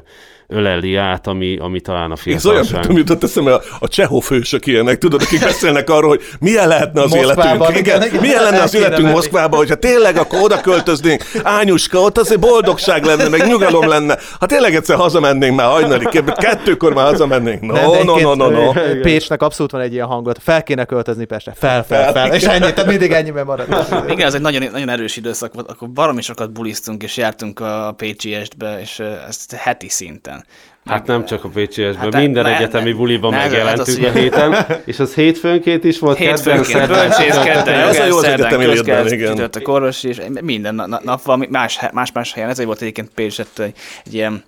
öleli 0.52 0.96
át, 0.96 1.26
ami, 1.26 1.56
ami 1.60 1.80
talán 1.80 2.10
a 2.10 2.14
Ez 2.24 2.46
olyan, 2.46 2.64
fiatalság. 2.64 2.86
mint 2.86 2.98
jutott 3.08 3.22
eszembe, 3.22 3.54
a, 3.54 3.62
a 3.78 3.88
csehó 3.88 4.20
fősök 4.20 4.66
ilyenek, 4.66 4.98
tudod, 4.98 5.22
akik 5.22 5.40
beszélnek 5.50 5.90
arról, 5.90 6.08
hogy 6.08 6.22
milyen 6.40 6.68
lehetne 6.68 7.02
az 7.02 7.10
Moszkvában, 7.10 7.54
életünk. 7.56 7.86
igen, 7.86 8.02
Igen, 8.02 8.20
milyen 8.20 8.42
lenne 8.42 8.62
az 8.62 8.74
életünk 8.74 9.00
menni. 9.02 9.12
Moszkvába, 9.14 9.56
hogyha 9.56 9.74
tényleg 9.74 10.16
akkor 10.16 10.40
oda 10.42 10.60
költöznénk, 10.60 11.22
Ányuska, 11.42 11.98
ott 12.00 12.18
azért 12.18 12.40
boldogság 12.40 13.04
lenne, 13.04 13.28
meg 13.28 13.46
nyugalom 13.46 13.88
lenne. 13.88 14.18
Ha 14.40 14.46
tényleg 14.46 14.74
egyszer 14.74 14.96
hazamennénk 14.96 15.56
már 15.56 15.66
hajnali, 15.66 16.06
kettőkor 16.36 16.94
már 16.94 17.06
hazamennénk. 17.06 17.60
No, 17.60 17.72
Nem, 17.72 17.90
de 17.90 18.04
no, 18.04 18.18
no, 18.20 18.34
no, 18.34 18.50
no. 18.50 18.72
ö, 18.74 19.00
Pécsnek 19.00 19.42
abszolút 19.42 19.72
van 19.72 19.80
egy 19.80 19.92
ilyen 19.92 20.06
hangot. 20.06 20.38
Fel 20.42 20.62
kéne 20.62 20.84
költözni 20.84 21.24
Pestre. 21.24 21.52
Fel, 21.56 21.84
fel, 21.84 22.12
fel. 22.12 22.34
És 22.34 22.42
ennyi, 22.42 22.58
tehát 22.72 22.86
mindig 22.86 23.12
ennyiben 23.12 23.44
marad. 23.46 23.66
Igen, 24.08 24.26
ez 24.26 24.34
egy 24.34 24.40
nagyon, 24.40 24.68
nagyon 24.72 24.88
erős 24.88 25.16
időszak 25.16 25.54
volt, 25.54 25.70
akkor 25.70 25.88
baromi 25.90 26.22
sokat 26.22 26.52
bulisztunk, 26.52 27.02
és 27.02 27.16
jártunk 27.16 27.60
a 27.60 27.94
Pécsi 27.96 28.34
estbe, 28.34 28.78
és 28.80 29.02
ezt 29.28 29.52
heti 29.52 29.88
szinten. 29.88 30.41
Hát 30.84 31.06
nem 31.06 31.24
csak 31.24 31.44
a 31.44 31.48
PCS-ben, 31.48 31.94
Hát, 31.96 32.12
minden 32.16 32.42
ne- 32.42 32.56
egyetemi 32.56 32.90
ne- 32.90 32.96
buliban 32.96 33.30
ne- 33.30 33.36
hát 33.36 33.50
megjelentünk 33.50 34.04
az 34.04 34.14
a 34.14 34.18
héten, 34.18 34.66
és 34.84 34.98
az 34.98 35.14
hétfőnként 35.14 35.84
is 35.84 35.98
volt, 35.98 36.16
kedden, 36.16 36.34
Hétfőnként, 36.34 36.66
szerdán, 36.66 37.08
bölcsész, 37.08 37.38
kedden, 37.44 37.74
Ez 37.80 37.98
a 37.98 38.04
jó 38.04 38.16
az 38.16 38.22
szerdán, 38.22 38.46
egyetemi 38.46 38.64
létben, 38.64 38.84
közkereszt, 38.84 39.12
igen. 39.12 39.30
csütörtök, 39.30 39.68
orvosi, 39.68 40.08
és 40.08 40.20
minden 40.40 40.74
na- 40.74 40.86
na- 40.86 41.00
nap 41.04 41.22
valami 41.22 41.46
más, 41.50 41.78
más, 41.92 42.12
más 42.12 42.32
helyen. 42.32 42.48
Ezért 42.48 42.66
volt 42.66 42.80
egyébként 42.80 43.10
Pécsett 43.14 43.58
egy, 43.58 43.74
egy 44.04 44.14
ilyen, 44.14 44.44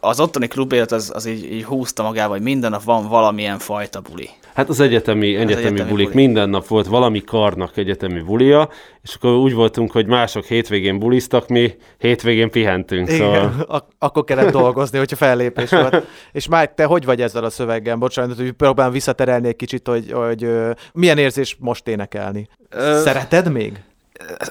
az 0.00 0.20
ottani 0.20 0.46
klubélet 0.46 0.92
az, 0.92 1.10
az 1.14 1.26
így, 1.26 1.52
így 1.52 1.64
húzta 1.64 2.02
magával, 2.02 2.36
hogy 2.36 2.42
minden 2.42 2.70
nap 2.70 2.84
van 2.84 3.08
valamilyen 3.08 3.58
fajta 3.58 4.00
buli. 4.00 4.30
Hát 4.54 4.68
az 4.68 4.80
egyetemi, 4.80 5.36
egyetemi, 5.36 5.52
egyetemi 5.52 5.90
bulik, 5.90 6.10
buli. 6.10 6.24
minden 6.24 6.48
nap 6.48 6.66
volt 6.66 6.86
valami 6.86 7.24
karnak 7.24 7.76
egyetemi 7.76 8.20
bulia, 8.20 8.68
és 9.02 9.14
akkor 9.14 9.30
úgy 9.32 9.52
voltunk, 9.52 9.90
hogy 9.90 10.06
mások 10.06 10.44
hétvégén 10.44 10.98
buliztak, 10.98 11.48
mi 11.48 11.74
hétvégén 11.98 12.50
pihentünk. 12.50 13.08
Szóval... 13.08 13.36
Igen, 13.36 13.64
ak- 13.66 13.92
akkor 13.98 14.24
kellett 14.24 14.52
dolgozni, 14.52 14.98
hogyha 14.98 15.16
fellépés 15.16 15.70
volt. 15.70 16.06
És 16.32 16.48
már 16.48 16.68
te 16.68 16.84
hogy 16.84 17.04
vagy 17.04 17.20
ezzel 17.20 17.44
a 17.44 17.50
szöveggel? 17.50 17.96
Bocsánat, 17.96 18.36
hogy 18.36 18.52
próbálom 18.52 18.92
visszaterelni 18.92 19.48
egy 19.48 19.56
kicsit, 19.56 19.88
hogy, 19.88 20.12
hogy 20.12 20.48
milyen 20.92 21.18
érzés 21.18 21.56
most 21.60 21.88
énekelni? 21.88 22.48
Ö, 22.70 23.00
Szereted 23.04 23.52
még? 23.52 23.80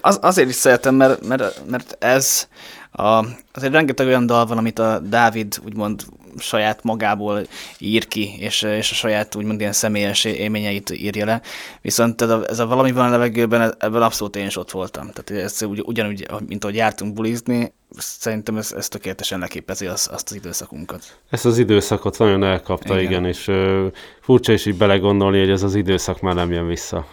Az, 0.01 0.19
azért 0.21 0.49
is 0.49 0.55
szeretem, 0.55 0.95
mert, 0.95 1.27
mert, 1.27 1.61
mert 1.69 1.95
ez 1.99 2.47
a, 2.91 3.25
azért 3.53 3.73
rengeteg 3.73 4.07
olyan 4.07 4.25
dal 4.25 4.45
van, 4.45 4.57
amit 4.57 4.79
a 4.79 4.99
Dávid 4.99 5.55
úgymond 5.65 6.01
saját 6.37 6.83
magából 6.83 7.47
ír 7.77 8.07
ki, 8.07 8.35
és, 8.39 8.61
és 8.61 8.91
a 8.91 8.95
saját 8.95 9.35
úgymond 9.35 9.59
ilyen 9.59 9.73
személyes 9.73 10.23
élményeit 10.23 10.89
írja 10.89 11.25
le. 11.25 11.41
Viszont 11.81 12.21
ez 12.21 12.29
a, 12.29 12.45
ez 12.49 12.59
a 12.59 12.67
valami 12.67 12.91
van 12.91 13.05
a 13.05 13.09
levegőben, 13.09 13.75
ebben 13.79 14.01
abszolút 14.01 14.35
én 14.35 14.45
is 14.45 14.57
ott 14.57 14.71
voltam. 14.71 15.09
Tehát 15.11 15.43
ez 15.43 15.61
ugy, 15.61 15.81
ugyanúgy, 15.85 16.27
mint 16.47 16.63
ahogy 16.63 16.75
jártunk 16.75 17.13
bulizni, 17.13 17.73
szerintem 17.97 18.57
ez, 18.57 18.71
ez 18.77 18.87
tökéletesen 18.87 19.39
leképezi 19.39 19.85
az, 19.85 20.09
azt 20.11 20.29
az 20.29 20.35
időszakunkat. 20.35 21.01
Ezt 21.29 21.45
az 21.45 21.57
időszakot 21.57 22.17
nagyon 22.17 22.43
elkapta, 22.43 22.99
igen, 22.99 23.11
Igen. 23.11 23.25
és 23.25 23.47
ö, 23.47 23.85
furcsa 24.21 24.51
is 24.51 24.65
így 24.65 24.75
belegondolni, 24.77 25.39
hogy 25.39 25.49
ez 25.49 25.63
az 25.63 25.75
időszak 25.75 26.21
már 26.21 26.35
nem 26.35 26.51
jön 26.51 26.67
vissza. 26.67 27.05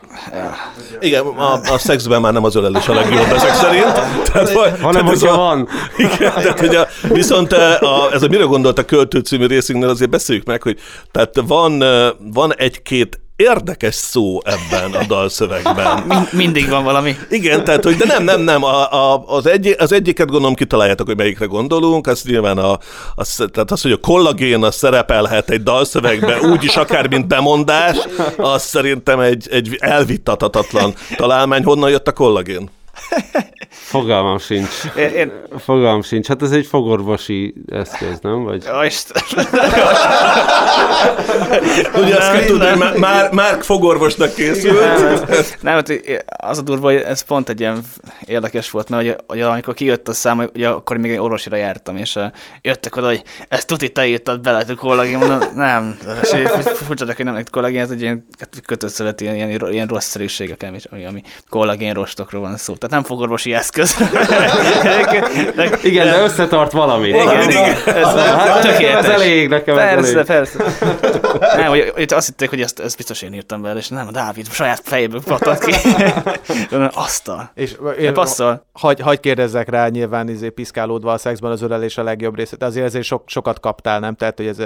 Igen, 1.01 1.27
a, 1.27 1.53
a 1.53 1.79
szexben 1.79 2.21
már 2.21 2.33
nem 2.33 2.45
az 2.45 2.55
ölelés 2.55 2.89
a 2.89 2.95
legjobb 2.95 3.27
ezek 3.33 3.55
szerint. 3.55 3.93
Tehát, 4.33 4.53
vagy- 4.53 4.81
Hanem, 4.81 5.05
tehát 5.05 5.09
hogyha 5.09 5.33
a- 5.33 5.37
van. 5.37 5.69
Igen, 5.97 6.33
tehát, 6.33 6.59
hogy 6.61 6.75
a, 6.75 6.87
viszont 7.09 7.53
a, 7.53 8.13
ez 8.13 8.23
a 8.23 8.29
Mire 8.29 8.45
gondolt 8.45 8.79
a 8.79 8.85
költő 8.85 9.19
című 9.19 9.47
részünknél 9.47 9.89
azért 9.89 10.11
beszéljük 10.11 10.45
meg, 10.47 10.63
hogy 10.63 10.79
tehát 11.11 11.41
van, 11.47 11.83
van 12.33 12.55
egy-két 12.55 13.21
érdekes 13.39 13.95
szó 13.95 14.41
ebben 14.45 14.93
a 14.93 15.05
dalszövegben. 15.07 16.03
Mind, 16.09 16.29
mindig 16.33 16.69
van 16.69 16.85
valami. 16.85 17.17
Igen, 17.31 17.65
tehát, 17.65 17.85
hogy 17.85 17.97
de 17.97 18.05
nem, 18.07 18.25
nem, 18.25 18.41
nem, 18.41 18.65
a, 18.65 18.93
a, 18.93 19.25
az, 19.27 19.47
egy, 19.47 19.75
az 19.79 19.93
egyiket 19.93 20.29
gondolom 20.29 20.55
kitaláljátok, 20.55 21.07
hogy 21.07 21.17
melyikre 21.17 21.47
gondolunk, 21.47 22.07
az 22.07 22.23
nyilván 22.23 22.59
a, 22.59 22.79
az, 23.15 23.45
tehát 23.53 23.71
az, 23.71 23.83
hogy 23.83 23.93
a 23.93 23.97
kollagén 23.97 24.65
az 24.65 24.75
szerepelhet 24.75 25.51
egy 25.51 25.63
dalszövegbe, 25.63 26.41
úgyis 26.41 26.77
akár 26.77 27.09
mint 27.09 27.27
bemondás, 27.27 27.97
az 28.37 28.63
szerintem 28.63 29.21
egy, 29.21 29.49
egy 29.51 29.77
elvittatatlan 29.81 30.95
találmány. 31.17 31.65
Honnan 31.65 31.91
jött 31.91 32.09
a 32.09 32.13
kollagén? 32.13 32.71
Fogalmam 33.89 34.39
sincs. 34.39 34.69
Én, 34.97 35.09
én, 35.09 35.33
Fogalmam 35.59 36.03
sincs. 36.03 36.27
Hát 36.27 36.43
ez 36.43 36.51
egy 36.51 36.67
fogorvosi 36.67 37.55
eszköz, 37.73 38.19
nem? 38.21 38.45
Vagy... 38.45 38.65
Ó, 38.79 38.83
Isten. 38.83 39.23
Ugye 42.03 42.17
azt 42.17 42.33
kell 42.33 42.45
tudni, 42.45 42.67
hogy 42.67 42.99
már, 42.99 43.33
már, 43.33 43.59
fogorvosnak 43.63 44.35
készült. 44.35 44.81
Nem, 45.61 45.75
hát 45.75 45.93
az 46.27 46.59
a 46.59 46.63
durva, 46.63 46.87
hogy 46.87 47.01
ez 47.01 47.21
pont 47.21 47.49
egy 47.49 47.61
ilyen 47.61 47.81
érdekes 48.27 48.71
volt, 48.71 48.89
mert 48.89 49.03
ugye, 49.03 49.17
ugye 49.29 49.47
amikor 49.47 49.75
kijött 49.75 50.09
a 50.09 50.13
szám, 50.13 50.37
hogy 50.37 50.51
ugye 50.55 50.69
akkor 50.69 50.97
még 50.97 51.11
egy 51.11 51.19
orvosira 51.19 51.57
jártam, 51.57 51.97
és 51.97 52.15
uh, 52.15 52.25
jöttek 52.63 52.97
oda, 52.97 53.07
hogy 53.07 53.23
ezt 53.49 53.67
tuti 53.67 53.93
te 53.93 54.07
írtad 54.07 54.41
bele, 54.41 54.65
hogy 54.67 54.77
kollagén, 54.77 55.19
mondom, 55.19 55.39
nem, 55.55 55.99
furcsa, 56.65 57.07
hogy 57.07 57.25
nem 57.25 57.35
egy 57.35 57.51
kollagén, 57.51 57.81
ez 57.81 57.91
egy 57.91 58.01
ilyen 58.01 58.27
kötőszövet, 58.67 59.21
ilyen, 59.21 59.35
ilyen, 59.35 59.71
ilyen 59.71 59.87
rosszszerűségek, 59.87 60.65
ami, 60.91 61.05
ami 61.07 61.23
kollagén 61.49 61.95
rostokról 61.95 62.41
van 62.41 62.57
szó. 62.57 62.75
Tehát 62.75 62.95
nem 62.95 63.03
fogorvosi 63.03 63.55
eszköz. 63.55 63.78
De- 65.55 65.79
Igen, 65.89 66.07
de 66.07 66.23
összetart 66.23 66.73
valamit. 66.73 67.15
Igen, 67.15 67.51
igen. 67.51 67.65
Ez, 67.87 68.05
Hát 68.15 68.61
tökéletes. 68.61 69.05
ez 69.05 69.11
elég, 69.21 69.49
nekem 69.49 69.79
ez 69.79 69.85
Persze, 69.95 70.13
elég. 70.13 70.27
persze. 70.27 70.65
Nem, 71.57 71.69
hogy, 71.69 71.93
hogy 71.95 72.13
azt 72.13 72.27
hitték, 72.27 72.49
hogy 72.49 72.61
ezt, 72.61 72.81
ezt 72.81 72.97
biztos 72.97 73.23
én 73.23 73.33
írtam 73.33 73.63
vele, 73.63 73.79
és 73.79 73.89
nem, 73.89 74.07
a 74.07 74.11
Dávid 74.11 74.49
saját 74.51 74.81
fejéből 74.85 75.23
patat 75.25 75.65
ki. 75.65 75.73
Asztal. 76.93 77.51
És 77.55 77.77
De 77.83 77.91
én, 77.91 78.13
passzol. 78.15 78.67
hagy, 78.73 79.01
hagy 79.01 79.21
kérdezzek 79.21 79.69
rá, 79.69 79.89
nyilván 79.89 80.29
izé 80.29 80.49
piszkálódva 80.49 81.13
a 81.13 81.19
szexben 81.19 81.51
az 81.51 81.63
ölelés 81.63 81.99
a 81.99 82.03
legjobb 82.03 82.37
része, 82.37 82.57
de 82.57 82.67
azért 82.67 82.87
ezért 82.87 83.05
sok, 83.05 83.23
sokat 83.27 83.61
kaptál, 83.61 84.01
nem? 84.01 84.15
Tehát, 84.15 84.37
hogy 84.37 84.47
ez, 84.47 84.57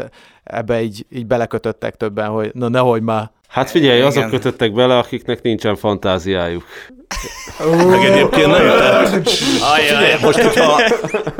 ebbe 0.45 0.83
így, 0.83 1.07
így 1.13 1.27
belekötöttek 1.27 1.95
többen, 1.97 2.29
hogy 2.29 2.51
na 2.55 2.69
nehogy 2.69 3.03
már. 3.03 3.31
Hát 3.49 3.71
figyelj, 3.71 4.01
azok 4.01 4.17
Igen. 4.17 4.31
kötöttek 4.31 4.73
bele, 4.73 4.99
akiknek 4.99 5.43
nincsen 5.43 5.77
fantáziájuk. 5.77 6.65
Meg 7.87 8.05
egyébként 8.05 8.47
nem 8.47 8.57
tehát, 8.57 9.29
Ajaj, 9.75 10.19
most, 10.23 10.39
hogyha 10.39 10.81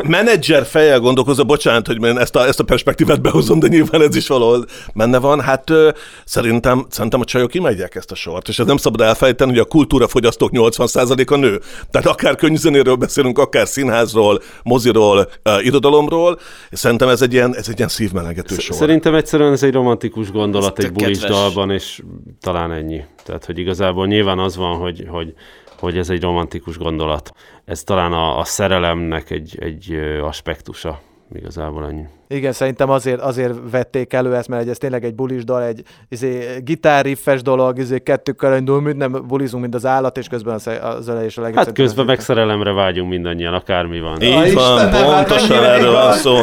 menedzser 0.03 0.67
fejjel 0.67 1.01
gondolkozom, 1.01 1.47
bocsánat, 1.47 1.87
hogy 1.87 2.05
én 2.05 2.19
ezt 2.19 2.37
a, 2.37 2.47
ezt 2.47 2.61
a 2.61 2.65
perspektívát 2.65 3.21
behozom, 3.21 3.59
de 3.59 3.69
nyilván 3.69 4.03
ez 4.03 4.17
is 4.17 4.29
valahol 4.29 4.65
benne 4.95 5.19
van, 5.19 5.41
hát 5.41 5.71
ö, 5.71 5.91
szerintem, 6.25 6.87
szerintem 6.91 7.21
a 7.21 7.25
csajok 7.25 7.55
imádják 7.55 7.95
ezt 7.95 8.11
a 8.11 8.15
sort, 8.15 8.49
és 8.49 8.59
ez 8.59 8.67
nem 8.67 8.77
szabad 8.77 9.01
elfelejteni, 9.01 9.51
hogy 9.51 9.61
a 9.61 9.65
kultúrafogyasztók 9.65 10.51
80%-a 10.53 11.37
nő. 11.37 11.61
Tehát 11.91 12.07
akár 12.07 12.35
könyvzenéről 12.35 12.95
beszélünk, 12.95 13.39
akár 13.39 13.67
színházról, 13.67 14.43
moziról, 14.63 15.29
uh, 15.45 15.65
irodalomról, 15.65 16.39
és 16.71 16.79
szerintem 16.79 17.09
ez 17.09 17.23
egy 17.23 17.33
ilyen, 17.33 17.57
ez 17.57 17.69
egy 17.69 17.77
ilyen 17.77 17.89
szívmelengető 17.89 18.55
sor. 18.59 18.77
Szerintem 18.77 19.15
egyszerűen 19.15 19.53
ez 19.53 19.63
egy 19.63 19.73
romantikus 19.73 20.31
gondolat 20.31 20.79
Ez 20.79 20.85
egy 20.85 20.93
bulis 20.93 21.19
dalban, 21.19 21.71
és 21.71 22.03
talán 22.41 22.73
ennyi. 22.73 23.05
Tehát, 23.25 23.45
hogy 23.45 23.59
igazából 23.59 24.07
nyilván 24.07 24.39
az 24.39 24.57
van, 24.57 24.77
hogy, 24.77 25.07
hogy, 25.09 25.35
hogy 25.83 25.99
ez 25.99 26.11
egy 26.11 26.23
romantikus 26.23 26.79
gondolat. 26.79 27.33
Ez 27.65 27.83
talán 27.83 28.13
a, 28.13 28.39
a 28.39 28.45
szerelemnek 28.45 29.31
egy, 29.31 29.57
egy 29.61 29.93
aspektusa. 30.23 31.01
Igazából 31.33 31.87
ennyi. 31.87 32.05
Igen, 32.33 32.53
szerintem 32.53 32.91
azért, 32.91 33.21
azért 33.21 33.53
vették 33.71 34.13
elő 34.13 34.35
ezt, 34.35 34.49
mert 34.49 34.69
ez 34.69 34.79
tényleg 34.79 35.05
egy 35.05 35.15
bulis 35.15 35.45
dal, 35.45 35.63
egy 35.63 35.83
izé, 36.09 36.59
gitárriffes 36.65 37.43
dolog, 37.43 37.79
izé, 37.79 37.99
kettőkkel 37.99 38.57
indul, 38.57 38.81
mint 38.81 38.97
nem 38.97 39.25
bulizunk, 39.27 39.63
mint 39.63 39.75
az 39.75 39.87
állat, 39.87 40.19
és 40.19 40.27
közben 40.27 40.55
az, 40.55 40.71
az 40.83 41.09
ölelés 41.09 41.39
a 41.39 41.41
legjobb. 41.41 41.65
Hát 41.65 41.73
közben 41.73 42.01
ez- 42.05 42.07
meg 42.07 42.21
szerelemre 42.21 42.73
vágyunk 42.73 43.09
mindannyian, 43.09 43.55
akármi 43.55 44.01
van. 44.01 44.23
Így 44.23 44.35
van, 44.35 44.47
Istenem, 44.47 44.93
hát 44.93 45.27
pontosan 45.27 45.65
erről 45.65 45.93
van 45.93 46.13
szó. 46.13 46.39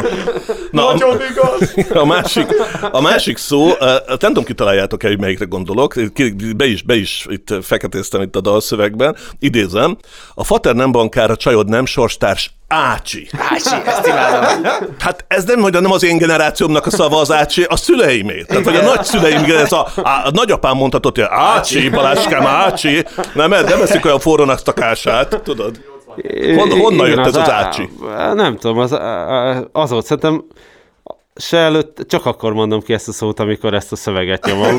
Na, 0.70 0.88
a, 0.88 0.94
igaz! 1.30 1.74
a, 2.02 2.06
másik, 2.06 2.46
a 2.90 3.00
másik 3.00 3.36
szó, 3.36 3.66
nem 4.06 4.16
tudom, 4.18 4.44
kitaláljátok-e, 4.44 5.08
hogy 5.08 5.20
melyikre 5.20 5.44
gondolok, 5.44 5.94
be 6.56 6.66
is, 6.66 6.82
be 6.82 6.94
is 6.94 7.26
itt 7.28 7.54
feketéztem 7.62 8.20
itt 8.20 8.36
a 8.36 8.40
dalszövegben, 8.40 9.16
idézem, 9.38 9.96
a 10.34 10.44
fater 10.44 10.74
nem 10.74 10.92
bankár, 10.92 11.30
a 11.30 11.36
csajod 11.36 11.68
nem 11.68 11.86
sorstárs, 11.86 12.58
Ácsi. 12.72 13.28
Ácsi, 13.38 13.74
ezt 13.86 14.06
imádom. 14.06 14.64
Hát 14.98 15.24
ez 15.28 15.44
nem, 15.44 15.60
hogy 15.60 15.76
nem 15.80 15.92
az 15.92 16.02
én 16.02 16.18
generációmnak 16.18 16.86
a 16.86 16.90
szava 16.90 17.20
az 17.20 17.32
Ácsi, 17.32 17.62
a 17.62 17.76
szüleimé. 17.76 18.42
Tehát, 18.42 18.64
vagy 18.64 18.76
a 18.76 18.82
nagyszüleim, 18.82 19.44
ez 19.44 19.72
a, 19.72 19.86
a, 19.96 20.08
a 20.24 20.30
nagyapám 20.32 20.76
mondhatott, 20.76 21.16
hogy 21.16 21.26
Ácsi, 21.28 21.88
Baláskám, 21.88 22.46
Ácsi. 22.46 23.04
Nem, 23.34 23.50
nem 23.50 23.82
eszik 23.82 24.04
olyan 24.04 24.18
forrónak 24.18 24.54
azt 24.54 24.68
a 24.68 24.72
kását, 24.72 25.40
tudod? 25.42 25.80
Hon- 26.56 26.72
honnan 26.72 27.06
Igen, 27.06 27.18
jött 27.18 27.26
ez 27.26 27.36
az 27.36 27.50
á- 27.50 27.64
ácsi? 27.64 27.88
Nem 28.34 28.56
tudom, 28.56 28.78
az, 28.78 28.98
az 29.72 29.90
volt, 29.90 30.04
szerintem 30.06 30.44
se 31.34 31.56
előtt, 31.56 32.04
csak 32.08 32.26
akkor 32.26 32.52
mondom 32.52 32.80
ki 32.80 32.92
ezt 32.92 33.08
a 33.08 33.12
szót, 33.12 33.40
amikor 33.40 33.74
ezt 33.74 33.92
a 33.92 33.96
szöveget 33.96 34.44
nyomom. 34.46 34.76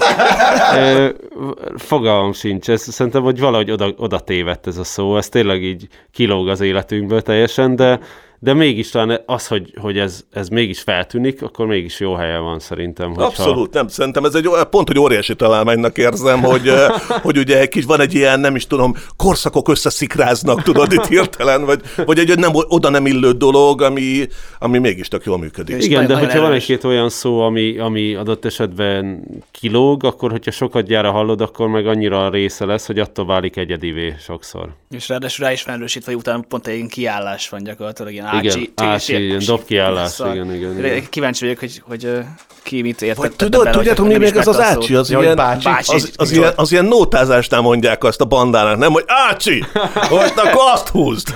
Fogalmam 1.78 2.34
sincs, 2.34 2.70
ez, 2.70 2.82
szerintem, 2.82 3.24
hogy 3.24 3.40
valahogy 3.40 3.72
oda, 3.72 3.94
oda 3.98 4.20
tévedt 4.20 4.68
ez 4.68 4.78
a 4.78 4.84
szó, 4.84 5.18
ez 5.18 5.30
tényleg 5.30 5.64
így 5.64 5.88
kilóg 6.12 6.48
az 6.50 6.62
életünkből 6.62 7.22
teljesen, 7.22 7.76
de, 7.76 8.00
de 8.44 8.54
mégis 8.54 8.90
talán 8.90 9.22
az, 9.26 9.48
hogy, 9.48 9.74
hogy 9.82 9.98
ez, 9.98 10.24
ez 10.32 10.48
mégis 10.48 10.82
feltűnik, 10.82 11.42
akkor 11.42 11.66
mégis 11.66 12.00
jó 12.00 12.14
helyen 12.14 12.44
van 12.44 12.60
szerintem. 12.60 13.08
Hogyha... 13.08 13.24
Abszolút, 13.24 13.74
nem, 13.74 13.88
szerintem 13.88 14.26
ez 14.26 14.36
egy 14.36 14.48
olyan- 14.48 14.70
pont, 14.70 14.88
hogy 14.88 15.00
óriási 15.00 15.36
találmánynak 15.36 15.98
érzem, 15.98 16.42
hogy, 16.42 16.72
hogy 17.26 17.38
ugye 17.38 17.60
egy 17.60 17.70
kis, 17.70 17.86
van 17.86 18.00
egy 18.00 18.14
ilyen, 18.14 18.40
nem 18.40 18.56
is 18.56 18.68
tudom, 18.68 18.96
korszakok 19.16 19.70
összeszikráznak, 19.70 20.62
tudod, 20.62 20.92
itt 20.92 21.06
hirtelen, 21.06 21.66
vagy, 21.66 21.82
vagy 22.06 22.20
egy 22.20 22.38
nem, 22.38 22.52
oda 22.54 22.90
nem 22.90 23.06
illő 23.06 23.32
dolog, 23.32 23.82
ami, 23.82 24.28
ami 24.60 24.78
mégis 24.78 25.08
tök 25.08 25.26
jól 25.26 25.38
működik. 25.38 25.76
És 25.76 25.86
Igen, 25.86 26.08
de 26.08 26.16
hogyha 26.16 26.42
van 26.42 26.54
egy-két 26.54 26.84
olyan 26.84 27.10
szó, 27.10 27.40
ami, 27.42 27.78
ami 27.78 28.14
adott 28.14 28.46
esetben 28.46 29.24
kilóg, 29.52 30.04
akkor 30.04 30.32
hogyha 30.32 30.52
sokat 30.52 30.86
gyára 30.86 31.12
hallod, 31.12 31.42
akkor 31.42 31.68
meg 31.68 31.88
annyira 31.88 32.26
a 32.26 32.30
része 32.30 32.66
lesz, 32.66 32.86
hogy 32.86 33.00
attól 33.00 33.26
válik 33.26 33.58
egyedivé 33.58 34.16
sokszor. 34.20 34.70
És 34.90 35.10
ráadásul 35.10 35.46
rá 35.46 35.52
is 35.52 35.66
hogy 36.06 36.16
utána 36.16 36.44
pont 36.48 36.68
egy 36.68 36.76
ilyen 36.76 36.88
kiállás 36.88 37.50
van 37.50 37.64
gyakorlatilag, 37.64 38.12
ilyen 38.12 38.31
Igen, 38.34 38.52
ácsi, 38.52 38.74
ácsi, 38.76 39.26
ilyen 39.26 39.42
dobkiállás, 39.46 40.20
igen, 40.20 40.54
igen, 40.54 40.78
igen. 40.78 41.10
Kíváncsi 41.10 41.46
vagyok, 41.46 41.60
hogy, 41.60 41.82
hogy 41.86 42.24
ki 42.64 42.82
mit 42.82 43.02
értett. 43.02 43.18
Vagy 43.18 43.36
tudod, 43.36 43.70
tudjátok, 43.70 44.08
mi 44.08 44.18
még 44.18 44.38
az 44.38 44.48
az 44.48 44.60
ácsi? 44.60 44.96
Az, 44.96 45.10
ilyen, 45.10 45.36
bácsi. 45.36 45.64
Bácsi. 45.64 45.96
az, 45.96 46.12
az, 46.16 46.32
ilyen, 46.32 46.54
az 46.56 46.72
ilyen 46.72 46.86
nótázásnál 46.86 47.62
mondják 47.62 48.04
azt 48.04 48.22
a 48.22 48.26
bandának, 48.26 48.78
nem, 48.78 48.92
hogy 48.92 49.04
ácsi, 49.08 49.64
hogy 50.10 50.32
akkor 50.36 50.72
azt 50.74 50.88
húzd. 50.88 51.28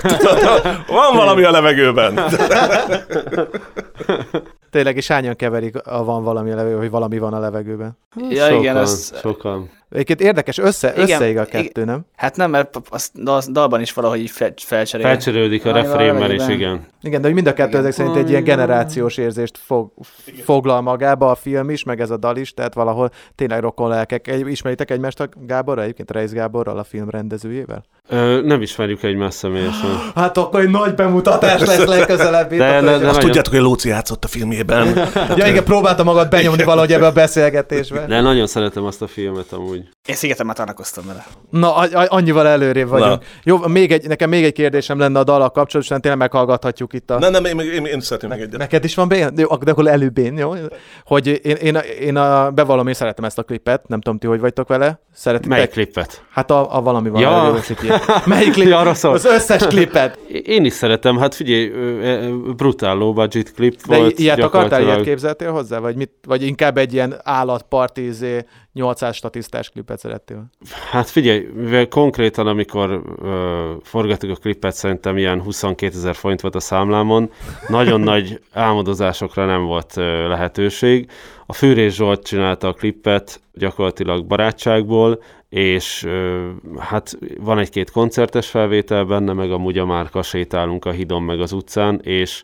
Van 0.87 1.15
valami 1.15 1.43
a 1.43 1.51
levegőben. 1.51 2.19
Tényleg, 4.71 4.95
és 4.95 5.07
hányan 5.07 5.35
keverik, 5.35 5.87
a 5.87 6.03
van 6.03 6.23
valami 6.23 6.51
a 6.51 6.55
levegőben, 6.55 6.81
hogy 6.81 6.91
valami 6.91 7.17
van 7.17 7.33
a 7.33 7.39
levegőben. 7.39 7.97
Ja, 8.29 8.45
sokan, 8.45 8.59
igen, 8.59 8.77
az, 8.77 9.13
sokan. 9.21 9.69
Egyébként 9.89 10.21
érdekes, 10.21 10.57
össze, 10.57 10.91
Igen, 10.91 11.01
összeig 11.03 11.37
a 11.37 11.45
igen. 11.47 11.61
kettő, 11.63 11.83
nem? 11.83 12.05
hát 12.15 12.35
nem, 12.35 12.49
mert 12.51 12.81
az 12.89 13.11
dal, 13.13 13.41
dalban 13.51 13.81
is 13.81 13.93
valahogy 13.93 14.19
így 14.19 14.29
fel, 14.29 14.53
felcserél. 14.57 15.05
Felcserélődik 15.05 15.65
a 15.65 15.71
refrémmel 15.71 16.31
is, 16.31 16.47
igen. 16.47 16.85
Igen, 17.01 17.21
de 17.21 17.25
hogy 17.27 17.35
mind 17.35 17.47
a 17.47 17.53
kettő 17.53 17.77
ezek 17.77 17.91
szerint 17.91 18.15
egy 18.15 18.29
ilyen 18.29 18.43
generációs 18.43 19.17
érzést 19.17 19.57
fog, 19.57 19.91
foglal 20.43 20.81
magába 20.81 21.31
a 21.31 21.35
film 21.35 21.69
is, 21.69 21.83
meg 21.83 22.01
ez 22.01 22.09
a 22.09 22.17
dal 22.17 22.37
is, 22.37 22.53
tehát 22.53 22.73
valahol 22.73 23.09
tényleg 23.35 23.59
rokon 23.59 23.89
lelkek. 23.89 24.27
Egy, 24.27 24.47
ismeritek 24.47 24.91
egymást 24.91 25.19
a 25.19 25.29
Gáborral, 25.47 25.83
egyébként 25.83 26.11
Reis 26.11 26.31
Gáborral, 26.31 26.77
a 26.77 26.83
film 26.83 27.09
rendezőjével? 27.09 27.83
Ö, 28.09 28.41
nem 28.41 28.61
ismerjük 28.61 29.03
egymást 29.03 29.37
személyesen. 29.37 29.89
Hát 30.15 30.37
akkor 30.37 30.59
egy 30.59 30.69
nagy 30.69 30.93
bemutatás 30.95 31.61
lesz 31.61 31.85
legközelebb. 31.85 32.49
De- 32.49 32.57
de- 32.57 32.81
de- 32.81 32.91
Azt 32.91 33.01
nagyon- 33.03 33.19
tudjátok, 33.19 33.53
hogy 33.53 33.61
Lóci 33.61 33.89
játszott 33.89 34.23
a 34.23 34.27
filmjében. 34.27 35.09
Ja, 35.35 35.47
igen, 35.47 35.63
próbálta 35.63 36.03
magad 36.03 36.29
benyomni 36.29 36.63
valahogy 36.63 36.93
ebbe 36.93 37.05
a 37.05 37.11
beszélgetésbe. 37.11 38.05
De 38.05 38.21
nagyon 38.21 38.47
szeretem 38.47 38.83
azt 38.83 39.01
a 39.01 39.07
filmet 39.07 39.51
amúgy. 39.51 39.74
úgy. 39.75 39.94
Én 40.05 40.15
szigeten 40.15 40.45
már 40.45 40.55
találkoztam 40.55 41.05
vele. 41.07 41.25
Na, 41.49 41.75
a- 41.75 41.87
a- 41.99 42.05
annyival 42.09 42.47
előrébb 42.47 42.87
vagyunk. 42.87 43.11
Na. 43.21 43.27
Jó, 43.43 43.57
még 43.67 43.91
egy, 43.91 44.07
nekem 44.07 44.29
még 44.29 44.43
egy 44.43 44.53
kérdésem 44.53 44.99
lenne 44.99 45.19
a 45.19 45.23
dallal 45.23 45.49
kapcsolatban, 45.49 46.01
tényleg 46.01 46.19
meghallgathatjuk 46.19 46.93
itt 46.93 47.09
a... 47.11 47.19
Nem, 47.19 47.31
nem, 47.31 47.45
én, 47.45 47.59
én, 47.59 47.85
én 47.85 47.99
szeretném 47.99 48.31
még 48.31 48.41
egyet. 48.41 48.57
Neked 48.57 48.83
is 48.83 48.95
van 48.95 49.07
bén? 49.07 49.31
Jó, 49.35 49.55
de 49.55 49.71
akkor 49.71 49.87
előbb 49.87 50.17
én, 50.17 50.37
jó? 50.37 50.53
Hogy 51.05 51.27
én, 51.27 51.55
én, 51.55 51.75
én 51.99 52.15
a, 52.15 52.51
bevallom, 52.51 52.87
én 52.87 52.93
szeretem 52.93 53.25
ezt 53.25 53.37
a 53.37 53.43
klipet, 53.43 53.87
nem 53.87 54.01
tudom 54.01 54.19
ti, 54.19 54.27
hogy 54.27 54.39
vagytok 54.39 54.67
vele. 54.67 54.99
Szeretitek? 55.13 55.49
Melyik 55.51 55.69
klippet? 55.69 56.23
Hát 56.31 56.51
a, 56.51 56.75
a 56.75 56.81
valami 56.81 57.09
van. 57.09 57.21
Ja. 57.21 57.55
Melyik 58.25 58.51
klip? 58.51 58.67
Ja, 58.67 58.77
arra 58.79 58.93
szól. 58.93 59.13
Az 59.13 59.25
összes 59.25 59.67
klipet. 59.67 60.17
Én 60.43 60.65
is 60.65 60.73
szeretem, 60.73 61.17
hát 61.17 61.35
figyelj, 61.35 61.71
brutál 62.55 62.95
low 62.95 63.13
budget 63.13 63.53
klip 63.53 63.81
De 63.87 63.97
volt. 63.97 64.19
i- 64.19 64.21
ilyet 64.23 64.39
akartál, 64.43 64.81
ilyet 64.81 65.01
képzeltél 65.01 65.51
hozzá? 65.51 65.79
Vagy, 65.79 65.95
mit, 65.95 66.11
vagy 66.27 66.43
inkább 66.43 66.77
egy 66.77 66.93
ilyen 66.93 67.15
állatpartízé 67.23 68.45
800 68.73 69.15
statisztás 69.15 69.69
klipet 69.69 69.94
szerettél? 69.97 70.45
Hát 70.91 71.09
figyelj, 71.09 71.47
mivel 71.53 71.87
konkrétan, 71.87 72.47
amikor 72.47 73.01
ö, 73.21 73.73
forgattuk 73.83 74.29
a 74.29 74.35
klipet, 74.35 74.73
szerintem 74.73 75.17
ilyen 75.17 75.41
22 75.41 75.95
ezer 75.95 76.15
forint 76.15 76.41
volt 76.41 76.55
a 76.55 76.59
számlámon, 76.59 77.31
nagyon 77.67 78.01
nagy 78.11 78.39
álmodozásokra 78.53 79.45
nem 79.45 79.63
volt 79.63 79.97
ö, 79.97 80.27
lehetőség. 80.27 81.09
A 81.45 81.53
Fűrés 81.53 81.95
Zsolt 81.95 82.23
csinálta 82.23 82.67
a 82.67 82.73
klippet 82.73 83.41
gyakorlatilag 83.53 84.25
barátságból, 84.25 85.21
és 85.49 86.03
ö, 86.03 86.49
hát 86.79 87.17
van 87.39 87.59
egy-két 87.59 87.91
koncertes 87.91 88.47
felvétel 88.49 89.03
benne, 89.03 89.33
meg 89.33 89.51
amúgy 89.51 89.77
a 89.77 89.85
márka 89.85 90.21
sétálunk 90.21 90.85
a 90.85 90.91
hidon, 90.91 91.23
meg 91.23 91.41
az 91.41 91.51
utcán, 91.51 91.99
és 92.03 92.43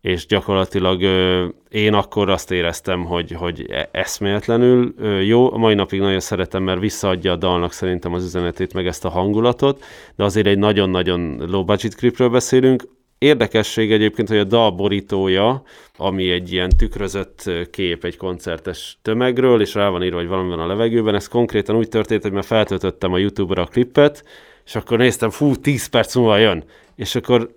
és 0.00 0.26
gyakorlatilag 0.26 1.02
ö, 1.02 1.46
én 1.68 1.94
akkor 1.94 2.30
azt 2.30 2.50
éreztem, 2.50 3.04
hogy, 3.04 3.32
hogy 3.32 3.66
e- 3.70 3.88
eszméletlenül 3.92 4.94
ö, 4.98 5.20
jó. 5.20 5.52
A 5.52 5.56
mai 5.56 5.74
napig 5.74 6.00
nagyon 6.00 6.20
szeretem, 6.20 6.62
mert 6.62 6.80
visszaadja 6.80 7.32
a 7.32 7.36
dalnak 7.36 7.72
szerintem 7.72 8.14
az 8.14 8.24
üzenetét, 8.24 8.72
meg 8.72 8.86
ezt 8.86 9.04
a 9.04 9.08
hangulatot, 9.08 9.84
de 10.16 10.24
azért 10.24 10.46
egy 10.46 10.58
nagyon-nagyon 10.58 11.44
low 11.46 11.64
budget 11.64 11.94
clipről 11.94 12.28
beszélünk. 12.28 12.82
Érdekesség 13.18 13.92
egyébként, 13.92 14.28
hogy 14.28 14.38
a 14.38 14.44
dal 14.44 14.70
borítója, 14.70 15.62
ami 15.96 16.30
egy 16.30 16.52
ilyen 16.52 16.70
tükrözött 16.78 17.50
kép 17.70 18.04
egy 18.04 18.16
koncertes 18.16 18.98
tömegről, 19.02 19.60
és 19.60 19.74
rá 19.74 19.88
van 19.88 20.02
írva, 20.02 20.18
hogy 20.18 20.28
valami 20.28 20.48
van 20.48 20.60
a 20.60 20.66
levegőben, 20.66 21.14
ez 21.14 21.28
konkrétan 21.28 21.76
úgy 21.76 21.88
történt, 21.88 22.22
hogy 22.22 22.32
már 22.32 22.44
feltöltöttem 22.44 23.12
a 23.12 23.18
YouTube-ra 23.18 23.62
a 23.62 23.66
klippet, 23.66 24.24
és 24.64 24.74
akkor 24.74 24.98
néztem, 24.98 25.30
fú, 25.30 25.56
10 25.56 25.86
perc 25.86 26.14
múlva 26.14 26.38
jön. 26.38 26.64
És 26.98 27.14
akkor 27.14 27.50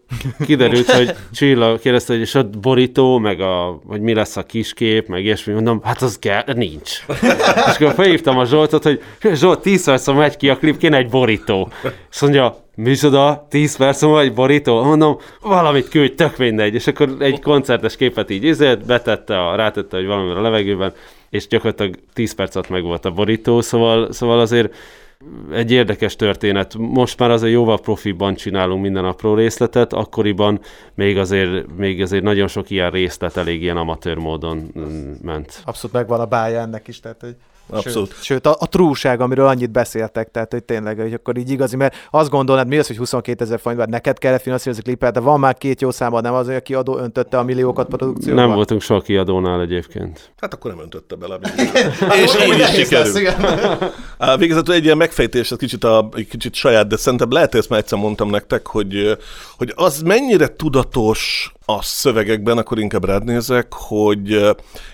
kiderült, 0.45 0.91
hogy 0.91 1.15
Csilla 1.33 1.77
kérdezte, 1.77 2.13
hogy 2.13 2.21
és 2.21 2.35
a 2.35 2.49
borító, 2.49 3.17
meg 3.17 3.39
a, 3.39 3.81
hogy 3.85 4.01
mi 4.01 4.13
lesz 4.13 4.37
a 4.37 4.43
kiskép, 4.43 5.07
meg 5.07 5.23
ilyesmi, 5.23 5.53
mondom, 5.53 5.81
hát 5.83 6.01
az 6.01 6.19
kell, 6.19 6.43
nincs. 6.55 7.05
És 7.67 7.75
akkor 7.75 7.93
felhívtam 7.93 8.37
a 8.37 8.45
Zsoltot, 8.45 8.83
hogy 8.83 9.01
Zsolt, 9.33 9.61
10 9.61 9.85
perc 9.85 10.07
múlva 10.07 10.21
megy 10.21 10.37
ki 10.37 10.49
a 10.49 10.57
klip, 10.57 10.77
kéne 10.77 10.97
egy 10.97 11.09
borító. 11.09 11.71
És 12.11 12.21
mondja, 12.21 12.65
micsoda, 12.75 13.47
10 13.49 13.77
perc 13.77 14.01
múlva 14.01 14.21
egy 14.21 14.33
borító? 14.33 14.83
Mondom, 14.83 15.17
valamit 15.41 15.89
küldj, 15.89 16.13
tök 16.13 16.37
mindegy. 16.37 16.73
És 16.73 16.87
akkor 16.87 17.15
egy 17.19 17.41
koncertes 17.41 17.95
képet 17.95 18.29
így 18.29 18.43
izért, 18.43 18.85
betette, 18.85 19.47
a, 19.47 19.55
rátette, 19.55 19.97
hogy 19.97 20.05
valami 20.05 20.27
van 20.27 20.37
a 20.37 20.41
levegőben, 20.41 20.93
és 21.29 21.47
gyakorlatilag 21.47 21.95
10 22.13 22.33
perc 22.33 22.55
alatt 22.55 22.69
meg 22.69 22.83
volt 22.83 23.05
a 23.05 23.11
borító, 23.11 23.61
szóval, 23.61 24.11
szóval 24.11 24.39
azért 24.39 24.75
egy 25.51 25.71
érdekes 25.71 26.15
történet. 26.15 26.75
Most 26.77 27.19
már 27.19 27.31
azért 27.31 27.53
jóval 27.53 27.79
profiban 27.79 28.35
csinálunk 28.35 28.81
minden 28.81 29.05
apró 29.05 29.33
részletet, 29.33 29.93
akkoriban 29.93 30.59
még 30.93 31.17
azért, 31.17 31.75
még 31.77 32.01
azért 32.01 32.23
nagyon 32.23 32.47
sok 32.47 32.69
ilyen 32.69 32.91
részlet 32.91 33.37
elég 33.37 33.61
ilyen 33.61 33.77
amatőr 33.77 34.17
módon 34.17 34.71
mm, 34.79 35.11
ment. 35.21 35.61
Abszolút 35.65 35.95
megvan 35.95 36.19
a 36.19 36.25
bája 36.25 36.59
ennek 36.59 36.87
is, 36.87 36.99
tehát 36.99 37.21
hogy 37.21 37.35
Abszolút. 37.71 38.09
Sőt, 38.09 38.23
sőt 38.23 38.45
a, 38.45 38.55
a 38.59 38.67
trúság, 38.67 39.21
amiről 39.21 39.47
annyit 39.47 39.71
beszéltek, 39.71 40.31
tehát 40.31 40.51
hogy 40.51 40.63
tényleg, 40.63 40.99
hogy 40.99 41.13
akkor 41.13 41.37
így 41.37 41.49
igazi, 41.49 41.75
mert 41.75 41.95
azt 42.11 42.29
gondolnád, 42.29 42.67
mi 42.67 42.77
az, 42.77 42.87
hogy 42.87 42.97
22 42.97 43.43
ezer 43.43 43.59
forint, 43.59 43.87
neked 43.87 44.17
kell 44.17 44.37
finanszírozni 44.37 44.81
a 44.81 44.85
klipet, 44.85 45.13
de 45.13 45.19
van 45.19 45.39
már 45.39 45.57
két 45.57 45.81
jó 45.81 45.91
számad, 45.91 46.23
nem 46.23 46.33
az, 46.33 46.45
hogy 46.45 46.55
a 46.55 46.61
kiadó 46.61 46.97
öntötte 46.97 47.37
a 47.37 47.43
milliókat 47.43 47.87
produkcióba? 47.87 48.41
Nem 48.41 48.51
voltunk 48.51 48.81
soha 48.81 49.01
kiadónál 49.01 49.61
egyébként. 49.61 50.31
Hát 50.37 50.53
akkor 50.53 50.71
nem 50.71 50.79
öntötte 50.79 51.15
bele. 51.15 51.39
És 52.23 52.35
így 52.45 52.59
is 52.59 52.69
sikerült. 52.69 53.19
Végezetül 54.37 54.73
egy 54.73 54.83
ilyen 54.83 54.97
megfejtés, 54.97 55.51
ez 55.51 55.57
kicsit, 55.57 55.83
a, 55.83 56.09
egy 56.13 56.27
kicsit 56.27 56.53
saját, 56.53 56.87
de 56.87 56.97
szerintem 56.97 57.31
lehet, 57.31 57.51
hogy 57.51 57.59
ezt 57.59 57.69
már 57.69 57.79
egyszer 57.79 57.99
mondtam 57.99 58.29
nektek, 58.29 58.67
hogy, 58.67 59.17
hogy 59.57 59.73
az 59.75 60.01
mennyire 60.01 60.47
tudatos 60.47 61.51
a 61.77 61.79
szövegekben, 61.81 62.57
akkor 62.57 62.79
inkább 62.79 63.05
rád 63.05 63.23
nézek, 63.23 63.67
hogy 63.73 64.31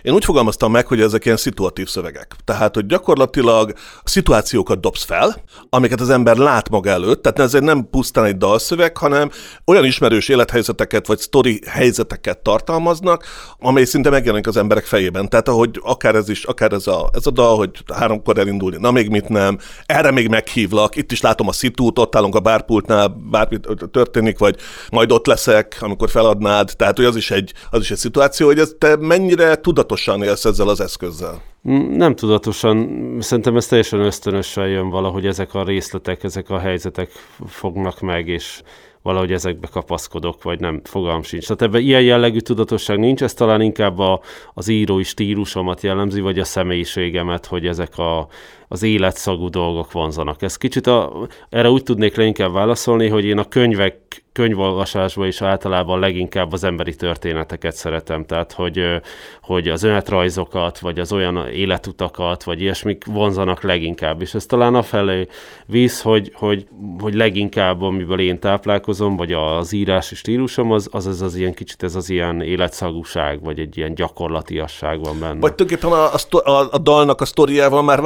én 0.01 0.13
úgy 0.13 0.25
fogalmaztam 0.25 0.71
meg, 0.71 0.87
hogy 0.87 1.01
ezek 1.01 1.25
ilyen 1.25 1.37
szituatív 1.37 1.87
szövegek. 1.87 2.35
Tehát, 2.43 2.75
hogy 2.75 2.85
gyakorlatilag 2.85 3.73
szituációkat 4.03 4.79
dobsz 4.79 5.03
fel, 5.03 5.43
amiket 5.69 6.01
az 6.01 6.09
ember 6.09 6.37
lát 6.37 6.69
maga 6.69 6.89
előtt, 6.89 7.21
tehát 7.21 7.39
ez 7.39 7.61
nem 7.61 7.87
pusztán 7.89 8.25
egy 8.25 8.37
dalszöveg, 8.37 8.97
hanem 8.97 9.29
olyan 9.65 9.85
ismerős 9.85 10.29
élethelyzeteket 10.29 11.07
vagy 11.07 11.17
sztori 11.17 11.61
helyzeteket 11.67 12.39
tartalmaznak, 12.39 13.25
amely 13.59 13.83
szinte 13.83 14.09
megjelenik 14.09 14.47
az 14.47 14.57
emberek 14.57 14.85
fejében. 14.85 15.29
Tehát 15.29 15.47
ahogy 15.47 15.79
akár 15.83 16.15
ez 16.15 16.29
is, 16.29 16.43
akár 16.43 16.71
ez 16.71 16.87
a, 16.87 17.09
ez 17.13 17.27
a 17.27 17.31
dal, 17.31 17.57
hogy 17.57 17.69
háromkor 17.93 18.37
elindulni, 18.37 18.77
na 18.79 18.91
még 18.91 19.09
mit 19.09 19.29
nem, 19.29 19.57
erre 19.85 20.11
még 20.11 20.27
meghívlak, 20.27 20.95
itt 20.95 21.11
is 21.11 21.21
látom 21.21 21.47
a 21.47 21.51
szitút, 21.51 21.99
ott 21.99 22.15
állunk 22.15 22.35
a 22.35 22.39
bárpultnál, 22.39 23.07
bármi 23.07 23.59
történik, 23.91 24.37
vagy 24.37 24.55
majd 24.91 25.11
ott 25.11 25.25
leszek, 25.25 25.77
amikor 25.79 26.09
feladnád, 26.09 26.66
tehát 26.75 26.97
hogy 26.97 27.05
az 27.05 27.15
is 27.15 27.31
egy, 27.31 27.53
az 27.69 27.81
is 27.81 27.91
egy 27.91 27.97
szituáció, 27.97 28.47
hogy 28.47 28.59
ez 28.59 28.75
te 28.77 28.95
mennyire 28.95 29.55
tudatosan 29.55 30.23
élsz 30.23 30.45
ezzel 30.45 30.67
az 30.67 30.79
eszközzel. 30.79 31.41
Mm, 31.69 31.95
Nem 31.95 32.15
tudatosan, 32.15 33.17
szerintem 33.19 33.55
ez 33.55 33.67
teljesen 33.67 33.99
ösztönösen 33.99 34.67
jön 34.67 34.89
valahogy 34.89 35.25
ezek 35.25 35.53
a 35.53 35.63
részletek, 35.63 36.23
ezek 36.23 36.49
a 36.49 36.59
helyzetek 36.59 37.11
fognak 37.47 37.99
meg, 37.99 38.27
és 38.27 38.61
valahogy 39.07 39.31
ezekbe 39.31 39.67
kapaszkodok, 39.71 40.43
vagy 40.43 40.59
nem, 40.59 40.81
fogalm 40.83 41.23
sincs. 41.23 41.43
Tehát 41.43 41.61
ebben 41.61 41.81
ilyen 41.81 42.01
jellegű 42.01 42.39
tudatosság 42.39 42.99
nincs, 42.99 43.23
ez 43.23 43.33
talán 43.33 43.61
inkább 43.61 43.99
a, 43.99 44.21
az 44.53 44.67
írói 44.67 45.03
stílusomat 45.03 45.81
jellemzi, 45.81 46.21
vagy 46.21 46.39
a 46.39 46.43
személyiségemet, 46.43 47.45
hogy 47.45 47.65
ezek 47.67 47.97
a, 47.97 48.27
az 48.67 48.83
életszagú 48.83 49.49
dolgok 49.49 49.91
vonzanak. 49.91 50.41
Ez 50.41 50.57
kicsit 50.57 50.87
a, 50.87 51.27
erre 51.49 51.69
úgy 51.69 51.83
tudnék 51.83 52.15
leginkább 52.15 52.51
válaszolni, 52.51 53.07
hogy 53.07 53.25
én 53.25 53.37
a 53.37 53.47
könyvek 53.47 54.25
könyvolvasásban 54.37 55.27
is 55.27 55.41
általában 55.41 55.99
leginkább 55.99 56.53
az 56.53 56.63
emberi 56.63 56.95
történeteket 56.95 57.75
szeretem, 57.75 58.25
tehát 58.25 58.51
hogy, 58.51 59.01
hogy 59.41 59.67
az 59.67 59.83
önetrajzokat, 59.83 60.79
vagy 60.79 60.99
az 60.99 61.11
olyan 61.11 61.47
életutakat, 61.47 62.43
vagy 62.43 62.61
ilyesmik 62.61 63.05
vonzanak 63.05 63.61
leginkább, 63.61 64.21
és 64.21 64.33
ez 64.33 64.45
talán 64.45 64.75
afelé 64.75 65.27
víz, 65.65 66.01
hogy, 66.01 66.31
hogy, 66.35 66.67
hogy 66.99 67.13
leginkább, 67.13 67.81
amiből 67.81 68.19
én 68.19 68.39
táplálkozom, 68.39 69.15
vagy 69.15 69.33
az 69.33 69.71
írási 69.71 70.15
stílusom, 70.15 70.71
az 70.71 70.89
az, 70.91 71.05
az, 71.05 71.21
az 71.21 71.35
ilyen 71.35 71.53
kicsit 71.53 71.83
ez 71.83 71.95
az 71.95 72.09
ilyen 72.09 72.41
életszagúság, 72.41 73.43
vagy 73.43 73.59
egy 73.59 73.77
ilyen 73.77 73.95
gyakorlatiasság 73.95 74.99
van 74.99 75.19
benne. 75.19 75.39
Vagy 75.39 75.55
tulajdonképpen 75.55 75.99
a, 75.99 76.13
a, 76.13 76.49
a, 76.49 76.67
a 76.71 76.77
dalnak 76.77 77.21
a 77.21 77.25
sztoriával 77.25 77.83
már 77.83 78.01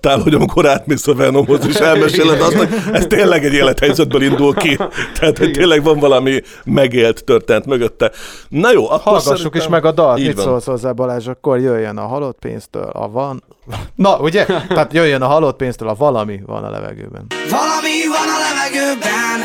választottál, 0.00 0.18
hogy 0.18 0.34
amikor 0.34 0.68
átmész 0.68 1.06
a 1.06 1.14
Venomhoz, 1.14 1.66
és 1.66 1.74
elmeséled 1.74 2.40
azt, 2.40 2.54
hogy 2.54 2.68
ez 2.92 3.04
tényleg 3.06 3.44
egy 3.44 3.52
élethelyzetből 3.52 4.22
indul 4.22 4.54
ki. 4.54 4.76
Tehát, 5.18 5.38
hogy 5.38 5.50
tényleg 5.50 5.82
van 5.82 5.98
valami 5.98 6.40
megélt 6.64 7.24
történet 7.24 7.66
mögötte. 7.66 8.10
Na 8.48 8.72
jó, 8.72 8.84
akkor 8.84 9.00
Hallgassuk 9.02 9.36
szerintem- 9.36 9.60
is 9.60 9.68
meg 9.68 9.84
a 9.84 9.92
dalt. 9.92 10.18
Így 10.18 10.26
Mit 10.26 10.36
van. 10.36 10.44
szólsz 10.44 10.64
hozzá, 10.64 10.92
Balázs? 10.92 11.26
Akkor 11.26 11.58
jöjjön 11.58 11.96
a 11.96 12.06
halott 12.06 12.38
pénztől 12.38 12.90
a 12.92 13.08
van... 13.10 13.42
Na, 13.94 14.16
ugye? 14.16 14.44
Tehát 14.44 14.92
jöjjön 14.92 15.22
a 15.22 15.26
halott 15.26 15.56
pénztől 15.56 15.88
a 15.88 15.94
valami 15.94 16.40
van 16.46 16.64
a 16.64 16.70
levegőben. 16.70 17.26
Valami 17.50 17.96
van 18.16 18.28
a 18.36 18.38
levegőben, 18.46 19.38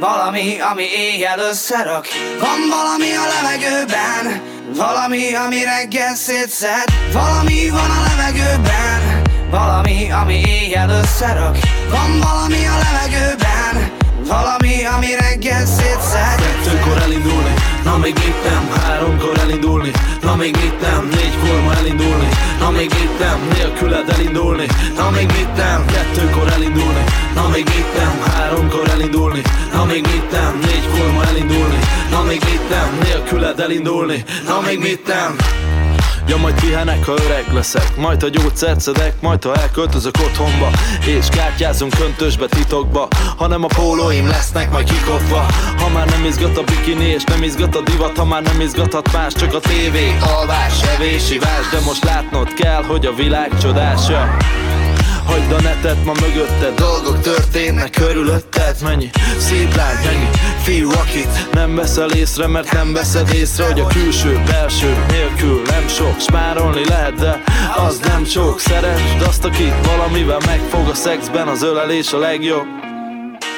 valami, 0.00 0.60
ami 0.72 0.84
éjjel 0.96 1.38
összerak. 1.50 2.06
Van 2.40 2.58
valami 2.76 3.10
a 3.22 3.26
levegőben, 3.34 4.42
valami, 4.76 5.34
ami 5.46 5.56
reggel 5.64 6.14
szétszed. 6.14 6.84
Valami 7.12 7.70
van 7.70 7.90
a 7.98 8.00
levegőben, 8.08 9.11
valami, 9.52 10.10
ami 10.10 10.34
éjjel 10.34 10.90
összerak. 10.90 11.56
Van 11.90 12.10
valami 12.26 12.62
a 12.74 12.76
levegőben, 12.84 13.74
valami, 14.32 14.74
ami 14.94 15.10
reggel 15.20 15.64
szétszed. 15.66 16.36
Kettőkor 16.44 16.96
elindulni, 17.02 17.54
na 17.84 17.96
még 17.96 18.16
itt 18.28 18.42
nem. 18.48 18.64
Háromkor 18.82 19.38
elindulni, 19.38 19.90
na 20.22 20.36
még 20.36 20.56
itt 20.56 20.80
nem. 20.80 21.08
Négykor 21.16 21.60
ma 21.64 21.72
elindulni, 21.74 22.28
na 22.60 22.70
még 22.70 22.90
itt 23.04 23.18
nem. 23.18 23.38
Nélküled 23.52 24.08
elindulni, 24.08 24.66
na 24.96 25.10
még 25.10 25.30
itt 25.42 25.56
nem. 25.56 25.84
Kettőkor 25.86 26.48
elindulni, 26.52 27.04
na 27.34 27.48
még 27.52 27.68
itt 27.80 27.92
nem. 27.98 28.14
Háromkor 28.32 28.88
elindulni, 28.88 29.42
na 29.72 29.84
még 29.84 30.06
itt 30.16 30.30
nem. 30.32 30.52
Négykor 30.66 31.12
ma 31.12 31.22
elindulni, 31.30 31.78
na 32.10 32.22
még 32.22 32.42
itt 32.54 32.68
nem. 32.70 32.88
Nélküled 33.02 33.60
elindulni, 33.60 34.24
na 34.46 34.60
még 34.66 34.78
mit 34.78 35.06
nem 35.06 35.36
Ja 36.26 36.36
majd 36.36 36.60
pihenek, 36.60 37.04
ha 37.04 37.12
öreg 37.12 37.44
leszek. 37.52 37.96
Majd 37.96 38.22
a 38.22 38.28
gyógyszert 38.28 38.80
szedek, 38.80 39.20
majd 39.20 39.44
ha 39.44 39.54
elköltözök 39.54 40.14
otthonba. 40.24 40.70
És 41.06 41.28
kártyázunk 41.28 41.94
köntösbe 41.98 42.46
titokba. 42.46 43.08
Hanem 43.36 43.64
a 43.64 43.66
pólóim 43.66 44.26
lesznek 44.26 44.70
majd 44.70 44.90
kikopva. 44.90 45.46
Ha 45.78 45.88
már 45.88 46.08
nem 46.08 46.24
izgat 46.24 46.58
a 46.58 46.62
bikini 46.62 47.04
és 47.04 47.24
nem 47.24 47.42
izgat 47.42 47.76
a 47.76 47.80
divat 47.80 48.16
Ha 48.16 48.24
már 48.24 48.42
nem 48.42 48.60
izgathat 48.60 49.12
más, 49.12 49.32
csak 49.32 49.54
a 49.54 49.60
tévé. 49.60 50.16
Alvás, 50.20 50.82
evés, 50.96 51.30
ivás 51.30 51.68
De 51.70 51.80
most 51.84 52.04
látnod 52.04 52.54
kell, 52.54 52.82
hogy 52.82 53.06
a 53.06 53.14
világ 53.14 53.58
csodása 53.60 54.36
Hagyd 55.26 55.52
a 55.52 55.60
netet, 55.60 56.04
ma 56.04 56.12
mögötted 56.20 56.74
Dolgok 56.74 57.20
történnek 57.20 57.90
körülötted 57.90 58.76
Mennyi 58.82 59.10
szép 59.38 59.74
lány, 59.74 59.96
mennyi 60.04 60.28
fiú, 60.62 60.90
akit 60.90 61.52
nem 61.52 61.74
veszel 61.74 62.10
észre 62.10 62.46
Mert 62.46 62.72
nem 62.72 62.92
veszed 62.92 63.34
észre, 63.34 63.64
hogy 63.64 63.80
a 63.80 63.86
külső, 63.86 64.42
belső 64.46 65.04
nélkül 65.08 65.62
nem 65.70 65.88
sok 65.88 66.20
Smárolni 66.20 66.84
lehet, 66.84 67.14
de 67.14 67.42
az 67.76 67.98
nem 67.98 68.24
sok 68.24 68.60
Szeresd 68.60 69.22
azt, 69.26 69.44
akit 69.44 69.86
valamivel 69.86 70.40
megfog 70.46 70.88
a 70.88 70.94
szexben 70.94 71.48
Az 71.48 71.62
ölelés 71.62 72.12
a 72.12 72.18
legjobb 72.18 72.66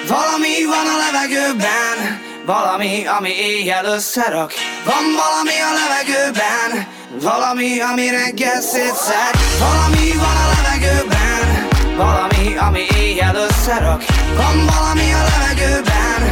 Valami 0.08 0.64
van 0.66 0.86
a 0.94 0.96
levegőben, 1.04 2.20
valami, 2.46 3.06
ami 3.18 3.30
éjjel 3.30 3.84
összerak. 3.84 4.52
Van 4.84 5.04
valami 5.22 5.56
a 5.68 5.72
levegőben, 5.80 6.86
valami, 7.20 7.80
ami 7.80 8.08
reggel 8.08 8.60
szétszed. 8.60 9.34
Valami 9.58 10.12
van 10.12 10.36
a 10.44 10.46
levegőben, 10.54 11.13
valami, 11.97 12.57
ami 12.57 12.86
éjjel 12.99 13.36
összerak. 13.36 14.03
Van 14.36 14.66
valami 14.66 15.12
a 15.12 15.22
levegőben, 15.30 16.22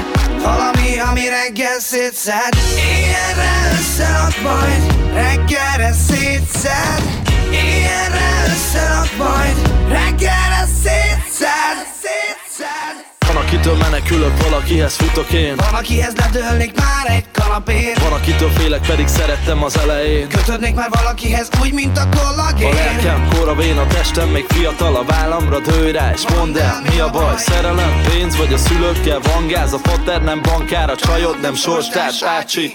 valami, 0.43 0.99
ami 0.99 1.29
reggel 1.29 1.79
szétszed. 1.79 2.55
Éjjelre 2.77 3.53
összerak 3.79 4.41
majd, 4.43 5.13
reggelre 5.15 5.93
szétszed. 5.93 7.03
Éjjelre 7.51 8.45
összerak 8.47 9.17
majd, 9.17 9.57
reggelre 9.89 10.65
szétszed. 10.83 11.77
Szétszed. 12.03 13.12
Akitől 13.53 13.77
menekülök, 13.77 14.43
valakihez 14.43 14.97
futok 14.97 15.33
én. 15.33 15.57
Van, 15.57 15.75
akihez 15.75 16.13
ledőlnék 16.17 16.77
már 16.77 17.17
egy 17.17 17.25
kanapén 17.33 17.93
Van 18.01 18.13
akitől 18.13 18.51
félek, 18.51 18.87
pedig 18.87 19.07
szerettem 19.07 19.65
az 19.65 19.79
elején. 19.79 20.29
Kötődnék 20.29 20.75
már 20.75 20.89
valakihez 20.91 21.49
úgy, 21.63 21.73
mint 21.73 21.99
a 21.99 22.01
A 22.01 22.09
kollagén 22.17 22.75
lelkem 22.75 23.29
koravén, 23.29 23.79
a 23.79 23.87
testem 23.87 24.29
még 24.29 24.45
fiatal 24.49 24.97
A 24.97 25.05
vállamra 25.05 25.61
dőj 25.61 25.93
rá, 25.93 26.13
és 26.13 26.23
mondd 26.37 26.59
el, 26.59 26.83
mi 26.91 27.01
a 27.01 27.11
baj? 27.11 27.35
Szerelem, 27.37 28.03
pénz, 28.09 28.37
vagy 28.37 28.53
a 28.53 28.59
szülőkkel 28.59 29.21
van 29.21 29.47
gáz 29.47 29.73
A 29.73 29.79
fater 29.79 30.23
nem 30.23 30.43
bankár, 30.43 30.91
a 30.91 30.97
csajod 30.97 31.41
nem 31.41 31.55
sorstárs 31.55 32.23
Ácsi, 32.23 32.75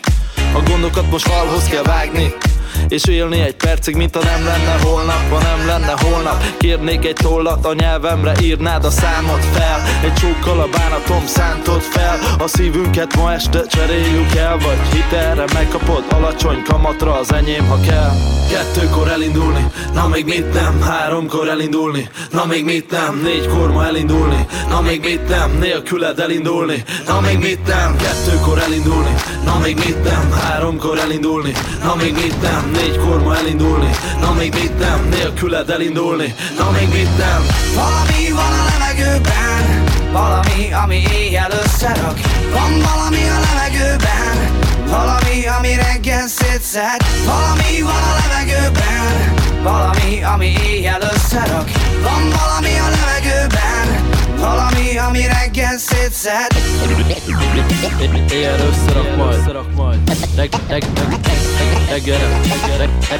a 0.54 0.62
gondokat 0.70 1.12
most 1.12 1.28
falhoz 1.28 1.64
kell 1.64 1.84
vágni 1.84 2.34
és 2.88 3.06
élni 3.06 3.40
egy 3.40 3.56
percig, 3.56 3.96
mint 3.96 4.16
ha 4.16 4.24
nem 4.24 4.46
lenne 4.46 4.76
holnap 4.84 5.30
Ha 5.30 5.42
nem 5.42 5.68
lenne 5.68 5.94
holnap. 6.02 6.44
Kérnék 6.58 7.06
egy 7.06 7.16
tollat 7.16 7.66
a 7.66 7.74
nyelvemre 7.74 8.34
Írnád 8.42 8.86
a 8.86 8.90
számot 8.90 9.46
fel. 9.46 9.82
Egy 10.04 10.14
csókkal 10.14 10.60
a 10.60 10.68
bánatom 10.72 11.26
szántod 11.26 11.82
fel. 11.82 12.20
A 12.38 12.48
szívünket 12.48 13.16
ma 13.16 13.34
este 13.34 13.62
cseréljük 13.68 14.36
el 14.36 14.58
Vagy 14.58 14.80
hitelre 14.94 15.46
megkapod 15.54 16.04
alacsony 16.10 16.64
kamatra 16.64 17.20
Az 17.20 17.34
enyém, 17.34 17.68
ha 17.68 17.80
kell. 17.80 18.12
Kettőkor 18.50 19.08
elindulni, 19.08 19.72
na 19.94 20.08
még 20.08 20.26
mit 20.26 20.54
nem? 20.54 20.82
Háromkor 20.82 21.50
elindulni, 21.50 22.10
na 22.32 22.46
még 22.46 22.64
mit 22.64 22.92
nem? 22.92 23.20
Négykor 23.24 23.72
ma 23.72 23.86
elindulni, 23.86 24.46
na 24.70 24.82
még 24.82 25.00
mit 25.00 25.28
nem? 25.30 25.58
Nélküled 25.60 26.20
elindulni, 26.20 26.84
na 27.08 27.20
még 27.20 27.38
mit 27.38 27.68
nem? 27.68 27.96
Kettőkor 27.96 28.60
elindulni, 28.60 29.14
na 29.46 29.60
még 29.60 29.76
mit 29.76 30.04
nem? 30.04 30.32
Háromkor 30.32 30.98
elindulni, 30.98 31.54
na 31.84 31.96
még 31.96 32.14
mit 32.14 32.42
nem 32.42 32.57
Négykor 32.66 33.24
ma 33.24 33.38
elindulni, 33.38 33.90
na 34.20 34.34
még 34.34 34.54
mit 34.54 34.80
nem 34.80 35.08
Nélküled 35.10 35.70
elindulni, 35.70 36.36
na 36.58 36.72
még 36.72 36.88
mit 36.90 37.18
nem. 37.18 37.46
Valami 37.76 38.32
van 38.32 38.54
a 38.60 38.64
levegőben 38.70 39.84
Valami, 40.12 40.74
ami 40.84 41.04
éjjel 41.12 41.52
összerak. 41.64 42.20
Van 42.54 42.72
valami 42.80 43.24
a 43.30 43.40
levegőben 43.46 44.38
Valami, 44.90 45.48
ami 45.58 45.76
reggel 45.76 46.28
szétszed. 46.28 47.02
Valami 47.26 47.82
van 47.82 48.04
a 48.12 48.16
levegőben 48.22 49.34
Valami, 49.64 50.24
ami 50.24 50.54
éjjel 50.68 51.02
összerak. 51.02 51.70
Van 52.04 52.30
valami 52.30 52.74
a 52.80 52.90
levegőben 52.90 53.67
Valami, 54.40 54.98
ami 54.98 55.22
reggel 55.26 55.78
szétszed 55.78 56.48
Éjjel 58.32 58.60
összerak 58.60 59.16
majd 59.76 60.10
Reg, 60.36 60.50
reg, 60.68 60.84
reg, 60.96 61.10
reg, 61.10 61.40
reggelre 61.90 62.28
reg, 62.78 62.90
reg, 63.10 63.20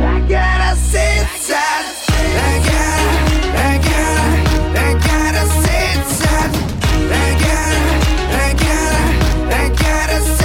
Reggelre 0.00 0.74
szétszed 0.90 1.86
Reggel, 2.34 3.04
reggel, 3.52 4.42
reggelre 4.72 5.44
szétszed 5.62 6.56
Reggel, 7.08 7.74
reggel, 8.30 8.96
reggelre 9.48 10.18
szétszed 10.20 10.43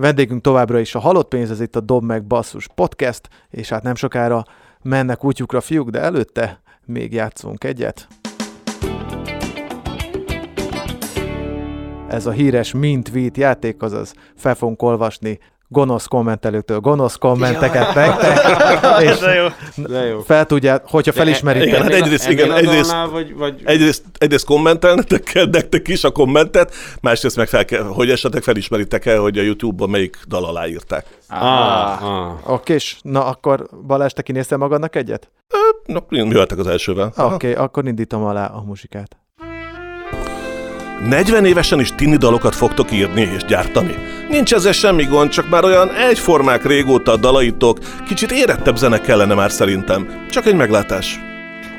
Vendégünk 0.00 0.42
továbbra 0.42 0.78
is 0.78 0.94
a 0.94 0.98
Halott 0.98 1.28
Pénz, 1.28 1.50
ez 1.50 1.60
itt 1.60 1.76
a 1.76 1.80
Dob 1.80 2.04
meg 2.04 2.24
Basszus 2.24 2.68
podcast, 2.74 3.28
és 3.50 3.68
hát 3.68 3.82
nem 3.82 3.94
sokára 3.94 4.44
mennek 4.82 5.24
útjukra 5.24 5.60
fiúk, 5.60 5.90
de 5.90 6.00
előtte 6.00 6.60
még 6.84 7.12
játszunk 7.12 7.64
egyet. 7.64 8.08
Ez 12.08 12.26
a 12.26 12.30
híres 12.30 12.72
mint 12.72 13.10
tweet 13.10 13.36
játék, 13.36 13.82
azaz 13.82 14.14
fel 14.34 14.54
fogunk 14.54 14.82
olvasni 14.82 15.38
gonosz 15.68 16.06
kommentelőktől 16.06 16.80
gonosz 16.80 17.16
kommenteket 17.16 17.94
nektek, 17.94 19.00
és 19.08 19.18
De 19.18 19.34
jó. 19.34 19.46
De 19.86 20.06
jó. 20.06 20.20
fel 20.20 20.46
tudják, 20.46 20.82
hogyha 20.86 21.12
felismeritek. 21.12 21.68
Igen, 21.68 21.82
hát 21.82 21.92
egyrészt, 21.92 22.28
igen, 22.28 22.52
egyrészt, 22.52 22.94
vagy, 23.10 23.34
vagy 23.34 23.62
egyrészt, 23.64 24.02
egyrészt 24.18 24.44
kommentelnetek 24.44 25.22
kell 25.22 25.46
nektek 25.50 25.88
is 25.88 26.04
a 26.04 26.10
kommentet, 26.10 26.74
másrészt 27.00 27.36
meg 27.36 27.48
fel 27.48 27.64
kell, 27.64 27.82
hogy 27.82 28.10
esetleg 28.10 28.42
felismeritek 28.42 29.06
el, 29.06 29.20
hogy 29.20 29.38
a 29.38 29.42
YouTube-ban 29.42 29.90
melyik 29.90 30.18
dal 30.28 30.44
aláírták. 30.44 31.06
Ah, 31.28 32.02
ah. 32.02 32.52
Oké, 32.52 32.74
és 32.74 32.96
na 33.02 33.24
akkor 33.24 33.68
Balázs, 33.86 34.12
te 34.12 34.22
kinéztél 34.22 34.58
magadnak 34.58 34.96
egyet? 34.96 35.30
Na, 35.86 36.04
jöhetek 36.08 36.58
az 36.58 36.66
elsővel. 36.66 37.12
Oké, 37.16 37.34
okay, 37.34 37.52
akkor 37.52 37.86
indítom 37.86 38.24
alá 38.24 38.46
a 38.46 38.62
muzsikát. 38.62 39.17
40 41.04 41.44
évesen 41.44 41.80
is 41.80 41.94
tini 41.94 42.16
dalokat 42.16 42.54
fogtok 42.54 42.92
írni 42.92 43.30
és 43.36 43.44
gyártani. 43.44 43.96
Nincs 44.28 44.52
ezzel 44.52 44.72
semmi 44.72 45.04
gond, 45.04 45.30
csak 45.30 45.48
már 45.48 45.64
olyan 45.64 45.90
egyformák 45.94 46.64
régóta 46.66 47.12
a 47.12 47.16
dalaitok, 47.16 47.78
kicsit 48.06 48.32
érettebb 48.32 48.76
zene 48.76 49.00
kellene 49.00 49.34
már 49.34 49.50
szerintem. 49.50 50.26
Csak 50.30 50.46
egy 50.46 50.54
meglátás. 50.54 51.20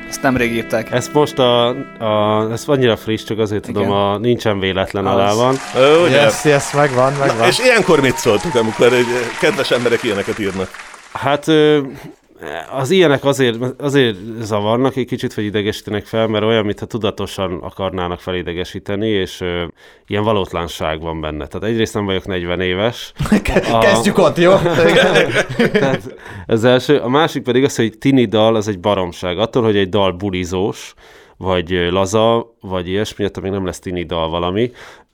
Ezt 0.08 0.22
nemrég 0.22 0.52
írták. 0.52 0.92
Ez 0.92 1.10
most 1.12 1.38
a, 1.38 1.68
a 1.98 2.48
ez 2.52 2.62
annyira 2.66 2.96
friss, 2.96 3.24
csak 3.24 3.38
azért 3.38 3.68
Igen. 3.68 3.82
tudom, 3.82 3.96
a 3.96 4.18
nincsen 4.18 4.58
véletlen 4.58 5.06
Az. 5.06 5.14
alá 5.14 5.32
van. 5.32 5.54
Ó, 5.76 6.04
ugye? 6.06 6.20
Yes, 6.20 6.44
yes, 6.44 6.72
megvan, 6.72 7.12
megvan. 7.12 7.46
És 7.48 7.58
ilyenkor 7.58 8.00
mit 8.00 8.16
szóltok, 8.16 8.54
amikor 8.54 8.92
egy 8.92 9.06
kedves 9.40 9.70
emberek 9.70 10.02
ilyeneket 10.02 10.38
írnak? 10.38 10.68
Hát 11.12 11.46
az 12.72 12.90
ilyenek 12.90 13.24
azért, 13.24 13.56
azért 13.80 14.16
zavarnak 14.40 14.96
egy 14.96 15.06
kicsit, 15.06 15.34
vagy 15.34 15.44
idegesítenek 15.44 16.04
fel, 16.04 16.26
mert 16.26 16.44
olyan, 16.44 16.64
mintha 16.64 16.86
tudatosan 16.86 17.58
akarnának 17.62 18.20
felidegesíteni, 18.20 19.08
és 19.08 19.40
ö, 19.40 19.64
ilyen 20.06 20.22
valótlanság 20.24 21.00
van 21.00 21.20
benne. 21.20 21.46
Tehát 21.46 21.68
egyrészt 21.68 21.94
nem 21.94 22.04
vagyok 22.04 22.26
40 22.26 22.60
éves. 22.60 23.12
A- 23.72 23.78
Kezdjük 23.78 24.18
ott, 24.18 24.36
jó? 24.36 24.52
Tehát 25.72 26.14
ez 26.46 26.64
első. 26.64 26.96
A 26.98 27.08
másik 27.08 27.42
pedig 27.42 27.64
az, 27.64 27.76
hogy 27.76 27.98
tini 27.98 28.24
dal 28.24 28.54
az 28.56 28.68
egy 28.68 28.80
baromság. 28.80 29.38
Attól, 29.38 29.62
hogy 29.62 29.76
egy 29.76 29.88
dal 29.88 30.12
bulizós, 30.12 30.94
vagy 31.36 31.70
laza, 31.90 32.54
vagy 32.60 32.88
ilyesmi, 32.88 33.24
attól 33.24 33.42
még 33.42 33.52
nem 33.52 33.64
lesz 33.64 33.78
tini 33.78 34.02
dal 34.04 34.28
valami. 34.28 34.70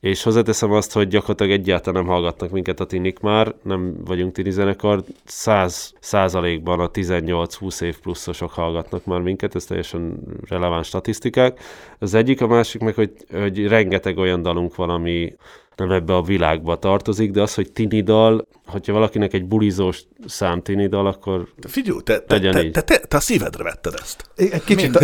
És 0.06 0.22
hozzáteszem 0.22 0.72
azt, 0.72 0.92
hogy 0.92 1.08
gyakorlatilag 1.08 1.52
egyáltalán 1.52 2.02
nem 2.02 2.12
hallgatnak 2.12 2.50
minket 2.50 2.80
a 2.80 2.86
tinik 2.86 3.20
már, 3.20 3.54
nem 3.62 3.96
vagyunk 4.04 4.32
tini 4.32 4.50
zenekar, 4.50 5.02
száz 5.24 5.92
százalékban 6.00 6.80
a 6.80 6.90
18-20 6.90 7.80
év 7.80 7.98
pluszosok 8.00 8.50
hallgatnak 8.50 9.04
már 9.04 9.20
minket, 9.20 9.54
ez 9.54 9.64
teljesen 9.64 10.18
releváns 10.48 10.86
statisztikák. 10.86 11.60
Az 11.98 12.14
egyik, 12.14 12.40
a 12.40 12.46
másik 12.46 12.80
meg, 12.80 12.94
hogy, 12.94 13.12
hogy 13.32 13.66
rengeteg 13.66 14.18
olyan 14.18 14.42
dalunk 14.42 14.74
van, 14.74 14.90
ami 14.90 15.34
nem 15.76 15.90
ebbe 15.90 16.14
a 16.14 16.22
világba 16.22 16.76
tartozik, 16.76 17.30
de 17.30 17.42
az, 17.42 17.54
hogy 17.54 17.72
tini 17.72 18.00
dal, 18.00 18.46
hogyha 18.66 18.92
valakinek 18.92 19.32
egy 19.32 19.44
bulizós 19.44 20.02
szám 20.26 20.62
tini 20.62 20.86
dal, 20.86 21.06
akkor 21.06 21.48
Te 21.60 21.68
figyelj, 21.68 21.98
te, 22.04 22.18
te, 22.18 22.38
te, 22.38 22.70
te, 22.70 22.80
te, 22.80 22.98
te 22.98 23.16
a 23.16 23.20
szívedre 23.20 23.62
vetted 23.62 23.94
ezt. 24.02 24.24
Egy 24.36 24.64
kicsit... 24.64 24.98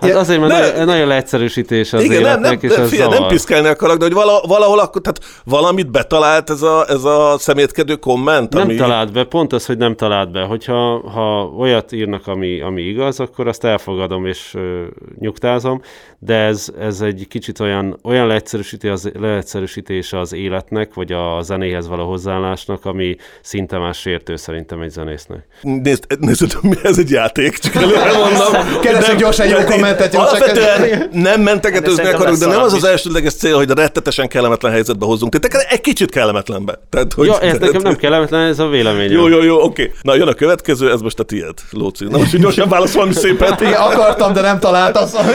hát 0.00 0.14
azért, 0.14 0.40
mert 0.40 0.52
Ne- 0.52 0.70
nagyon, 0.70 0.84
nagyon 0.84 1.06
leegyszerűsítés 1.06 1.92
az 1.92 2.02
Igen, 2.04 2.22
nem, 2.22 2.40
nem, 2.40 2.40
életnek, 2.40 2.62
és 2.62 2.76
nem, 2.76 2.84
ez 2.84 2.90
figyelj, 2.90 3.18
nem 3.18 3.28
piszkálni 3.28 3.68
akarok, 3.68 3.96
de 3.96 4.04
hogy 4.04 4.14
vala, 4.14 4.40
valahol 4.46 4.78
akkor, 4.78 5.00
tehát 5.00 5.42
valamit 5.44 5.90
betalált 5.90 6.50
ez 6.50 6.62
a, 6.62 6.84
ez 6.88 7.04
a 7.04 7.34
szemétkedő 7.38 7.96
komment, 7.96 8.52
Nem 8.52 8.62
ami... 8.62 8.74
talált 8.74 9.12
be, 9.12 9.24
pont 9.24 9.52
az, 9.52 9.66
hogy 9.66 9.78
nem 9.78 9.96
talált 9.96 10.30
be. 10.30 10.42
Hogyha 10.42 11.10
ha 11.10 11.52
olyat 11.58 11.92
írnak, 11.92 12.26
ami, 12.26 12.60
ami 12.60 12.82
igaz, 12.82 13.20
akkor 13.20 13.48
azt 13.48 13.64
elfogadom 13.64 14.26
és 14.26 14.54
ö, 14.54 14.84
nyugtázom, 15.18 15.80
de 16.18 16.34
ez, 16.34 16.72
ez 16.78 17.00
egy 17.00 17.26
kicsit 17.28 17.60
olyan, 17.60 17.98
olyan 18.02 18.26
leegyszerűsítés 18.26 18.90
az, 18.90 19.10
leegyszerűsítése 19.18 20.18
az 20.18 20.32
életnek, 20.32 20.94
vagy 20.94 21.12
a 21.12 21.42
zenéhez 21.42 21.88
való 21.88 22.08
hozzáállásnak, 22.08 22.81
ami 22.84 23.16
szinte 23.42 23.78
már 23.78 23.94
sértő 23.94 24.36
szerintem 24.36 24.80
egy 24.80 24.90
zenésznek. 24.90 25.46
Nézd, 25.62 26.04
nézd, 26.18 26.56
mi 26.62 26.76
ez 26.82 26.98
egy 26.98 27.10
játék, 27.10 27.58
csak 27.58 27.74
előre 27.74 28.12
mondom. 28.12 28.80
Keresek 28.80 29.16
gyorsan 29.16 29.46
jó 29.46 29.56
nem, 29.58 29.66
kommentet, 29.66 30.14
jó, 30.14 30.20
csak- 30.20 30.28
Alapvetően 30.30 31.08
nem 31.12 31.40
mentegetőzni 31.40 32.04
akarok, 32.06 32.36
de 32.36 32.46
nem 32.46 32.62
az 32.62 32.72
az 32.72 32.84
elsődleges 32.84 33.34
cél, 33.34 33.56
hogy 33.56 33.70
rettetesen 33.70 34.28
kellemetlen 34.28 34.72
helyzetbe 34.72 35.06
hozzunk. 35.06 35.38
Tehát 35.38 35.66
egy 35.70 35.80
kicsit 35.80 36.10
kellemetlenbe. 36.10 36.78
Tehát, 36.90 37.12
hogy 37.12 37.26
Ja, 37.26 37.40
ez 37.40 37.58
nekem 37.58 37.82
nem 37.82 37.96
kellemetlen, 37.96 38.40
ez 38.46 38.58
a 38.58 38.66
véleményem. 38.68 39.12
Jó, 39.12 39.28
jó, 39.28 39.42
jó, 39.42 39.62
oké. 39.62 39.92
Na, 40.02 40.14
jön 40.14 40.28
a 40.28 40.34
következő, 40.34 40.90
ez 40.90 41.00
most 41.00 41.18
a 41.18 41.22
tiéd, 41.22 41.54
Lóci. 41.70 42.04
Na, 42.04 42.18
most 42.18 42.38
gyorsan 42.38 42.68
válasz 42.68 42.92
valami 42.92 43.12
szépet. 43.12 43.60
Igen, 43.60 43.72
akartam, 43.72 44.32
de 44.32 44.40
nem 44.40 44.58
találtam, 44.58 45.06
szóval 45.06 45.26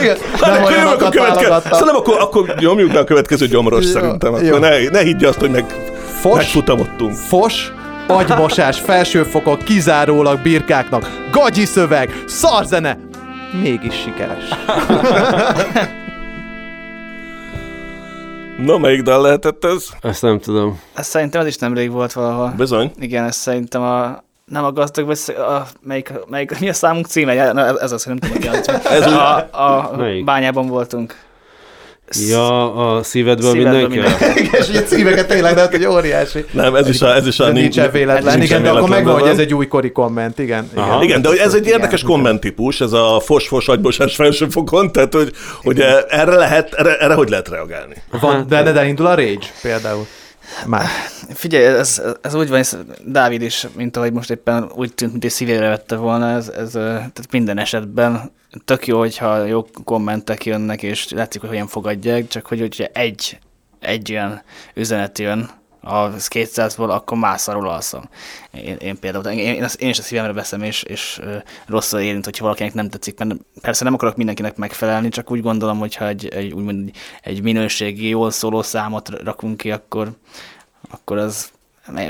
Nem, 0.41 0.63
a 0.63 0.67
olyanokat 0.67 0.97
következő. 1.11 1.19
válogattam. 1.47 1.71
Szerintem 1.71 1.95
akkor, 1.95 2.15
akkor 2.19 2.55
nyomjuk 2.59 2.91
be 2.91 2.99
a 2.99 3.03
következő 3.03 3.47
gyomoros 3.47 3.85
Jó, 3.85 3.91
szerintem. 3.91 4.33
Akkor 4.33 4.59
ne, 4.59 4.89
ne 4.89 4.99
higgy 4.99 5.23
azt, 5.25 5.39
hogy 5.39 5.49
meg, 5.51 5.65
Fos, 6.20 6.36
megfutamodtunk. 6.38 7.15
fos, 7.15 7.72
agymosás, 8.07 8.80
felsőfokok, 8.80 9.63
kizárólag 9.63 10.41
birkáknak, 10.41 11.09
gagyi 11.32 11.65
szöveg, 11.65 12.24
szarzene, 12.28 12.97
mégis 13.61 13.95
sikeres. 13.95 14.43
Na, 18.57 18.78
melyik 18.78 19.01
dal 19.01 19.22
lehetett 19.22 19.65
ez? 19.65 19.86
Ezt 20.01 20.22
nem 20.22 20.39
tudom. 20.39 20.80
Ez 20.93 21.07
szerintem 21.07 21.41
az 21.41 21.47
is 21.47 21.57
nemrég 21.57 21.91
volt 21.91 22.13
valahol. 22.13 22.53
Bizony. 22.57 22.91
Igen, 22.99 23.24
ez 23.24 23.36
szerintem 23.36 23.82
a 23.82 24.24
nem 24.45 24.63
a 24.63 24.72
gazdag, 24.72 25.05
vagy 25.05 25.20
a, 25.38 25.68
melyik, 25.82 26.13
melyik, 26.30 26.59
mi 26.59 26.70
a 26.70 26.74
számunk 26.74 27.05
címe? 27.05 27.51
Na, 27.53 27.65
ez, 27.65 27.76
ez 27.76 27.91
az, 27.91 28.03
hogy 28.03 28.15
nem 28.20 28.32
tudom. 28.32 28.53
Ez 28.91 29.07
úgy- 29.07 29.13
a, 29.13 29.38
a 29.63 29.91
Melyik? 29.97 30.24
bányában 30.24 30.68
voltunk. 30.68 31.15
Ja, 32.30 32.74
a 32.76 33.03
szívedből, 33.03 33.51
Szívedből 33.51 33.88
mindenki? 33.88 34.18
mindenki. 34.20 34.58
és 34.58 34.70
így 34.70 34.88
szíveket 34.88 35.28
tényleg, 35.28 35.53
de 35.53 35.60
hát, 35.60 35.72
hogy 35.72 35.86
óriási. 35.86 36.45
Nem, 36.51 36.76
ez 36.76 36.89
is 36.89 37.01
a, 37.01 37.16
ez 37.16 37.28
is 37.28 37.39
a 37.39 37.45
De 37.45 37.51
nincsen 37.51 37.91
véletlen, 37.91 38.41
igen, 38.41 38.64
de 38.64 38.70
akkor 38.70 38.89
megvan, 38.89 39.20
hogy 39.20 39.30
ez 39.30 39.38
egy 39.38 39.53
újkori 39.53 39.91
komment, 39.91 40.39
igen. 40.39 40.70
Aha. 40.76 40.88
igen. 40.88 41.03
Igen, 41.03 41.22
de 41.22 41.28
hogy 41.28 41.38
ez 41.38 41.53
egy 41.53 41.68
érdekes 41.68 42.03
kommenttípus, 42.03 42.82
ez 42.82 42.91
a 42.91 43.22
fos-fos 43.26 43.68
agybosás 43.68 44.16
felsőfokon, 44.16 44.91
tehát 44.91 45.14
hogy, 45.14 45.32
hogy 45.64 45.80
erre 46.08 46.36
lehet, 46.36 46.74
erre, 46.74 46.97
erre 46.97 47.14
hogy 47.14 47.30
lehet 47.30 47.49
reagálni? 47.49 47.95
Van, 48.22 48.45
de, 48.49 48.64
de, 48.64 48.72
de 48.72 48.86
indul 48.86 49.05
a 49.05 49.16
Rage 49.16 49.47
például. 49.62 50.05
Már. 50.65 50.85
Figyelj, 51.33 51.65
ez, 51.65 52.01
ez 52.21 52.33
úgy 52.33 52.49
van, 52.49 52.59
ez 52.59 52.77
Dávid 53.05 53.41
is, 53.41 53.67
mint 53.75 53.97
ahogy 53.97 54.11
most 54.11 54.29
éppen 54.29 54.71
úgy 54.75 54.93
tűnt, 54.93 55.11
mint 55.11 55.23
egy 55.23 55.31
szívére 55.31 55.67
vette 55.67 55.95
volna, 55.95 56.29
ez, 56.29 56.49
ez 56.49 56.71
tehát 56.71 57.31
minden 57.31 57.57
esetben 57.57 58.31
tök 58.65 58.87
jó, 58.87 58.99
hogyha 58.99 59.45
jó 59.45 59.65
kommentek 59.83 60.45
jönnek, 60.45 60.83
és 60.83 61.09
látszik, 61.09 61.41
hogy 61.41 61.49
hogyan 61.49 61.67
fogadják, 61.67 62.27
csak 62.27 62.45
hogy 62.45 62.59
hogyha 62.59 62.85
egy, 62.85 63.39
egy 63.79 64.11
olyan 64.11 64.41
üzenet 64.73 65.19
jön, 65.19 65.49
a 65.88 66.11
200-ból, 66.11 66.89
akkor 66.89 67.17
már 67.17 67.39
alszom. 67.45 68.09
Én, 68.51 68.75
én 68.75 68.99
például, 68.99 69.25
én, 69.25 69.38
én, 69.38 69.65
én 69.77 69.89
is 69.89 69.99
a 69.99 70.01
szívemre 70.01 70.33
veszem, 70.33 70.61
és, 70.61 70.83
és 70.83 71.21
rosszul 71.65 71.99
érint, 71.99 72.25
hogyha 72.25 72.43
valakinek 72.43 72.73
nem 72.73 72.89
tetszik, 72.89 73.17
mert 73.17 73.35
persze 73.61 73.83
nem 73.83 73.93
akarok 73.93 74.15
mindenkinek 74.15 74.55
megfelelni, 74.55 75.09
csak 75.09 75.31
úgy 75.31 75.41
gondolom, 75.41 75.79
hogyha 75.79 76.07
egy, 76.07 76.27
egy, 76.27 76.53
úgymond 76.53 76.91
egy 77.21 77.41
minőségi, 77.41 78.07
jól 78.07 78.31
szóló 78.31 78.61
számot 78.61 79.09
rakunk 79.09 79.57
ki, 79.57 79.71
akkor, 79.71 80.11
akkor 80.89 81.17
az 81.17 81.51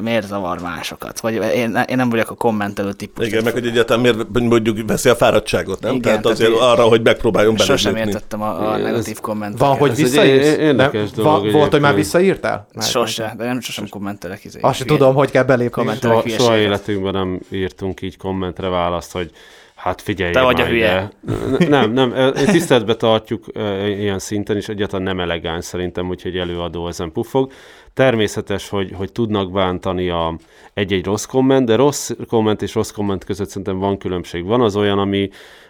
miért 0.01 0.27
zavar 0.27 0.61
másokat? 0.61 1.19
Vagy 1.19 1.33
én, 1.33 1.83
én 1.87 1.95
nem 1.95 2.09
vagyok 2.09 2.29
a 2.31 2.35
kommentelő 2.35 2.93
típus. 2.93 3.27
Igen, 3.27 3.43
meg 3.43 3.53
hogy 3.53 3.67
egyáltalán 3.67 4.01
miért 4.01 4.39
mondjuk 4.39 4.87
veszi 4.87 5.09
a 5.09 5.15
fáradtságot, 5.15 5.79
nem? 5.81 5.89
Igen, 5.91 6.01
tehát 6.01 6.21
tehát 6.21 6.37
azért 6.37 6.59
arra, 6.59 6.83
hogy 6.83 7.01
megpróbáljon 7.01 7.57
Sosem 7.57 7.93
belelépni. 7.93 8.13
értettem 8.13 8.41
a, 8.41 8.71
a 8.71 8.77
negatív 8.77 9.19
kommenteket. 9.19 9.67
Van, 9.67 9.77
hogy 9.77 9.89
egy 9.89 9.95
visszaírsz? 9.95 10.47
é- 10.47 10.57
érdekes 10.59 11.11
Nem? 11.11 11.23
dolog 11.23 11.41
Van, 11.43 11.51
volt, 11.51 11.71
hogy 11.71 11.81
már 11.81 11.95
visszaírtál? 11.95 12.67
Már- 12.73 12.87
Sose, 12.89 13.33
de 13.37 13.45
nem 13.45 13.59
sosem 13.59 13.89
kommentelek. 13.89 14.43
Izé, 14.43 14.59
Azt 14.61 14.77
se 14.77 14.85
tudom, 14.85 15.13
hogy 15.13 15.31
kell 15.31 15.43
belépni. 15.43 15.71
Kommentelek 15.71 16.27
Soha, 16.27 16.39
soha 16.43 16.57
életünkben 16.57 17.13
nem 17.13 17.39
írtunk 17.51 18.01
így 18.01 18.17
kommentre 18.17 18.67
választ, 18.69 19.11
hogy 19.11 19.31
hát 19.75 20.01
figyelj 20.01 20.31
Te 20.31 20.41
vagy 20.41 20.61
a 20.61 20.65
hülye. 20.65 21.11
ide. 21.57 21.67
Nem, 21.67 21.91
nem, 21.91 22.13
tiszteletbe 22.33 22.95
tartjuk 22.95 23.45
ilyen 23.85 24.19
szinten, 24.19 24.55
és 24.55 24.67
egyáltalán 24.69 25.05
nem 25.05 25.19
elegáns 25.19 25.65
szerintem, 25.65 26.09
úgyhogy 26.09 26.37
előadó 26.37 26.87
ezen 26.87 27.11
puffog. 27.11 27.51
Természetes, 27.97 28.69
hogy, 28.69 28.91
hogy 28.95 29.11
tudnak 29.11 29.51
bántani 29.51 30.09
a 30.09 30.37
egy-egy 30.73 31.05
rossz 31.05 31.25
komment, 31.25 31.65
de 31.65 31.75
rossz 31.75 32.11
komment 32.27 32.61
és 32.61 32.73
rossz 32.73 32.91
komment 32.91 33.23
között 33.23 33.47
szerintem 33.47 33.79
van 33.79 33.97
különbség. 33.97 34.45
Van 34.45 34.61
az 34.61 34.75
olyan, 34.75 34.99
ami, 34.99 35.29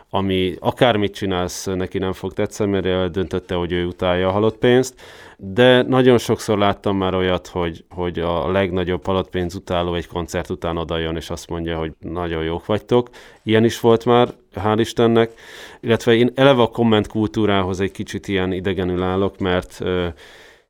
ami 0.10 0.56
akármit 0.60 1.14
csinálsz, 1.14 1.66
neki 1.66 1.98
nem 1.98 2.14
fog 2.14 2.34
tetszeni, 2.34 2.72
mert 2.72 2.86
eldöntötte, 2.86 3.56
hogy 3.56 3.72
ő 3.72 3.86
utálja 3.86 4.28
a 4.28 4.32
halott 4.32 4.58
pénzt, 4.58 5.02
de 5.38 5.82
nagyon 5.82 6.18
sokszor 6.18 6.58
láttam 6.58 6.98
már 6.98 7.14
olyat, 7.14 7.48
hogy, 7.48 7.84
hogy 7.90 8.20
a 8.20 8.52
legnagyobb 8.52 9.06
halott 9.06 9.30
pénz 9.30 9.56
utáló 9.56 9.94
egy 9.94 10.08
koncert 10.08 10.50
után 10.50 10.78
odajön, 10.78 11.16
és 11.16 11.30
azt 11.30 11.50
mondja, 11.50 11.78
hogy 11.78 11.92
nagyon 12.00 12.44
jók 12.44 12.66
vagytok. 12.66 13.10
Ilyen 13.44 13.64
is 13.64 13.80
volt 13.80 14.06
már, 14.06 14.30
hál' 14.56 14.78
Istennek. 14.80 15.32
Illetve 15.80 16.14
én 16.14 16.32
eleve 16.36 16.62
a 16.62 16.68
komment 16.68 17.08
kultúrához 17.08 17.80
egy 17.80 17.92
kicsit 17.92 18.28
ilyen 18.28 18.52
idegenül 18.52 19.04
állok, 19.04 19.38
mert 19.38 19.84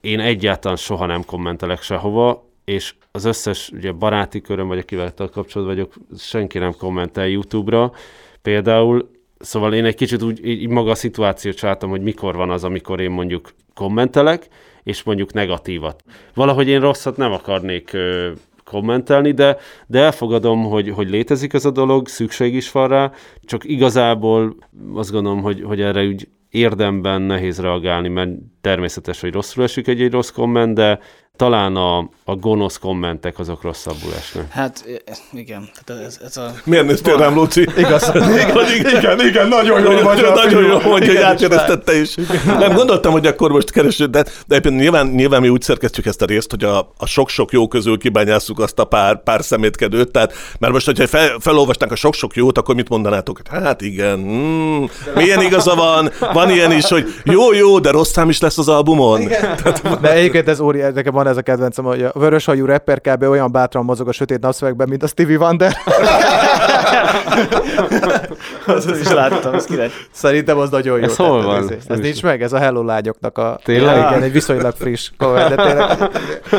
én 0.08 0.20
egyáltalán 0.20 0.78
soha 0.78 1.05
nem 1.05 1.24
kommentelek 1.26 1.82
sehova, 1.82 2.45
és 2.66 2.93
az 3.12 3.26
összes 3.26 3.70
ugye, 3.70 3.91
baráti 3.91 4.41
köröm, 4.41 4.68
vagy 4.68 4.78
akivel 4.78 5.14
kapcsolatban 5.14 5.76
vagyok, 5.76 5.93
senki 6.18 6.58
nem 6.58 6.74
kommentel 6.78 7.28
YouTube-ra. 7.28 7.91
Például 8.41 9.16
Szóval 9.39 9.74
én 9.74 9.86
egy 9.86 9.95
kicsit 9.95 10.22
úgy 10.22 10.45
így 10.45 10.68
maga 10.68 10.91
a 10.91 10.95
szituációt 10.95 11.55
csináltam, 11.55 11.89
hogy 11.89 12.01
mikor 12.01 12.36
van 12.36 12.49
az, 12.49 12.64
amikor 12.64 12.99
én 12.99 13.12
mondjuk 13.12 13.53
kommentelek, 13.74 14.47
és 14.84 15.03
mondjuk 15.03 15.34
negatívat. 15.34 16.03
Valahogy 16.34 16.68
én 16.68 16.80
rosszat 16.80 17.18
nem 17.18 17.32
akarnék 17.32 17.93
ö, 17.93 18.32
kommentelni, 18.64 19.32
de, 19.32 19.58
de 19.88 19.99
elfogadom, 19.99 20.64
hogy, 20.64 20.89
hogy 20.89 21.10
létezik 21.10 21.53
ez 21.53 21.66
a 21.66 21.72
dolog, 21.72 22.08
szükség 22.08 22.53
is 22.53 22.72
van 22.72 22.88
rá, 22.88 23.12
csak 23.41 23.64
igazából 23.64 24.55
azt 24.93 25.12
gondolom, 25.12 25.41
hogy, 25.41 25.62
hogy 25.62 25.82
erre 25.82 26.05
úgy 26.05 26.28
érdemben 26.49 27.21
nehéz 27.21 27.59
reagálni, 27.59 28.07
mert 28.07 28.29
természetes, 28.61 29.21
hogy 29.21 29.33
rosszul 29.33 29.63
esik 29.63 29.87
egy, 29.87 30.01
egy 30.01 30.11
rossz 30.11 30.29
komment, 30.29 30.75
de, 30.75 30.99
talán 31.38 31.75
a, 31.75 31.97
a 32.25 32.35
gonosz 32.35 32.77
kommentek 32.77 33.39
azok 33.39 33.61
rosszabbul 33.61 34.13
esnek. 34.17 34.51
Hát 34.51 34.85
igen, 35.31 35.69
tehát 35.85 36.03
ez, 36.03 36.19
ez 36.25 36.38
a... 36.38 36.53
Miért 36.63 36.85
néztél 36.85 37.17
rám, 37.17 37.35
Lóci? 37.35 37.67
Igaz. 37.77 38.11
igen, 38.15 38.97
igen, 38.97 39.19
igen, 39.27 39.47
nagyon 39.47 39.81
jól 39.81 40.01
nagyon, 40.01 40.33
nagyon 40.33 40.63
jól 40.63 40.81
mondja, 40.81 41.13
hogy 41.13 41.21
átéreztette 41.21 41.99
is. 41.99 42.15
Nem 42.45 42.73
gondoltam, 42.73 43.11
hogy 43.11 43.25
akkor 43.25 43.51
most 43.51 43.71
kereső, 43.71 44.05
de, 44.05 44.25
de 44.47 44.69
nyilván, 44.69 45.07
nyilván 45.07 45.41
mi 45.41 45.49
úgy 45.49 45.61
szerkesztjük 45.61 46.05
ezt 46.05 46.21
a 46.21 46.25
részt, 46.25 46.49
hogy 46.49 46.63
a, 46.63 46.93
a 46.97 47.05
sok-sok 47.05 47.51
jó 47.51 47.67
közül 47.67 47.97
kibányásszuk 47.97 48.59
azt 48.59 48.79
a 48.79 48.85
pár, 48.85 49.23
pár 49.23 49.43
szemétkedőt, 49.43 50.11
tehát 50.11 50.33
mert 50.59 50.73
most, 50.73 50.85
hogyha 50.85 51.07
fel, 51.07 51.38
felolvasnánk 51.39 51.91
a 51.91 51.95
sok-sok 51.95 52.35
jót, 52.35 52.57
akkor 52.57 52.75
mit 52.75 52.89
mondanátok? 52.89 53.41
Hát 53.51 53.81
igen, 53.81 54.19
mm, 54.19 54.83
milyen 55.15 55.41
igaza 55.41 55.75
van, 55.75 56.11
van 56.33 56.49
ilyen 56.49 56.71
is, 56.71 56.89
hogy 56.89 57.13
jó, 57.23 57.53
jó, 57.53 57.79
de 57.79 57.91
rossz 57.91 58.11
szám 58.11 58.29
is 58.29 58.39
lesz 58.39 58.57
az 58.57 58.67
albumon. 58.67 59.27
Tehát, 59.27 59.99
de 60.01 60.11
egyébként 60.11 60.47
ez 60.47 60.59
óri, 60.59 60.79
nekem 60.79 61.13
van 61.13 61.26
ez 61.28 61.38
a 61.38 61.41
kedvencem, 61.41 61.86
hogy 61.86 62.03
a 62.03 62.11
vöröshajú 62.13 62.65
rapper 62.65 63.01
kb. 63.01 63.23
olyan 63.23 63.51
bátran 63.51 63.86
mozog 63.86 64.07
a 64.07 64.11
sötét 64.11 64.39
napszövegben, 64.39 64.89
mint 64.89 65.03
a 65.03 65.07
Stevie 65.07 65.38
Wonder. 65.38 65.78
az 68.65 68.99
is 69.01 69.11
láttam, 69.11 69.53
ez 69.53 69.65
kinek. 69.65 69.91
Szerintem 70.11 70.57
az 70.57 70.69
nagyon 70.69 70.99
jó. 70.99 71.03
Ez 71.03 71.15
hol 71.15 71.43
van? 71.43 71.63
Ez, 71.63 71.86
ez 71.88 71.99
nincs 71.99 72.23
meg, 72.23 72.41
ez 72.41 72.53
a 72.53 72.57
Hello 72.57 72.84
lányoknak 72.84 73.38
a... 73.38 73.59
Tényleg? 73.63 73.97
Igen, 73.97 74.23
egy 74.23 74.32
viszonylag 74.32 74.73
friss 74.78 75.09
cover, 75.17 75.55
de 75.55 75.63
tényleg 75.63 76.09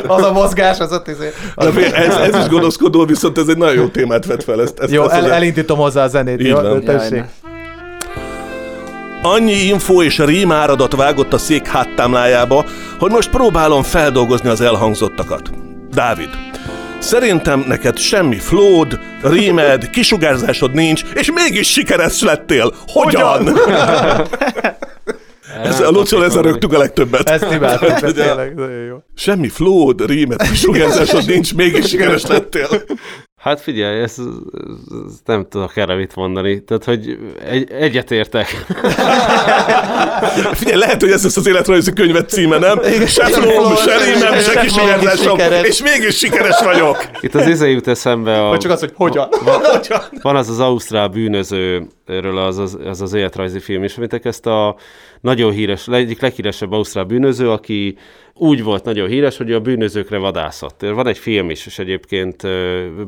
az 0.17 0.23
a 0.23 0.33
mozgás, 0.33 0.79
az 0.79 0.93
ott 0.93 1.09
izé... 1.09 1.31
Az 1.55 1.77
ez, 1.77 2.17
ez 2.17 2.37
is 2.37 2.49
gonoszkodó, 2.49 3.05
viszont 3.05 3.39
ez 3.39 3.49
egy 3.49 3.57
nagyon 3.57 3.75
jó 3.75 3.87
témát 3.87 4.27
vett 4.27 4.43
fel. 4.43 4.61
Ezt, 4.61 4.79
ezt, 4.79 4.93
jó, 4.93 5.03
ezt 5.03 5.13
el, 5.13 5.33
elindítom 5.33 5.79
hozzá 5.79 6.05
a 6.05 6.09
zenét. 6.09 6.41
Így 6.41 6.47
jó, 6.47 6.61
van. 6.61 6.85
tessék. 6.85 7.25
Annyi 9.23 9.53
info 9.53 10.03
és 10.03 10.19
rím 10.19 10.53
áradat 10.53 10.97
vágott 10.97 11.33
a 11.33 11.39
szék 11.39 11.67
háttámlájába, 11.67 12.65
hogy 12.99 13.11
most 13.11 13.31
próbálom 13.31 13.83
feldolgozni 13.83 14.49
az 14.49 14.61
elhangzottakat. 14.61 15.51
Dávid, 15.91 16.29
Szerintem 16.99 17.65
neked 17.69 17.99
semmi 17.99 18.39
flód, 18.39 18.99
rímed, 19.23 19.91
kisugárzásod 19.91 20.75
nincs, 20.75 21.03
és 21.15 21.33
mégis 21.33 21.73
sikeres 21.73 22.23
lettél. 22.23 22.73
Hogyan? 22.87 23.49
Hogyan? 23.49 24.27
Ez, 25.63 25.81
a 25.81 25.91
Luciol 25.91 26.25
ezzel 26.25 26.43
rögtük 26.43 26.73
a 26.73 26.79
legtöbbet. 26.79 27.29
Ezt 27.29 27.53
imádtam, 27.53 28.13
tényleg, 28.13 28.55
nagyon 28.55 28.85
jó. 28.85 28.97
Semmi 29.15 29.49
flód, 29.49 30.07
rímed, 30.07 30.43
kisugárzásod 30.43 31.27
nincs, 31.27 31.55
mégis 31.55 31.89
sikeres 31.89 32.27
lettél. 32.27 32.69
Hát 33.39 33.61
figyelj, 33.61 34.03
ezt, 34.03 34.19
ezt 35.07 35.27
nem 35.27 35.47
tudok 35.49 35.77
erre 35.77 35.95
mit 35.95 36.15
mondani. 36.15 36.65
Tehát, 36.65 36.85
hogy 36.85 37.19
egy, 37.51 37.71
egyetértek. 37.71 38.47
figyelj, 40.53 40.79
lehet, 40.79 41.01
hogy 41.01 41.11
ez 41.11 41.23
lesz 41.23 41.37
az 41.37 41.47
életrajzi 41.47 41.93
könyvet 41.93 42.29
címe, 42.29 42.59
nem? 42.59 42.83
Se 43.07 43.25
flóm, 43.25 43.77
se 43.77 44.05
rímem, 44.05 44.39
se 44.39 44.61
kisugázásom, 44.61 45.39
és 45.63 45.83
mégis 45.83 46.17
sikeres 46.17 46.63
vagyok. 46.65 47.05
Itt 47.21 47.35
az 47.35 47.47
izé 47.47 47.71
jut 47.71 47.89
eszembe 47.89 48.45
a... 48.45 48.49
Vagy 48.49 48.59
csak 48.59 48.71
az, 48.71 48.81
hogy 48.81 48.93
hogyan? 48.95 49.29
Van, 49.45 49.61
van 50.23 50.37
az 50.37 50.49
az 50.49 50.61
Ausztrál 50.61 51.09
bűnözőről 51.09 52.39
az 52.39 52.59
az, 52.59 52.79
az, 52.85 53.01
az 53.01 53.13
életrajzi 53.13 53.61
film, 53.61 53.83
és 53.83 53.97
ezt 54.23 54.47
a 54.47 54.77
nagyon 55.21 55.53
híres, 55.53 55.89
egyik 55.89 56.21
leghíresebb 56.21 56.73
Ausztrál 56.73 57.05
bűnöző, 57.05 57.51
aki 57.51 57.97
úgy 58.35 58.63
volt 58.63 58.85
nagyon 58.85 59.09
híres, 59.09 59.37
hogy 59.37 59.53
a 59.53 59.61
bűnözőkre 59.61 60.19
vadászott. 60.19 60.81
Van 60.81 61.07
egy 61.07 61.19
film 61.19 61.51
is, 61.51 61.67
és 61.67 61.79
egyébként 61.79 62.43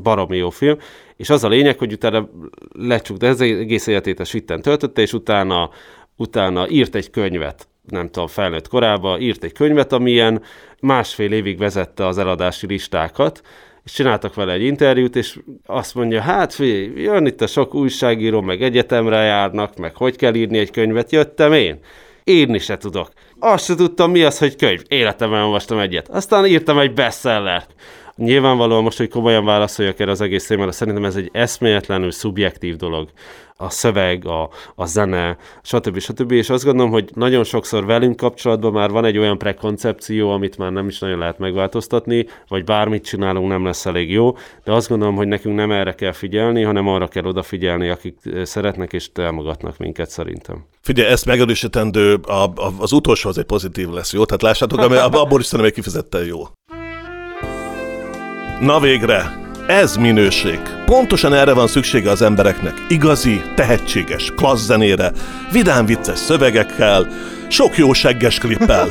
baromi 0.02 0.36
jó 0.36 0.50
film, 0.50 0.76
és 1.16 1.30
az 1.30 1.44
a 1.44 1.48
lényeg, 1.48 1.78
hogy 1.78 1.92
utána 1.92 2.28
lecsuk, 2.72 3.16
de 3.16 3.26
ez 3.26 3.40
egész 3.40 3.86
életét 3.86 4.20
a 4.20 4.24
sitten 4.24 4.62
töltötte, 4.62 5.00
és 5.02 5.12
utána, 5.12 5.70
utána 6.16 6.68
írt 6.68 6.94
egy 6.94 7.10
könyvet, 7.10 7.68
nem 7.88 8.06
tudom, 8.06 8.28
felnőtt 8.28 8.68
korában, 8.68 9.20
írt 9.20 9.44
egy 9.44 9.52
könyvet, 9.52 9.92
amilyen 9.92 10.42
másfél 10.80 11.32
évig 11.32 11.58
vezette 11.58 12.06
az 12.06 12.18
eladási 12.18 12.66
listákat, 12.66 13.42
és 13.84 13.92
csináltak 13.92 14.34
vele 14.34 14.52
egy 14.52 14.62
interjút, 14.62 15.16
és 15.16 15.38
azt 15.66 15.94
mondja, 15.94 16.20
hát 16.20 16.54
figyelj, 16.54 16.92
jön 16.96 17.26
itt 17.26 17.40
a 17.40 17.46
sok 17.46 17.74
újságíró, 17.74 18.40
meg 18.40 18.62
egyetemre 18.62 19.16
járnak, 19.16 19.76
meg 19.76 19.96
hogy 19.96 20.16
kell 20.16 20.34
írni 20.34 20.58
egy 20.58 20.70
könyvet, 20.70 21.12
jöttem 21.12 21.52
én. 21.52 21.78
Írni 22.24 22.58
se 22.58 22.76
tudok 22.76 23.08
azt 23.40 23.64
se 23.64 23.74
tudtam, 23.74 24.10
mi 24.10 24.22
az, 24.22 24.38
hogy 24.38 24.56
könyv. 24.56 24.82
Életemben 24.88 25.42
olvastam 25.42 25.78
egyet. 25.78 26.08
Aztán 26.08 26.46
írtam 26.46 26.78
egy 26.78 26.92
bestsellert. 26.92 27.74
Nyilvánvalóan 28.20 28.82
most, 28.82 28.98
hogy 28.98 29.08
komolyan 29.08 29.44
válaszoljak 29.44 30.00
erre 30.00 30.10
az 30.10 30.20
egész 30.20 30.46
témára, 30.46 30.72
szerintem 30.72 31.04
ez 31.04 31.16
egy 31.16 31.30
eszméletlenül 31.32 32.10
szubjektív 32.10 32.76
dolog. 32.76 33.08
A 33.56 33.70
szöveg, 33.70 34.26
a, 34.26 34.50
a 34.74 34.86
zene, 34.86 35.36
stb. 35.62 35.98
stb. 35.98 36.32
És 36.32 36.50
azt 36.50 36.64
gondolom, 36.64 36.90
hogy 36.90 37.10
nagyon 37.14 37.44
sokszor 37.44 37.86
velünk 37.86 38.16
kapcsolatban 38.16 38.72
már 38.72 38.90
van 38.90 39.04
egy 39.04 39.18
olyan 39.18 39.38
prekoncepció, 39.38 40.30
amit 40.30 40.58
már 40.58 40.72
nem 40.72 40.88
is 40.88 40.98
nagyon 40.98 41.18
lehet 41.18 41.38
megváltoztatni, 41.38 42.26
vagy 42.48 42.64
bármit 42.64 43.04
csinálunk, 43.04 43.48
nem 43.48 43.64
lesz 43.64 43.86
elég 43.86 44.10
jó, 44.10 44.36
de 44.64 44.72
azt 44.72 44.88
gondolom, 44.88 45.14
hogy 45.14 45.28
nekünk 45.28 45.56
nem 45.56 45.70
erre 45.70 45.94
kell 45.94 46.12
figyelni, 46.12 46.62
hanem 46.62 46.88
arra 46.88 47.08
kell 47.08 47.24
odafigyelni, 47.24 47.88
akik 47.88 48.16
szeretnek 48.42 48.92
és 48.92 49.12
támogatnak 49.12 49.78
minket 49.78 50.10
szerintem. 50.10 50.64
Figyelj, 50.80 51.10
ezt 51.10 51.26
megerősítendő, 51.26 52.14
a, 52.14 52.44
a, 52.44 52.72
az 52.78 52.92
utolsó 52.92 53.28
az 53.28 53.38
egy 53.38 53.44
pozitív 53.44 53.88
lesz, 53.88 54.12
jó? 54.12 54.24
Tehát 54.24 54.42
lássátok, 54.42 54.78
abból 55.22 55.40
is 55.40 55.46
szerintem 55.46 55.66
egy 55.66 55.72
kifejezetten 55.72 56.24
jó. 56.24 56.42
Na 58.60 58.80
végre, 58.80 59.38
ez 59.66 59.96
minőség. 59.96 60.60
Pontosan 60.84 61.34
erre 61.34 61.52
van 61.52 61.66
szüksége 61.66 62.10
az 62.10 62.22
embereknek. 62.22 62.72
Igazi, 62.88 63.42
tehetséges, 63.54 64.32
klassz 64.36 64.64
zenére, 64.64 65.12
vidám 65.52 65.86
vicces 65.86 66.18
szövegekkel, 66.18 67.06
sok 67.48 67.76
jó 67.76 67.92
segges 67.92 68.38
klippel. 68.38 68.86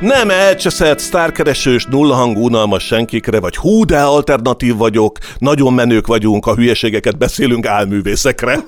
Nem 0.00 0.30
elcseszett, 0.30 0.98
sztárkeresős, 0.98 1.86
nullahangú 1.86 2.44
unalmas 2.44 2.84
senkikre, 2.84 3.40
vagy 3.40 3.56
hú, 3.56 3.84
de 3.84 4.00
alternatív 4.00 4.76
vagyok, 4.76 5.18
nagyon 5.38 5.72
menők 5.72 6.06
vagyunk, 6.06 6.46
a 6.46 6.54
hülyeségeket 6.54 7.18
beszélünk 7.18 7.66
álművészekre. 7.66 8.58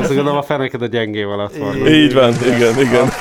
Ezt 0.00 0.14
gondolom 0.14 0.36
a 0.36 0.42
feneked 0.42 0.82
a 0.82 0.86
gyengév 0.86 1.28
alatt 1.28 1.56
van. 1.56 1.86
Így 1.86 2.14
van, 2.14 2.34
igen, 2.46 2.80
igen. 2.80 2.80
Igen, 2.80 3.12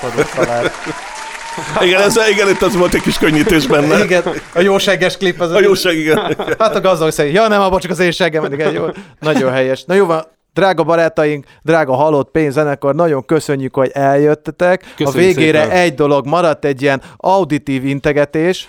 ez, 2.05 2.17
igen, 2.31 2.49
itt 2.49 2.61
az 2.61 2.75
volt 2.75 2.93
egy 2.93 3.01
kis 3.01 3.17
könnyítés 3.17 3.67
benne. 3.67 4.03
Igen, 4.03 4.23
a 4.53 4.61
jóságos 4.61 5.17
klip 5.17 5.41
az. 5.41 5.51
A 5.51 5.59
jóság, 5.59 5.95
igen. 5.95 6.35
Hát 6.59 6.75
a 6.75 6.81
gazdag 6.81 7.11
szerint, 7.11 7.35
ja 7.35 7.47
nem, 7.47 7.61
abban 7.61 7.79
csak 7.79 7.91
az 7.91 7.99
én 7.99 8.11
seggem, 8.11 8.53
igen, 8.53 8.71
jó, 8.71 8.85
nagyon 9.19 9.51
helyes. 9.51 9.83
Na 9.83 9.93
jó 9.93 10.05
van, 10.05 10.25
Drága 10.53 10.83
barátaink, 10.83 11.45
drága 11.61 11.95
halott 11.95 12.31
pénzenekar, 12.31 12.95
nagyon 12.95 13.25
köszönjük, 13.25 13.75
hogy 13.75 13.89
eljöttetek. 13.93 14.93
Köszönjük 14.95 15.07
a 15.07 15.17
végére 15.17 15.61
szépen. 15.61 15.77
egy 15.77 15.93
dolog 15.93 16.25
maradt, 16.25 16.65
egy 16.65 16.81
ilyen 16.81 17.01
auditív 17.17 17.85
integetés. 17.85 18.67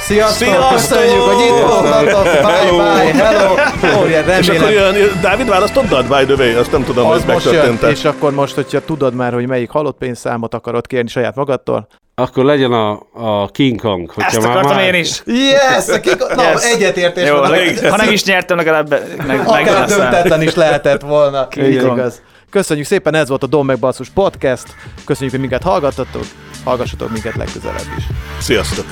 Sziasztok! 0.00 0.48
Sziasztok! 0.48 0.70
Köszönjük, 0.70 1.20
hogy 1.20 1.44
itt 1.44 1.66
voltatok! 1.66 2.22
Bye, 2.22 2.70
bye, 2.70 3.24
hello! 3.24 3.52
Oh, 4.00 4.10
yeah, 4.10 4.38
és 4.38 4.48
akkor 4.48 4.70
jön, 4.70 4.94
Dávid 5.20 5.48
választottad? 5.48 6.06
By 6.06 6.34
the 6.34 6.44
way, 6.44 6.58
azt 6.58 6.72
nem 6.72 6.84
tudom, 6.84 7.06
hogy 7.06 7.18
ez 7.18 7.24
megtörtént. 7.24 7.82
És 7.82 8.04
akkor 8.04 8.32
most, 8.32 8.54
hogyha 8.54 8.80
tudod 8.80 9.14
már, 9.14 9.32
hogy 9.32 9.46
melyik 9.46 9.70
halott 9.70 9.98
pénzszámot 9.98 10.54
akarod 10.54 10.86
kérni 10.86 11.08
saját 11.08 11.34
magadtól, 11.34 11.88
akkor 12.18 12.44
legyen 12.44 12.72
a, 12.72 13.00
a 13.12 13.48
King 13.48 13.80
Kong. 13.80 14.12
Ezt 14.16 14.36
akartam 14.36 14.76
már... 14.76 14.94
én 14.94 15.00
is. 15.00 15.22
Yes! 15.24 15.88
A 15.88 16.00
King 16.00 16.18
Kong. 16.18 16.34
Na, 16.34 16.42
yes. 16.42 16.64
egyetértés 16.64 17.28
Jó, 17.28 17.36
van. 17.36 17.50
Ha 17.90 17.96
nem 17.96 18.12
is 18.12 18.24
nyertem, 18.24 18.56
legalább 18.56 18.90
meg, 19.26 19.40
Akár 19.46 19.86
döntetlen 19.86 20.42
is 20.42 20.54
lehetett 20.54 21.00
volna. 21.00 21.48
King 21.48 21.80
Kong. 21.80 21.98
igaz. 21.98 22.22
Köszönjük 22.50 22.86
szépen, 22.86 23.14
ez 23.14 23.28
volt 23.28 23.42
a 23.42 23.46
Dom 23.46 23.66
meg 23.66 23.78
Basszus 23.78 24.08
Podcast. 24.08 24.66
Köszönjük, 25.04 25.30
hogy 25.30 25.40
minket 25.40 25.62
hallgattatok. 25.62 26.24
Hallgassatok 26.64 27.10
minket 27.10 27.34
legközelebb 27.34 27.86
is. 27.96 28.04
Sziasztok! 28.38 28.84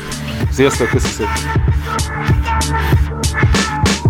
Sziasztok, 0.51 0.89
köszönjük 0.89 1.31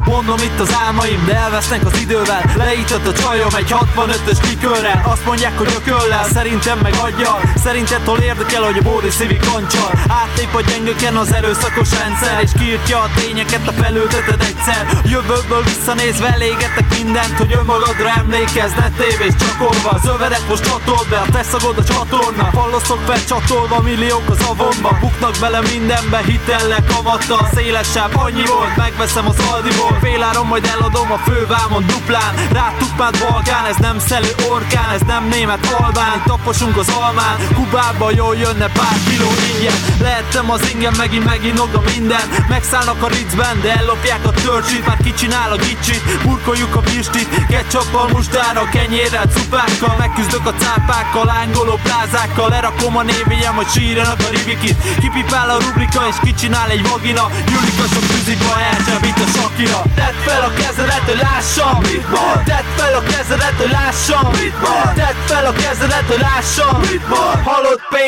Mondom 0.07 0.39
itt 0.49 0.61
az 0.61 0.77
álmaim, 0.87 1.25
de 1.27 1.35
elvesznek 1.35 1.85
az 1.87 1.99
idővel. 2.01 2.43
Leított 2.57 3.07
a 3.07 3.13
csajom 3.13 3.55
egy 3.57 3.75
65-ös 3.97 4.39
kikörrel 4.41 5.03
Azt 5.13 5.25
mondják, 5.27 5.59
hogy 5.59 5.73
ököllel, 5.79 6.25
szerintem 6.33 6.79
meg 6.83 6.95
aggyal. 6.95 7.41
Szerinted 7.65 8.03
hol 8.05 8.19
érdekel, 8.19 8.63
hogy 8.63 8.79
a 8.79 8.83
bóri 8.83 9.11
szívi 9.11 9.37
kancsal 9.37 9.93
Átlép 10.23 10.55
a 10.55 10.61
gyengőken 10.61 11.17
az 11.17 11.33
erőszakos 11.33 11.91
rendszer 11.99 12.43
És 12.43 12.51
kiírtja 12.59 12.99
a 12.99 13.09
tényeket, 13.17 13.69
a 13.69 13.73
felülteted 13.73 14.41
egyszer. 14.41 14.83
Jövőből 15.05 15.63
visszanézve 15.63 16.29
elégetek 16.33 16.87
mindent 16.99 17.37
Hogy 17.39 17.53
önmagadra 17.53 18.09
emlékezz, 18.21 18.75
ne 18.81 18.89
tévés 19.01 19.35
csakorba 19.43 19.99
Zövedet 20.05 20.49
most 20.49 20.65
csatold 20.69 21.09
be, 21.09 21.19
a 21.27 21.29
te 21.33 21.43
szagod 21.43 21.79
a 21.79 21.85
csatorna. 21.85 22.45
Falloszok 22.53 23.01
fel 23.07 23.25
csatolva, 23.25 23.81
milliók 23.81 24.29
az 24.35 24.43
avomba 24.53 24.91
Buknak 25.01 25.37
bele 25.41 25.61
mindenbe, 25.73 26.21
hitellek, 26.27 26.85
kamattal 26.95 27.49
Szélesebb 27.55 28.13
annyi 28.25 28.45
volt, 28.53 28.77
megveszem 28.77 29.27
az 29.29 29.39
Aldiból 29.53 29.96
Féláron 30.01 30.47
majd 30.47 30.65
eladom 30.75 31.13
a 31.13 31.19
fővámon 31.19 31.85
duplán. 31.87 32.35
Rátupált 32.53 33.19
Balkán, 33.19 33.65
ez 33.67 33.77
nem 33.77 33.99
szelő 33.99 34.33
orkán 34.51 34.91
Ez 34.95 35.01
nem 35.07 35.29
német 35.29 35.67
albán, 35.79 36.23
taposunk 36.25 36.77
az 36.77 36.89
almán 36.89 37.37
Kubába 37.55 38.11
jól 38.11 38.37
jönne 38.37 38.69
pár 38.79 38.97
kiló 39.09 39.31
ingyen. 39.51 39.79
Lehettem 40.01 40.51
az 40.51 40.71
ingem, 40.73 40.95
megint 40.97 41.25
meginog 41.25 41.75
a 41.75 41.83
minden. 41.93 42.27
Megszállnak 42.49 43.03
a 43.03 43.09
ritzben, 43.09 43.61
de 43.63 43.77
ellopják 43.79 44.27
a 44.27 44.31
törzsit 44.31 44.87
Már 44.87 44.97
kicsinál 45.05 45.53
a 45.53 45.57
gicsit, 45.57 46.03
burkoljuk 46.23 46.75
a 46.75 46.81
pistit. 46.81 47.29
Ketchuppal, 47.49 48.09
mustára, 48.13 48.69
kenyérrel, 48.73 49.27
cupákkal. 49.35 49.95
Megküzdök 49.99 50.47
a 50.47 50.55
cápákkal, 50.61 51.25
lángoló 51.25 51.79
plázákkal. 51.83 52.49
Lerakom 52.49 52.97
a 52.97 53.03
névényem, 53.03 53.55
hogy 53.55 53.71
sírjanak 53.75 54.21
a 54.27 54.31
ribikit. 54.31 54.77
Kipipál 55.01 55.51
a 55.51 55.59
rubrika 55.65 56.07
és 56.09 56.17
kicsinál 56.23 56.71
egy 56.71 56.89
vagina. 56.89 57.25
Gyűlik 57.49 57.79
a 57.85 57.87
sok 57.93 58.07
tűziba, 58.07 58.61
elcsábít 58.73 59.19
a 59.19 59.29
sakira 59.37 59.86
Tedd 59.95 60.15
fel 60.27 60.41
a 60.41 60.53
kezedet, 60.61 61.05
hogy 61.11 61.21
lássam 61.21 61.81
Mit 61.81 62.09
mond? 62.09 62.45
Tedd 62.45 62.67
fel 62.77 62.95
a 62.95 63.03
kezedet, 63.03 63.55
hogy 63.59 63.71
lássam 63.71 64.31
Mit 64.31 64.61
mond? 64.61 64.97
Tedd 64.97 65.19
fel 65.27 65.47
a 65.47 65.53
kezedet, 65.53 66.05
hogy 66.09 66.21
lássam 66.21 66.81
Mit 66.81 67.09
mond? 67.09 67.39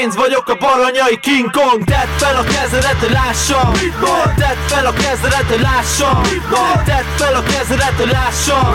Pénz 0.00 0.16
vagyok 0.16 0.48
a 0.48 0.54
baranyai 0.54 1.18
King 1.20 1.50
Kong. 1.50 1.84
Tedd 1.84 2.10
fel 2.16 2.36
a 2.36 2.44
kezedet, 2.54 2.98
hogy 3.04 3.14
lássam? 3.20 3.72
Tedd 4.42 4.60
fel 4.66 4.86
a 4.86 4.92
kezedet, 4.92 5.48
hogy 5.52 5.60
lássam? 5.60 6.22
Tedd 6.84 7.08
fel 7.16 7.34
a 7.34 7.42
kezedet, 7.42 7.96
hogy 8.02 8.10
lássam? 8.10 8.70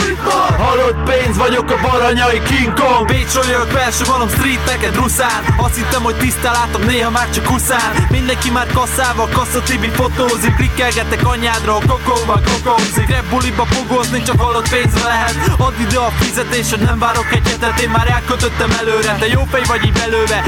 Halott 0.58 1.00
pénz 1.10 1.38
vagyok 1.38 1.72
a 1.72 1.78
baranyai 1.88 2.42
King 2.50 2.74
Kong. 2.80 3.08
Bécsről 3.08 3.44
jövök, 3.52 3.72
versenyolom 3.72 4.30
street 4.30 4.66
neked 4.66 4.96
ruszán 4.96 5.42
Azt 5.58 5.76
hittem, 5.76 6.04
hogy 6.04 6.18
tisztán 6.18 6.54
látom, 6.60 6.82
néha 6.82 7.10
már 7.10 7.30
csak 7.30 7.46
huszán 7.46 7.92
Mindenki 8.10 8.50
már 8.50 8.68
kasszával, 8.74 9.30
kassa 9.38 9.62
Tibi 9.62 9.90
fotózik. 10.00 10.56
Klikkelgetek 10.56 11.26
anyádra, 11.34 11.76
a 11.76 11.82
kokóba 11.92 12.36
kokózik. 12.50 13.10
Rap 13.10 13.26
buliba 13.30 13.66
pogózni, 13.76 14.22
csak 14.22 14.40
halott 14.42 14.70
pénzre 14.70 15.04
lehet. 15.04 15.36
Add 15.58 15.80
ide 15.86 16.00
a 16.00 16.12
fizetésed, 16.20 16.82
nem 16.82 17.00
várok 17.00 17.28
egy 17.32 17.48
hetet 17.50 17.80
Én 17.80 17.90
már 17.90 18.08
elkötöttem 18.18 18.72
előre, 18.80 19.16
te 19.20 19.28
jó 19.28 19.42
fej 19.52 19.64
vagy 19.68 19.86
így 19.86 19.94
belőve 19.94 20.44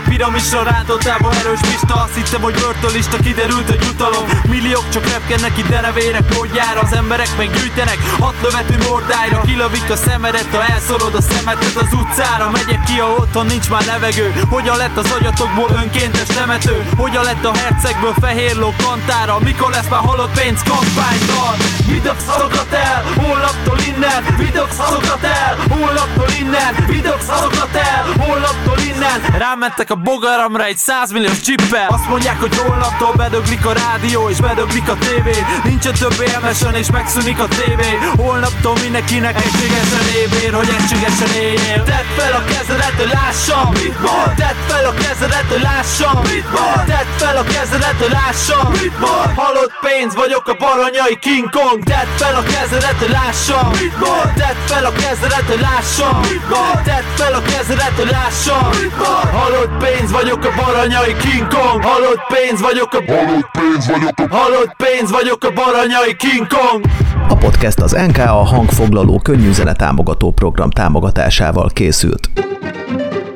Irakomból 0.00 0.16
piramisra 0.16 0.62
rántottában 0.62 1.34
erős 1.34 1.60
pista. 1.60 1.94
Azt 1.94 2.14
hittem, 2.14 2.40
hogy 2.40 2.54
börtönlista, 2.54 3.16
kiderült, 3.16 3.68
hogy 3.68 3.82
jutalom. 3.82 4.24
Milliók 4.48 4.88
csak 4.88 5.04
repkednek 5.12 5.58
itt 5.58 5.68
denevérek 5.68 6.34
módjára 6.34 6.80
Az 6.80 6.92
emberek 6.92 7.36
meg 7.36 7.50
gyűjtenek, 7.56 7.98
hat 8.18 8.34
lövető 8.42 8.76
mordájra 8.88 9.40
Kilövik 9.40 9.90
a 9.90 9.96
szemedet, 9.96 10.50
ha 10.52 10.64
elszorod 10.72 11.14
a 11.14 11.20
szemetet 11.20 11.76
az 11.76 11.92
utcára. 11.92 12.50
Megyek 12.50 12.82
ki, 12.84 12.98
ha 12.98 13.08
otthon 13.22 13.46
nincs 13.46 13.68
már 13.70 13.84
levegő. 13.84 14.32
Hogyan 14.48 14.76
lett 14.76 14.96
az 14.96 15.10
agyatokból 15.18 15.70
önkéntes 15.82 16.28
temető? 16.36 16.76
Hogyan 16.96 17.24
lett 17.24 17.44
a 17.44 17.56
hercegből 17.56 18.14
fehér 18.20 18.56
ló 18.56 18.74
kantára? 18.84 19.38
Mikor 19.38 19.70
lesz 19.70 19.88
már 19.88 20.00
halott 20.00 20.34
pénz 20.40 20.62
kampánytal? 20.62 21.54
Vidok 21.86 22.20
szarokat 22.26 22.72
el, 22.72 23.02
holnaptól 23.16 23.78
innen. 23.90 24.20
Vidok 24.38 24.70
szarokat 24.78 25.22
el, 25.22 25.56
holnaptól 25.70 26.30
innen. 26.40 26.72
Vidok 26.86 27.20
szarokat 27.28 27.74
el, 27.74 28.04
holnaptól 28.18 28.78
innen. 28.78 29.38
Rámentek 29.38 29.89
a 29.90 29.94
bogaramra 29.94 30.64
egy 30.64 30.76
százmilliós 30.76 31.40
csippel 31.40 31.88
Azt 31.88 32.08
mondják, 32.08 32.40
hogy 32.40 32.56
holnaptól 32.56 33.12
bedöglik 33.16 33.66
a 33.66 33.72
rádió 33.72 34.28
és 34.28 34.40
bedöglik 34.40 34.88
a 34.88 34.96
tévé 34.98 35.36
Nincsen 35.64 35.94
több 35.94 36.24
élmesen 36.28 36.74
és 36.74 36.90
megszűnik 36.90 37.38
a 37.38 37.48
tévé 37.48 37.92
Holnaptól 38.16 38.74
mindenkinek 38.82 39.36
egységesen 39.44 40.06
ébér, 40.22 40.52
hogy 40.54 40.68
egységesen 40.78 41.30
éljél 41.42 41.82
Tedd 41.90 42.08
fel 42.16 42.32
a 42.40 42.42
kezedet, 42.52 42.94
hogy 43.00 43.12
lássam 43.12 43.68
Mit 43.72 44.00
mond? 44.06 44.32
Tedd 44.42 44.58
fel 44.68 44.84
a 44.90 44.94
kezedet, 45.02 45.46
hogy 45.52 45.62
lássam 45.62 46.16
Mit 46.22 46.48
mond? 46.54 46.82
Tedd 46.92 47.10
fel 47.20 47.36
a 47.36 47.44
kezedet, 47.54 47.96
hogy 48.02 48.14
lássam 48.20 48.70
Mit 48.70 48.96
mond? 49.00 49.30
Halott 49.42 49.74
pénz 49.84 50.14
vagyok 50.14 50.46
a 50.52 50.54
baranyai 50.62 51.16
King 51.26 51.50
Kong 51.56 51.78
Tedd 51.92 52.10
fel 52.20 52.34
a 52.40 52.42
kezedet, 52.54 52.98
hogy 53.02 53.14
lássam 53.20 53.66
Mit 53.80 53.96
mond? 54.02 54.30
Tedd 54.42 54.58
fel 54.70 54.84
a 54.90 54.92
kezedet, 55.02 55.46
hogy 55.52 55.62
lássam 55.68 56.14
Mit 56.28 56.46
mond? 56.52 56.78
Tedd 56.88 57.06
fel 57.18 57.34
a 57.40 57.42
kezedet, 57.52 57.94
hogy 58.00 58.10
lássam 58.18 58.64
Mit 58.80 58.96
mond? 59.02 59.28
Halott 59.38 59.74
pénz 59.80 60.10
vagyok 60.10 60.44
a 60.44 60.50
baranyai 60.56 61.14
King 61.16 61.46
Kong 61.48 61.84
Halott 61.84 62.22
pénz 62.34 62.60
vagyok 62.60 62.92
a 62.92 63.02
Halott 63.12 63.50
pénz 63.58 63.86
vagyok 63.86 64.18
a 64.18 64.36
Halott 64.36 64.74
pénz 64.76 65.10
vagyok 65.10 65.44
a 65.44 65.50
baranyai 65.52 66.16
King 66.16 66.46
Kong 66.46 66.84
A 67.28 67.34
podcast 67.36 67.80
az 67.80 67.92
NKA 68.06 68.44
hangfoglaló 68.44 69.20
könnyű 69.22 69.52
zene 69.52 69.72
támogató 69.72 70.30
program 70.30 70.70
támogatásával 70.70 71.70
készült. 71.72 72.30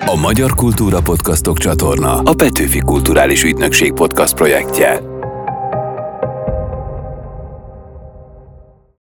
A 0.07 0.17
Magyar 0.21 0.55
Kultúra 0.55 1.01
Podcastok 1.01 1.59
csatorna 1.59 2.19
a 2.19 2.35
Petőfi 2.35 2.79
Kulturális 2.79 3.45
Ügynökség 3.45 3.93
podcast 3.93 4.35
projektje. 4.35 5.14